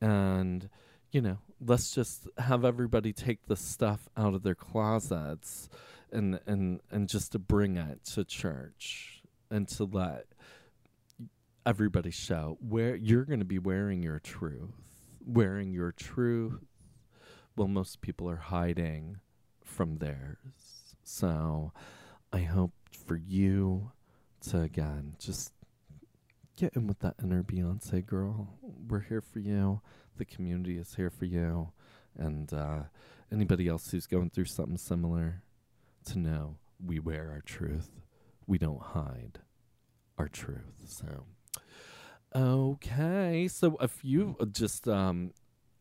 And, 0.01 0.69
you 1.13 1.21
know, 1.21 1.39
let's 1.61 1.95
just 1.95 2.29
have 2.39 2.65
everybody 2.65 3.13
take 3.13 3.47
the 3.47 3.57
stuff 3.57 4.09
out 4.17 4.35
of 4.35 4.43
their 4.43 4.55
closets 4.55 5.69
and, 6.13 6.41
and, 6.47 6.81
and 6.91 7.09
just 7.09 7.33
to 7.33 7.39
bring 7.39 7.77
it 7.77 8.05
to 8.05 8.25
church 8.25 9.23
and 9.51 9.69
to 9.69 9.85
let 9.85 10.27
everybody 11.67 12.11
show 12.11 12.57
where 12.61 12.95
you're 12.95 13.25
going 13.25 13.41
to 13.41 13.45
be 13.45 13.59
wearing 13.59 14.03
your 14.03 14.19
truth, 14.19 14.75
wearing 15.25 15.73
your 15.73 15.93
truth. 15.93 16.61
Well, 17.57 17.69
most 17.69 18.01
people 18.01 18.29
are 18.31 18.37
hiding 18.37 19.19
from 19.65 19.99
theirs. 19.99 20.95
So 21.03 21.73
I 22.33 22.41
hope 22.41 22.73
for 23.07 23.17
you 23.17 23.91
to 24.49 24.63
again 24.63 25.17
just 25.19 25.53
get 26.57 26.75
in 26.75 26.87
with 26.87 27.01
that 27.01 27.15
inner 27.23 27.43
Beyonce 27.43 28.05
girl. 28.05 28.55
We're 28.63 29.01
here 29.01 29.21
for 29.21 29.41
you. 29.41 29.81
The 30.21 30.27
community 30.27 30.77
is 30.77 30.97
here 30.97 31.09
for 31.09 31.25
you. 31.25 31.71
And 32.15 32.53
uh, 32.53 32.81
anybody 33.33 33.69
else 33.69 33.91
who's 33.91 34.07
going 34.07 34.29
through 34.29 34.45
something 34.45 34.77
similar, 34.77 35.41
to 36.05 36.19
know 36.19 36.57
we 36.79 36.99
wear 36.99 37.31
our 37.31 37.41
truth. 37.41 37.89
We 38.47 38.59
don't 38.59 38.83
hide 38.83 39.39
our 40.19 40.29
truth. 40.29 40.75
So, 40.85 41.25
okay. 42.37 43.49
So, 43.49 43.77
a 43.77 43.89
few 43.89 44.37
just 44.53 44.87
um, 44.87 45.33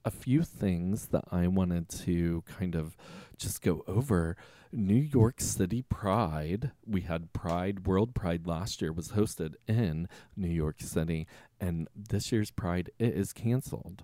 a 0.06 0.12
few 0.12 0.44
things 0.44 1.08
that 1.08 1.26
I 1.34 1.48
wanted 1.48 1.90
to 2.06 2.46
kind 2.48 2.76
of 2.76 2.96
just 3.36 3.62
go 3.62 3.84
over. 3.88 4.38
New 4.72 4.94
York 4.96 5.42
City 5.42 5.82
Pride. 5.82 6.72
We 6.86 7.02
had 7.02 7.34
Pride, 7.34 7.86
World 7.88 8.16
Pride 8.16 8.48
last 8.48 8.82
year 8.82 8.94
was 8.94 9.10
hosted 9.10 9.56
in 9.68 10.08
New 10.38 10.48
York 10.48 10.80
City, 10.80 11.28
and 11.60 11.90
this 11.94 12.32
year's 12.32 12.52
Pride 12.52 12.90
it 13.00 13.14
is 13.16 13.34
canceled. 13.34 14.04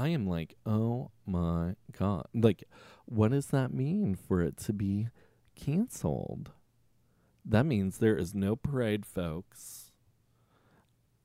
I 0.00 0.08
am 0.08 0.26
like, 0.26 0.56
oh 0.64 1.10
my 1.26 1.74
god. 1.96 2.26
Like, 2.34 2.64
what 3.04 3.32
does 3.32 3.46
that 3.48 3.72
mean 3.72 4.14
for 4.14 4.40
it 4.40 4.56
to 4.58 4.72
be 4.72 5.08
canceled? 5.54 6.52
that 7.44 7.66
means 7.66 7.98
there 7.98 8.16
is 8.16 8.34
no 8.34 8.56
parade, 8.56 9.06
folks. 9.06 9.92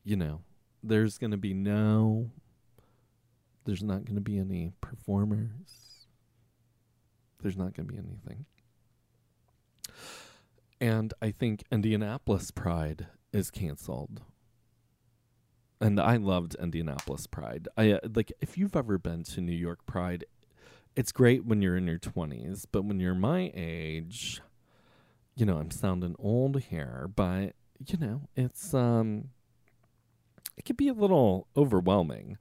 You 0.03 0.15
know, 0.15 0.41
there's 0.83 1.17
going 1.17 1.31
to 1.31 1.37
be 1.37 1.53
no, 1.53 2.31
there's 3.65 3.83
not 3.83 4.05
going 4.05 4.15
to 4.15 4.21
be 4.21 4.37
any 4.37 4.71
performers. 4.81 6.07
There's 7.41 7.57
not 7.57 7.73
going 7.73 7.87
to 7.87 7.93
be 7.93 7.97
anything. 7.97 8.45
And 10.79 11.13
I 11.21 11.31
think 11.31 11.63
Indianapolis 11.71 12.51
Pride 12.51 13.07
is 13.31 13.51
canceled. 13.51 14.21
And 15.81 15.99
I 15.99 16.15
loved 16.15 16.55
Indianapolis 16.55 17.27
Pride. 17.27 17.67
I 17.75 17.91
uh, 17.91 17.99
like 18.13 18.31
if 18.39 18.57
you've 18.57 18.75
ever 18.75 18.97
been 18.97 19.23
to 19.23 19.41
New 19.41 19.55
York 19.55 19.85
Pride, 19.85 20.25
it's 20.95 21.11
great 21.11 21.45
when 21.45 21.61
you're 21.61 21.75
in 21.75 21.87
your 21.87 21.99
20s, 21.99 22.65
but 22.71 22.85
when 22.85 22.99
you're 22.99 23.13
my 23.13 23.51
age, 23.53 24.41
you 25.35 25.45
know, 25.45 25.57
I'm 25.57 25.71
sounding 25.71 26.15
old 26.17 26.61
here, 26.61 27.09
but 27.13 27.53
you 27.85 27.97
know, 27.99 28.21
it's 28.35 28.73
um 28.73 29.29
it 30.57 30.63
can 30.63 30.75
be 30.75 30.87
a 30.87 30.93
little 30.93 31.47
overwhelming. 31.57 32.37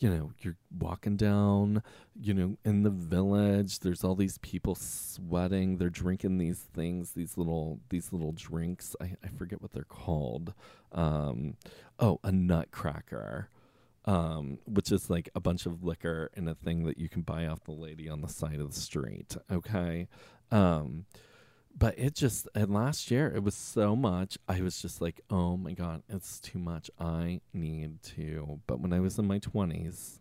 You 0.00 0.10
know, 0.10 0.32
you're 0.40 0.56
walking 0.78 1.16
down, 1.16 1.82
you 2.18 2.34
know, 2.34 2.56
in 2.64 2.82
the 2.82 2.90
village, 2.90 3.80
there's 3.80 4.02
all 4.02 4.14
these 4.14 4.38
people 4.38 4.74
sweating, 4.74 5.76
they're 5.76 5.90
drinking 5.90 6.38
these 6.38 6.58
things, 6.58 7.12
these 7.12 7.36
little 7.36 7.80
these 7.90 8.12
little 8.12 8.32
drinks. 8.32 8.96
I, 9.00 9.14
I 9.22 9.28
forget 9.28 9.60
what 9.60 9.72
they're 9.72 9.84
called. 9.84 10.54
Um 10.92 11.56
oh, 11.98 12.18
a 12.24 12.32
nutcracker 12.32 13.50
um, 14.04 14.58
which 14.66 14.92
is 14.92 15.10
like 15.10 15.28
a 15.34 15.40
bunch 15.40 15.66
of 15.66 15.84
liquor 15.84 16.30
in 16.34 16.48
a 16.48 16.54
thing 16.54 16.84
that 16.84 16.98
you 16.98 17.08
can 17.08 17.22
buy 17.22 17.46
off 17.46 17.64
the 17.64 17.72
lady 17.72 18.08
on 18.08 18.22
the 18.22 18.28
side 18.28 18.60
of 18.60 18.74
the 18.74 18.80
street. 18.80 19.36
Okay. 19.52 20.08
Um, 20.50 21.04
but 21.76 21.98
it 21.98 22.14
just, 22.14 22.48
and 22.54 22.72
last 22.72 23.10
year 23.10 23.32
it 23.34 23.42
was 23.42 23.54
so 23.54 23.96
much. 23.96 24.38
I 24.48 24.60
was 24.60 24.80
just 24.80 25.00
like, 25.00 25.20
oh 25.30 25.56
my 25.56 25.72
God, 25.72 26.02
it's 26.08 26.38
too 26.40 26.58
much. 26.58 26.90
I 26.98 27.40
need 27.52 28.02
to. 28.16 28.60
But 28.66 28.80
when 28.80 28.92
I 28.92 29.00
was 29.00 29.18
in 29.18 29.26
my 29.26 29.38
20s, 29.38 30.18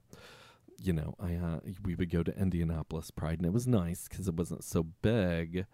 you 0.82 0.94
know, 0.94 1.16
I 1.20 1.36
uh, 1.36 1.60
we 1.84 1.96
would 1.96 2.10
go 2.10 2.24
to 2.24 2.38
Indianapolis 2.38 3.12
Pride, 3.12 3.40
and 3.40 3.46
it 3.46 3.54
was 3.54 3.68
nice 3.68 4.08
because 4.08 4.28
it 4.28 4.36
wasn't 4.36 4.64
so 4.64 4.84
big 5.02 5.66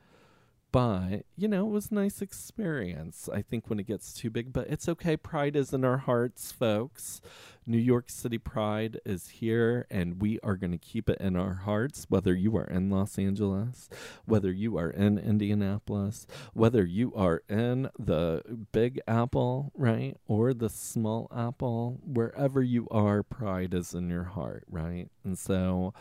but 0.75 1.23
you 1.37 1.47
know 1.47 1.65
it 1.65 1.71
was 1.71 1.89
a 1.89 1.93
nice 1.93 2.21
experience 2.21 3.29
i 3.33 3.41
think 3.41 3.69
when 3.69 3.79
it 3.79 3.87
gets 3.87 4.11
too 4.11 4.29
big 4.29 4.51
but 4.51 4.67
it's 4.67 4.89
okay. 4.89 5.15
Pride 5.15 5.55
is 5.55 5.71
in 5.71 5.85
our 5.85 5.99
hearts 5.99 6.51
folks. 6.51 7.21
New 7.65 7.77
york 7.77 8.09
city 8.09 8.37
pride 8.37 8.99
is 9.05 9.29
here 9.29 9.87
and 9.89 10.21
we 10.21 10.37
are 10.43 10.57
going 10.57 10.73
to 10.73 10.77
keep 10.77 11.09
it 11.09 11.17
in 11.21 11.37
our 11.37 11.53
hearts 11.53 12.07
whether 12.09 12.33
you 12.35 12.57
are 12.57 12.65
in 12.65 12.89
los 12.89 13.17
angeles 13.17 13.89
whether 14.25 14.51
you 14.51 14.77
are 14.77 14.89
in 14.89 15.17
indianapolis 15.17 16.27
whether 16.53 16.85
you 16.85 17.13
are 17.15 17.41
in 17.49 17.89
the 17.97 18.41
big 18.73 18.99
apple 19.07 19.71
right 19.75 20.17
or 20.27 20.53
the 20.53 20.69
small 20.69 21.31
apple 21.33 22.01
wherever 22.03 22.61
you 22.61 22.85
are 22.91 23.23
pride 23.23 23.73
is 23.73 23.93
in 23.93 24.09
your 24.09 24.25
heart 24.25 24.65
right? 24.69 25.07
And 25.23 25.39
so 25.39 25.93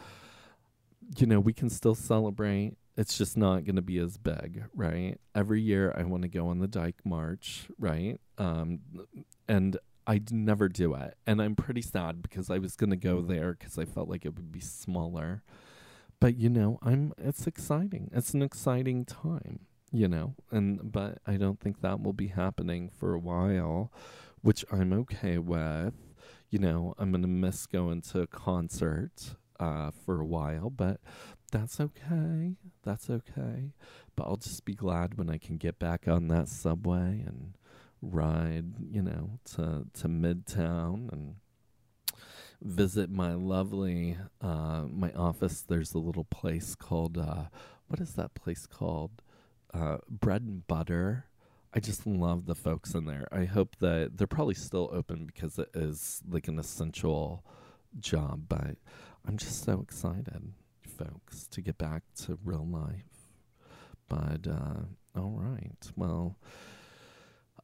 you 1.17 1.27
know 1.27 1.39
we 1.39 1.53
can 1.53 1.71
still 1.71 1.95
celebrate 1.95 2.75
it's 2.97 3.19
just 3.19 3.37
not 3.37 3.65
going 3.65 3.77
to 3.77 3.83
be 3.83 3.99
as 3.99 4.17
big, 4.17 4.65
right? 4.75 5.19
Every 5.35 5.61
year 5.61 5.95
I 5.97 6.05
want 6.05 6.23
to 6.23 6.29
go 6.29 6.49
on 6.49 6.59
the 6.61 6.69
Dyke 6.69 7.05
March, 7.05 7.67
right? 7.79 8.21
Um, 8.39 8.81
and 9.49 9.77
I 10.07 10.21
never 10.31 10.69
do 10.69 10.95
it. 10.95 11.17
And 11.27 11.43
I'm 11.43 11.57
pretty 11.57 11.83
sad 11.83 12.23
because 12.23 12.51
I 12.51 12.59
was 12.59 12.77
going 12.77 12.91
to 12.91 12.97
go 12.97 13.21
there 13.21 13.55
because 13.55 13.79
I 13.79 13.85
felt 13.85 14.09
like 14.09 14.25
it 14.25 14.37
would 14.37 14.53
be 14.53 14.61
smaller. 14.61 15.43
But, 16.21 16.37
you 16.37 16.49
know, 16.49 16.79
I'm, 16.83 17.13
it's 17.19 17.47
exciting. 17.47 18.11
It's 18.15 18.33
an 18.33 18.43
exciting 18.43 19.05
time, 19.05 19.61
you 19.91 20.07
know, 20.07 20.35
and, 20.51 20.93
but 20.93 21.19
I 21.27 21.37
don't 21.37 21.61
think 21.61 21.81
that 21.81 22.01
will 22.01 22.13
be 22.13 22.29
happening 22.29 22.89
for 22.89 23.13
a 23.13 23.19
while, 23.19 23.93
which 24.41 24.65
I'm 24.71 24.93
okay 24.93 25.39
with. 25.39 25.95
You 26.51 26.61
know, 26.61 26.95
I'm 26.99 27.11
going 27.11 27.23
to 27.23 27.29
miss 27.29 27.67
going 27.67 28.03
to 28.03 28.21
a 28.21 28.27
concert 28.29 29.35
uh, 29.59 29.91
for 29.91 30.21
a 30.21 30.25
while, 30.25 30.71
but 30.71 31.01
that's 31.51 31.81
okay. 31.81 32.57
That's 32.83 33.09
okay. 33.11 33.73
But 34.17 34.25
I'll 34.25 34.37
just 34.37 34.65
be 34.65 34.75
glad 34.75 35.17
when 35.17 35.31
I 35.31 35.39
can 35.39 35.57
get 35.57 35.79
back 35.79 36.09
on 36.09 36.29
that 36.29 36.49
subway 36.49 37.23
and 37.27 37.55
ride, 38.03 38.75
you 38.91 39.03
know, 39.03 39.39
to 39.55 39.87
to 39.95 40.09
Midtown 40.09 41.13
and 41.13 41.37
visit 42.63 43.11
my 43.11 43.35
lovely 43.35 44.17
uh 44.41 44.83
my 44.91 45.13
office. 45.13 45.63
There's 45.63 45.95
a 45.95 45.99
little 45.99 46.25
place 46.25 46.75
called 46.75 47.19
uh 47.19 47.45
what 47.87 48.01
is 48.01 48.15
that 48.15 48.35
place 48.35 48.67
called? 48.67 49.23
Uh 49.73 49.99
Bread 50.09 50.43
and 50.43 50.67
Butter. 50.67 51.27
I 51.73 51.81
just 51.81 52.07
love 52.07 52.47
the 52.47 52.55
folks 52.55 52.95
in 52.95 53.07
there. 53.07 53.27
I 53.33 53.45
hope 53.47 53.77
that 53.81 54.17
they're 54.17 54.29
probably 54.29 54.55
still 54.55 54.91
open 54.93 55.27
because 55.27 55.59
it 55.59 55.71
is 55.75 56.23
like 56.29 56.47
an 56.47 56.59
essential 56.59 57.45
job, 57.99 58.45
but 58.49 58.77
I'm 59.27 59.37
just 59.37 59.65
so 59.65 59.81
excited 59.81 60.53
folks, 60.97 61.47
to 61.49 61.61
get 61.61 61.79
back 61.79 62.03
to 62.23 62.39
real 62.45 62.67
life. 62.67 63.33
But, 64.09 64.47
uh, 64.47 64.85
all 65.17 65.39
right. 65.39 65.91
Well, 65.97 66.37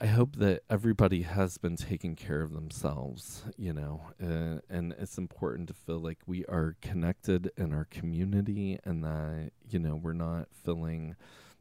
I 0.00 0.06
hope 0.06 0.36
that 0.36 0.62
everybody 0.70 1.22
has 1.22 1.58
been 1.58 1.76
taking 1.76 2.16
care 2.16 2.40
of 2.40 2.52
themselves, 2.52 3.44
you 3.58 3.74
know, 3.74 4.00
uh, 4.22 4.60
and 4.70 4.94
it's 4.98 5.18
important 5.18 5.68
to 5.68 5.74
feel 5.74 5.98
like 5.98 6.18
we 6.26 6.46
are 6.46 6.76
connected 6.80 7.50
in 7.58 7.74
our 7.74 7.84
community 7.84 8.78
and 8.82 9.04
that, 9.04 9.50
you 9.68 9.78
know, 9.78 9.96
we're 9.96 10.14
not 10.14 10.48
feeling 10.64 11.16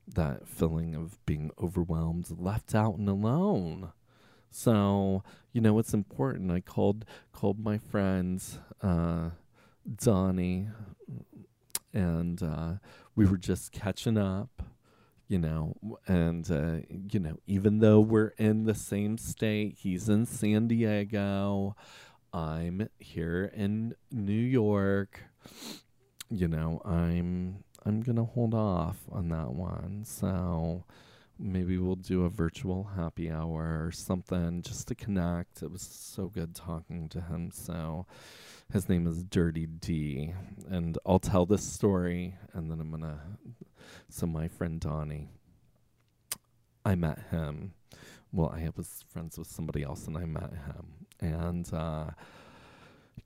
that 0.07 0.47
feeling 0.47 0.95
of 0.95 1.23
being 1.25 1.51
overwhelmed, 1.61 2.27
left 2.39 2.73
out, 2.73 2.97
and 2.97 3.09
alone. 3.09 3.91
So, 4.49 5.21
you 5.51 5.59
know, 5.59 5.77
it's 5.77 5.93
important. 5.93 6.49
I 6.49 6.61
called 6.61 7.03
called 7.33 7.59
my 7.59 7.77
friends, 7.77 8.59
uh, 8.81 9.31
Donnie, 9.97 10.69
and 11.93 12.41
uh, 12.41 12.73
we 13.15 13.25
were 13.25 13.37
just 13.37 13.71
catching 13.71 14.17
up, 14.17 14.63
you 15.27 15.39
know. 15.39 15.75
And 16.07 16.49
uh, 16.51 16.85
you 17.11 17.19
know, 17.19 17.37
even 17.47 17.79
though 17.79 17.99
we're 17.99 18.33
in 18.37 18.65
the 18.65 18.75
same 18.75 19.17
state, 19.17 19.77
he's 19.79 20.09
in 20.09 20.25
San 20.25 20.67
Diego, 20.67 21.75
I'm 22.33 22.89
here 22.99 23.51
in 23.53 23.95
New 24.11 24.33
York. 24.33 25.21
You 26.29 26.47
know, 26.47 26.81
I'm 26.85 27.63
I'm 27.85 28.01
gonna 28.01 28.25
hold 28.25 28.53
off 28.53 28.97
on 29.11 29.29
that 29.29 29.51
one. 29.51 30.03
So 30.05 30.83
maybe 31.39 31.77
we'll 31.77 31.95
do 31.95 32.25
a 32.25 32.29
virtual 32.29 32.91
happy 32.95 33.31
hour 33.31 33.85
or 33.85 33.91
something 33.91 34.61
just 34.61 34.87
to 34.89 34.95
connect. 34.95 35.63
It 35.63 35.71
was 35.71 35.81
so 35.81 36.27
good 36.27 36.53
talking 36.53 37.09
to 37.09 37.21
him. 37.21 37.49
So 37.51 38.05
his 38.71 38.87
name 38.87 39.07
is 39.07 39.23
Dirty 39.23 39.65
D. 39.65 40.33
And 40.69 40.97
I'll 41.05 41.19
tell 41.19 41.45
this 41.45 41.63
story 41.63 42.35
and 42.53 42.69
then 42.69 42.79
I'm 42.79 42.89
going 42.89 43.03
to. 43.03 43.19
So, 44.09 44.27
my 44.27 44.47
friend 44.47 44.79
Donnie, 44.79 45.29
I 46.85 46.95
met 46.95 47.19
him. 47.31 47.73
Well, 48.31 48.49
I 48.49 48.69
was 48.75 49.03
friends 49.11 49.37
with 49.37 49.47
somebody 49.47 49.83
else 49.83 50.05
and 50.07 50.17
I 50.17 50.25
met 50.25 50.51
him. 50.51 51.05
And, 51.19 51.73
uh, 51.73 52.11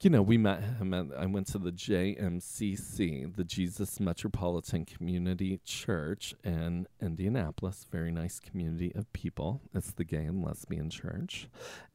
you 0.01 0.09
know, 0.09 0.21
we 0.21 0.37
met 0.37 0.63
him 0.63 0.93
at, 0.93 1.07
I 1.17 1.25
went 1.25 1.47
to 1.47 1.57
the 1.57 1.71
JMCC, 1.71 3.35
the 3.35 3.43
Jesus 3.43 3.99
Metropolitan 3.99 4.85
Community 4.85 5.59
Church 5.65 6.33
in 6.43 6.87
Indianapolis. 7.01 7.85
Very 7.91 8.11
nice 8.11 8.39
community 8.39 8.91
of 8.95 9.11
people. 9.13 9.61
It's 9.73 9.91
the 9.91 10.03
gay 10.03 10.25
and 10.25 10.43
lesbian 10.43 10.89
church. 10.89 11.47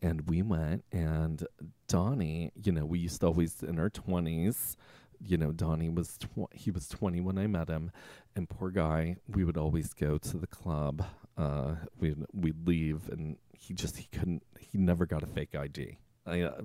And 0.02 0.28
we 0.28 0.42
went, 0.42 0.84
and 0.92 1.46
Donnie, 1.86 2.52
you 2.54 2.72
know, 2.72 2.84
we 2.84 2.98
used 2.98 3.20
to 3.20 3.26
always, 3.26 3.62
in 3.62 3.78
our 3.78 3.90
20s, 3.90 4.76
you 5.20 5.36
know, 5.36 5.52
Donnie 5.52 5.88
was, 5.88 6.18
tw- 6.18 6.52
he 6.52 6.70
was 6.70 6.88
20 6.88 7.20
when 7.20 7.38
I 7.38 7.46
met 7.46 7.68
him. 7.68 7.90
And 8.36 8.48
poor 8.48 8.70
guy, 8.70 9.16
we 9.28 9.44
would 9.44 9.56
always 9.56 9.92
go 9.92 10.18
to 10.18 10.36
the 10.36 10.46
club. 10.46 11.04
Uh, 11.36 11.76
we'd, 11.98 12.24
we'd 12.32 12.66
leave, 12.66 13.08
and 13.08 13.36
he 13.52 13.74
just, 13.74 13.96
he 13.96 14.08
couldn't, 14.12 14.42
he 14.58 14.78
never 14.78 15.06
got 15.06 15.22
a 15.22 15.26
fake 15.26 15.54
ID 15.54 15.98
I, 16.28 16.42
uh, 16.42 16.60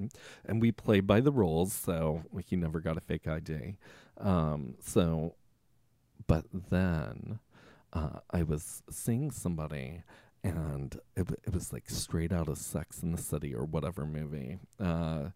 and 0.45 0.61
we 0.61 0.71
play 0.71 0.99
by 0.99 1.21
the 1.21 1.31
rules, 1.31 1.73
so 1.73 2.23
he 2.45 2.55
never 2.55 2.79
got 2.79 2.97
a 2.97 3.01
fake 3.01 3.27
ID. 3.27 3.77
Um, 4.17 4.75
so, 4.79 5.35
but 6.27 6.45
then 6.69 7.39
uh, 7.93 8.19
I 8.31 8.43
was 8.43 8.83
seeing 8.89 9.31
somebody, 9.31 10.03
and 10.43 10.99
it, 11.15 11.29
it 11.45 11.53
was 11.53 11.71
like 11.71 11.89
straight 11.89 12.31
out 12.31 12.47
of 12.47 12.57
Sex 12.57 13.01
in 13.01 13.11
the 13.11 13.21
City 13.21 13.53
or 13.53 13.65
whatever 13.65 14.05
movie. 14.05 14.57
Uh, 14.79 15.29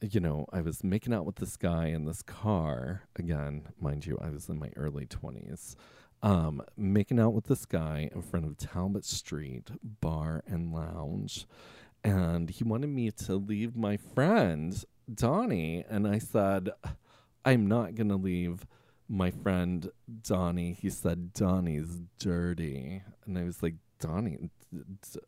you 0.00 0.20
know, 0.20 0.46
I 0.52 0.60
was 0.60 0.84
making 0.84 1.12
out 1.12 1.26
with 1.26 1.36
this 1.36 1.56
guy 1.56 1.86
in 1.86 2.04
this 2.04 2.22
car. 2.22 3.02
Again, 3.16 3.68
mind 3.80 4.06
you, 4.06 4.18
I 4.22 4.30
was 4.30 4.48
in 4.48 4.58
my 4.58 4.70
early 4.76 5.06
20s. 5.06 5.76
Um, 6.24 6.62
making 6.76 7.18
out 7.18 7.34
with 7.34 7.46
this 7.46 7.66
guy 7.66 8.08
in 8.14 8.22
front 8.22 8.46
of 8.46 8.56
Talbott 8.56 9.04
Street 9.04 9.70
Bar 9.82 10.44
and 10.46 10.72
Lounge 10.72 11.46
and 12.04 12.50
he 12.50 12.64
wanted 12.64 12.88
me 12.88 13.10
to 13.10 13.36
leave 13.36 13.76
my 13.76 13.96
friend 13.96 14.84
Donnie, 15.12 15.84
and 15.88 16.06
I 16.06 16.18
said, 16.18 16.70
"I'm 17.44 17.66
not 17.66 17.94
gonna 17.94 18.16
leave." 18.16 18.66
My 19.08 19.30
friend 19.30 19.90
Donnie, 20.22 20.72
he 20.72 20.88
said, 20.88 21.34
Donnie's 21.34 22.00
dirty. 22.18 23.02
And 23.26 23.36
I 23.36 23.42
was 23.42 23.62
like, 23.62 23.74
Donnie, 24.00 24.48
d- 24.72 24.78
d- 25.12 25.20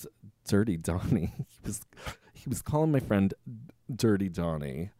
d- 0.00 0.08
Dirty 0.48 0.76
Donnie. 0.78 1.32
He 1.48 1.58
was 1.66 1.82
he 2.32 2.48
was 2.48 2.62
calling 2.62 2.92
my 2.92 3.00
friend 3.00 3.34
Dirty 3.94 4.30
Donnie. 4.30 4.90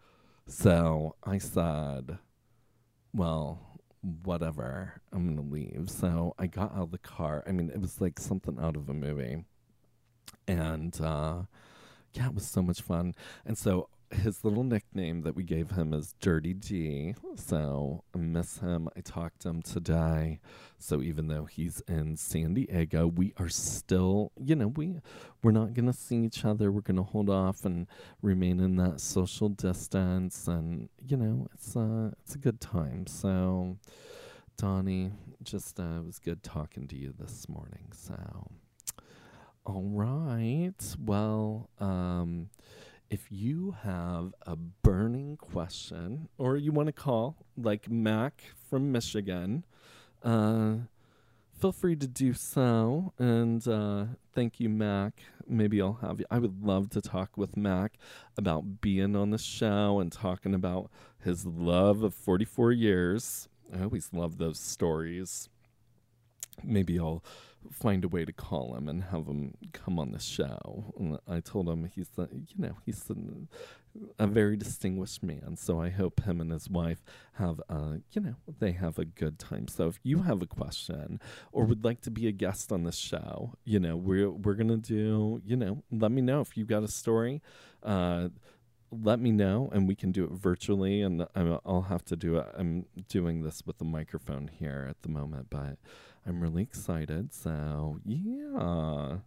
So 0.46 1.16
I 1.24 1.38
said, 1.38 2.18
well, 3.14 3.60
whatever. 4.22 5.00
I'm 5.12 5.26
gonna 5.34 5.48
leave. 5.48 5.88
So 5.90 6.34
I 6.38 6.46
got 6.46 6.72
out 6.74 6.82
of 6.82 6.90
the 6.90 6.98
car. 6.98 7.42
I 7.46 7.52
mean, 7.52 7.70
it 7.70 7.80
was 7.80 8.00
like 8.00 8.18
something 8.20 8.58
out 8.60 8.76
of 8.76 8.88
a 8.88 8.94
movie, 8.94 9.44
and 10.46 10.98
uh, 11.00 11.42
yeah, 12.12 12.26
it 12.26 12.34
was 12.34 12.46
so 12.46 12.62
much 12.62 12.80
fun. 12.80 13.14
And 13.44 13.58
so 13.58 13.88
his 14.14 14.44
little 14.44 14.64
nickname 14.64 15.22
that 15.22 15.34
we 15.34 15.42
gave 15.42 15.72
him 15.72 15.92
is 15.92 16.14
Dirty 16.20 16.54
D. 16.54 17.14
So 17.36 18.04
I 18.14 18.18
miss 18.18 18.58
him. 18.58 18.88
I 18.96 19.00
talked 19.00 19.40
to 19.40 19.48
him 19.48 19.62
today. 19.62 20.40
So 20.78 21.02
even 21.02 21.28
though 21.28 21.44
he's 21.44 21.82
in 21.88 22.16
San 22.16 22.54
Diego, 22.54 23.06
we 23.06 23.32
are 23.38 23.48
still, 23.48 24.32
you 24.40 24.54
know, 24.54 24.68
we 24.68 25.00
we're 25.42 25.50
not 25.50 25.74
gonna 25.74 25.92
see 25.92 26.18
each 26.18 26.44
other. 26.44 26.70
We're 26.70 26.82
gonna 26.82 27.02
hold 27.02 27.30
off 27.30 27.64
and 27.64 27.86
remain 28.22 28.60
in 28.60 28.76
that 28.76 29.00
social 29.00 29.48
distance, 29.48 30.46
and 30.46 30.88
you 31.06 31.16
know, 31.16 31.48
it's 31.54 31.76
uh, 31.76 32.10
it's 32.22 32.34
a 32.34 32.38
good 32.38 32.60
time. 32.60 33.06
So, 33.06 33.78
Donnie, 34.56 35.10
just 35.42 35.80
uh, 35.80 35.98
it 35.98 36.04
was 36.06 36.18
good 36.18 36.42
talking 36.42 36.86
to 36.88 36.96
you 36.96 37.14
this 37.18 37.48
morning. 37.48 37.88
So, 37.92 38.14
all 39.66 39.82
right, 39.82 40.96
well, 40.98 41.70
um 41.78 42.50
if 43.10 43.30
you 43.30 43.76
have 43.82 44.34
a 44.46 44.56
burning 44.56 45.36
question 45.36 46.28
or 46.36 46.56
you 46.56 46.72
want 46.72 46.86
to 46.86 46.92
call, 46.92 47.36
like 47.56 47.88
Mac 47.88 48.42
from 48.68 48.90
Michigan, 48.90 49.64
uh, 50.24 50.74
feel 51.52 51.70
free 51.70 51.94
to 51.96 52.08
do 52.08 52.32
so. 52.32 53.12
And 53.18 53.66
uh, 53.68 54.06
thank 54.34 54.58
you, 54.58 54.68
Mac. 54.68 55.20
Maybe 55.46 55.80
I'll 55.80 55.98
have 56.00 56.18
you. 56.18 56.26
I 56.30 56.38
would 56.38 56.64
love 56.64 56.90
to 56.90 57.00
talk 57.00 57.36
with 57.36 57.56
Mac 57.56 57.98
about 58.36 58.80
being 58.80 59.14
on 59.14 59.30
the 59.30 59.38
show 59.38 60.00
and 60.00 60.10
talking 60.10 60.54
about 60.54 60.90
his 61.22 61.46
love 61.46 62.02
of 62.02 62.14
44 62.14 62.72
years. 62.72 63.48
I 63.72 63.84
always 63.84 64.10
love 64.12 64.38
those 64.38 64.58
stories. 64.58 65.48
Maybe 66.62 66.98
I'll 66.98 67.22
find 67.70 68.04
a 68.04 68.08
way 68.08 68.24
to 68.24 68.32
call 68.32 68.74
him 68.76 68.88
and 68.88 69.04
have 69.04 69.26
him 69.26 69.54
come 69.72 69.98
on 69.98 70.12
the 70.12 70.18
show. 70.18 70.94
And 70.98 71.18
I 71.28 71.40
told 71.40 71.68
him 71.68 71.90
he's, 71.94 72.08
the, 72.08 72.28
you 72.32 72.56
know, 72.58 72.76
he's 72.84 73.04
the, 73.04 73.16
a 74.18 74.26
very 74.26 74.56
distinguished 74.56 75.22
man. 75.22 75.56
So 75.56 75.80
I 75.80 75.90
hope 75.90 76.22
him 76.22 76.40
and 76.40 76.52
his 76.52 76.68
wife 76.68 77.04
have, 77.34 77.60
uh, 77.68 77.98
you 78.12 78.20
know, 78.20 78.34
they 78.58 78.72
have 78.72 78.98
a 78.98 79.04
good 79.04 79.38
time. 79.38 79.68
So 79.68 79.88
if 79.88 79.98
you 80.02 80.22
have 80.22 80.42
a 80.42 80.46
question 80.46 81.20
or 81.52 81.64
would 81.64 81.84
like 81.84 82.00
to 82.02 82.10
be 82.10 82.26
a 82.26 82.32
guest 82.32 82.72
on 82.72 82.84
the 82.84 82.92
show, 82.92 83.54
you 83.64 83.78
know, 83.78 83.96
we're 83.96 84.30
we're 84.30 84.54
gonna 84.54 84.76
do, 84.76 85.42
you 85.44 85.56
know, 85.56 85.82
let 85.90 86.12
me 86.12 86.22
know 86.22 86.40
if 86.40 86.56
you've 86.56 86.68
got 86.68 86.82
a 86.82 86.88
story. 86.88 87.42
Uh, 87.82 88.28
let 89.02 89.18
me 89.18 89.32
know 89.32 89.70
and 89.72 89.88
we 89.88 89.94
can 89.94 90.12
do 90.12 90.24
it 90.24 90.30
virtually 90.30 91.02
and 91.02 91.26
i'll 91.34 91.86
have 91.88 92.04
to 92.04 92.16
do 92.16 92.36
it 92.36 92.46
i'm 92.56 92.84
doing 93.08 93.42
this 93.42 93.62
with 93.66 93.78
the 93.78 93.84
microphone 93.84 94.48
here 94.48 94.86
at 94.88 95.02
the 95.02 95.08
moment 95.08 95.48
but 95.50 95.78
i'm 96.26 96.40
really 96.40 96.62
excited. 96.62 97.32
So 97.34 98.00
yeah. 98.04 99.18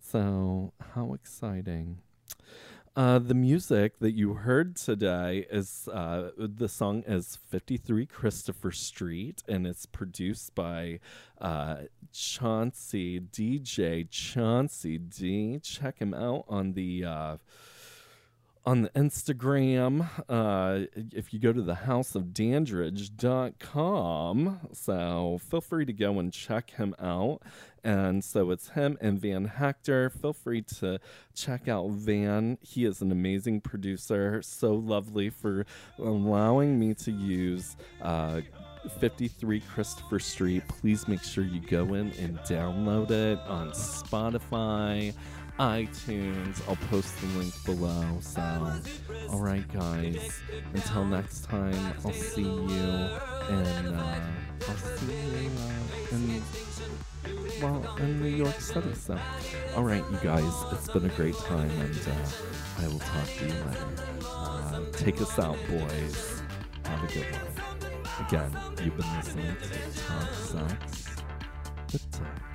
So 0.00 0.72
how 0.94 1.14
exciting. 1.14 1.98
Uh, 2.94 3.18
the 3.18 3.34
music 3.34 3.98
that 4.00 4.12
you 4.12 4.34
heard 4.34 4.76
today 4.76 5.46
is 5.50 5.88
uh, 5.90 6.28
the 6.36 6.68
song 6.68 7.02
is 7.06 7.38
53 7.48 8.04
Christopher 8.04 8.70
Street 8.70 9.42
and 9.48 9.66
it's 9.66 9.86
produced 9.86 10.54
by 10.54 11.00
uh, 11.40 11.76
Chauncey 12.12 13.18
DJ 13.18 14.10
Chauncey 14.10 14.98
D. 14.98 15.58
Check 15.62 16.00
him 16.00 16.12
out 16.12 16.44
on 16.48 16.74
the 16.74 17.06
uh, 17.06 17.36
on 18.64 18.82
the 18.82 18.90
Instagram. 18.90 20.08
Uh, 20.28 20.86
if 21.12 21.32
you 21.32 21.40
go 21.40 21.52
to 21.52 21.62
the 21.62 21.74
houseofdandridge.com, 21.74 24.60
so 24.72 25.40
feel 25.50 25.60
free 25.60 25.84
to 25.84 25.92
go 25.92 26.18
and 26.18 26.32
check 26.32 26.70
him 26.70 26.94
out. 27.00 27.42
And 27.84 28.22
so 28.22 28.52
it's 28.52 28.68
him 28.70 28.96
and 29.00 29.20
Van 29.20 29.46
Hector. 29.46 30.10
Feel 30.10 30.32
free 30.32 30.62
to 30.78 31.00
check 31.34 31.66
out 31.66 31.90
Van. 31.90 32.56
He 32.60 32.84
is 32.84 33.02
an 33.02 33.10
amazing 33.10 33.60
producer. 33.60 34.40
So 34.42 34.74
lovely 34.74 35.30
for 35.30 35.66
allowing 35.98 36.78
me 36.78 36.94
to 36.94 37.10
use 37.10 37.76
uh, 38.00 38.42
53 39.00 39.60
Christopher 39.60 40.20
Street. 40.20 40.62
Please 40.68 41.08
make 41.08 41.22
sure 41.22 41.44
you 41.44 41.60
go 41.60 41.94
in 41.94 42.12
and 42.12 42.38
download 42.40 43.10
it 43.10 43.38
on 43.48 43.72
Spotify 43.72 45.12
iTunes. 45.58 46.62
I'll 46.68 46.76
post 46.88 47.20
the 47.20 47.26
link 47.38 47.54
below. 47.64 48.18
So, 48.20 48.40
all 49.30 49.40
right, 49.40 49.66
guys. 49.72 50.40
Until 50.74 51.04
next 51.04 51.44
time, 51.44 51.94
I'll 52.04 52.12
see 52.12 52.42
you 52.42 52.48
and 52.48 53.96
uh, 53.96 54.20
I'll 54.68 54.76
see 54.76 55.06
you 55.06 55.50
uh, 55.58 56.14
in 56.16 56.42
well 57.60 57.96
in 57.98 58.20
New 58.20 58.28
York 58.28 58.60
City. 58.60 58.94
So, 58.94 59.18
all 59.76 59.84
right, 59.84 60.04
you 60.10 60.18
guys. 60.22 60.52
It's 60.72 60.88
been 60.88 61.04
a 61.04 61.10
great 61.10 61.36
time, 61.36 61.70
and 61.70 61.98
uh, 62.08 62.82
I 62.82 62.88
will 62.88 62.98
talk 62.98 63.26
to 63.38 63.46
you 63.46 63.52
later. 63.52 63.86
Uh, 64.26 64.80
take 64.92 65.20
us 65.20 65.38
out, 65.38 65.58
boys. 65.68 66.42
Have 66.84 67.04
a 67.04 67.12
good 67.12 67.26
one. 67.30 68.26
Again, 68.26 68.50
you've 68.84 68.96
been 68.96 69.16
listening 69.16 69.56
to 69.56 70.00
Talk 70.00 70.34
Sex 70.34 71.16
with 71.92 72.10
Tech. 72.10 72.51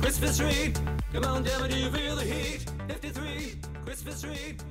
Christopher 0.00 0.32
Street. 0.32 0.80
Come 1.12 1.24
on 1.24 1.42
down, 1.42 1.68
do 1.68 1.76
you 1.76 1.90
feel 1.90 2.16
the 2.16 2.24
heat? 2.24 2.70
Fifty-three, 2.86 3.58
Christopher 3.84 4.16
Street. 4.16 4.62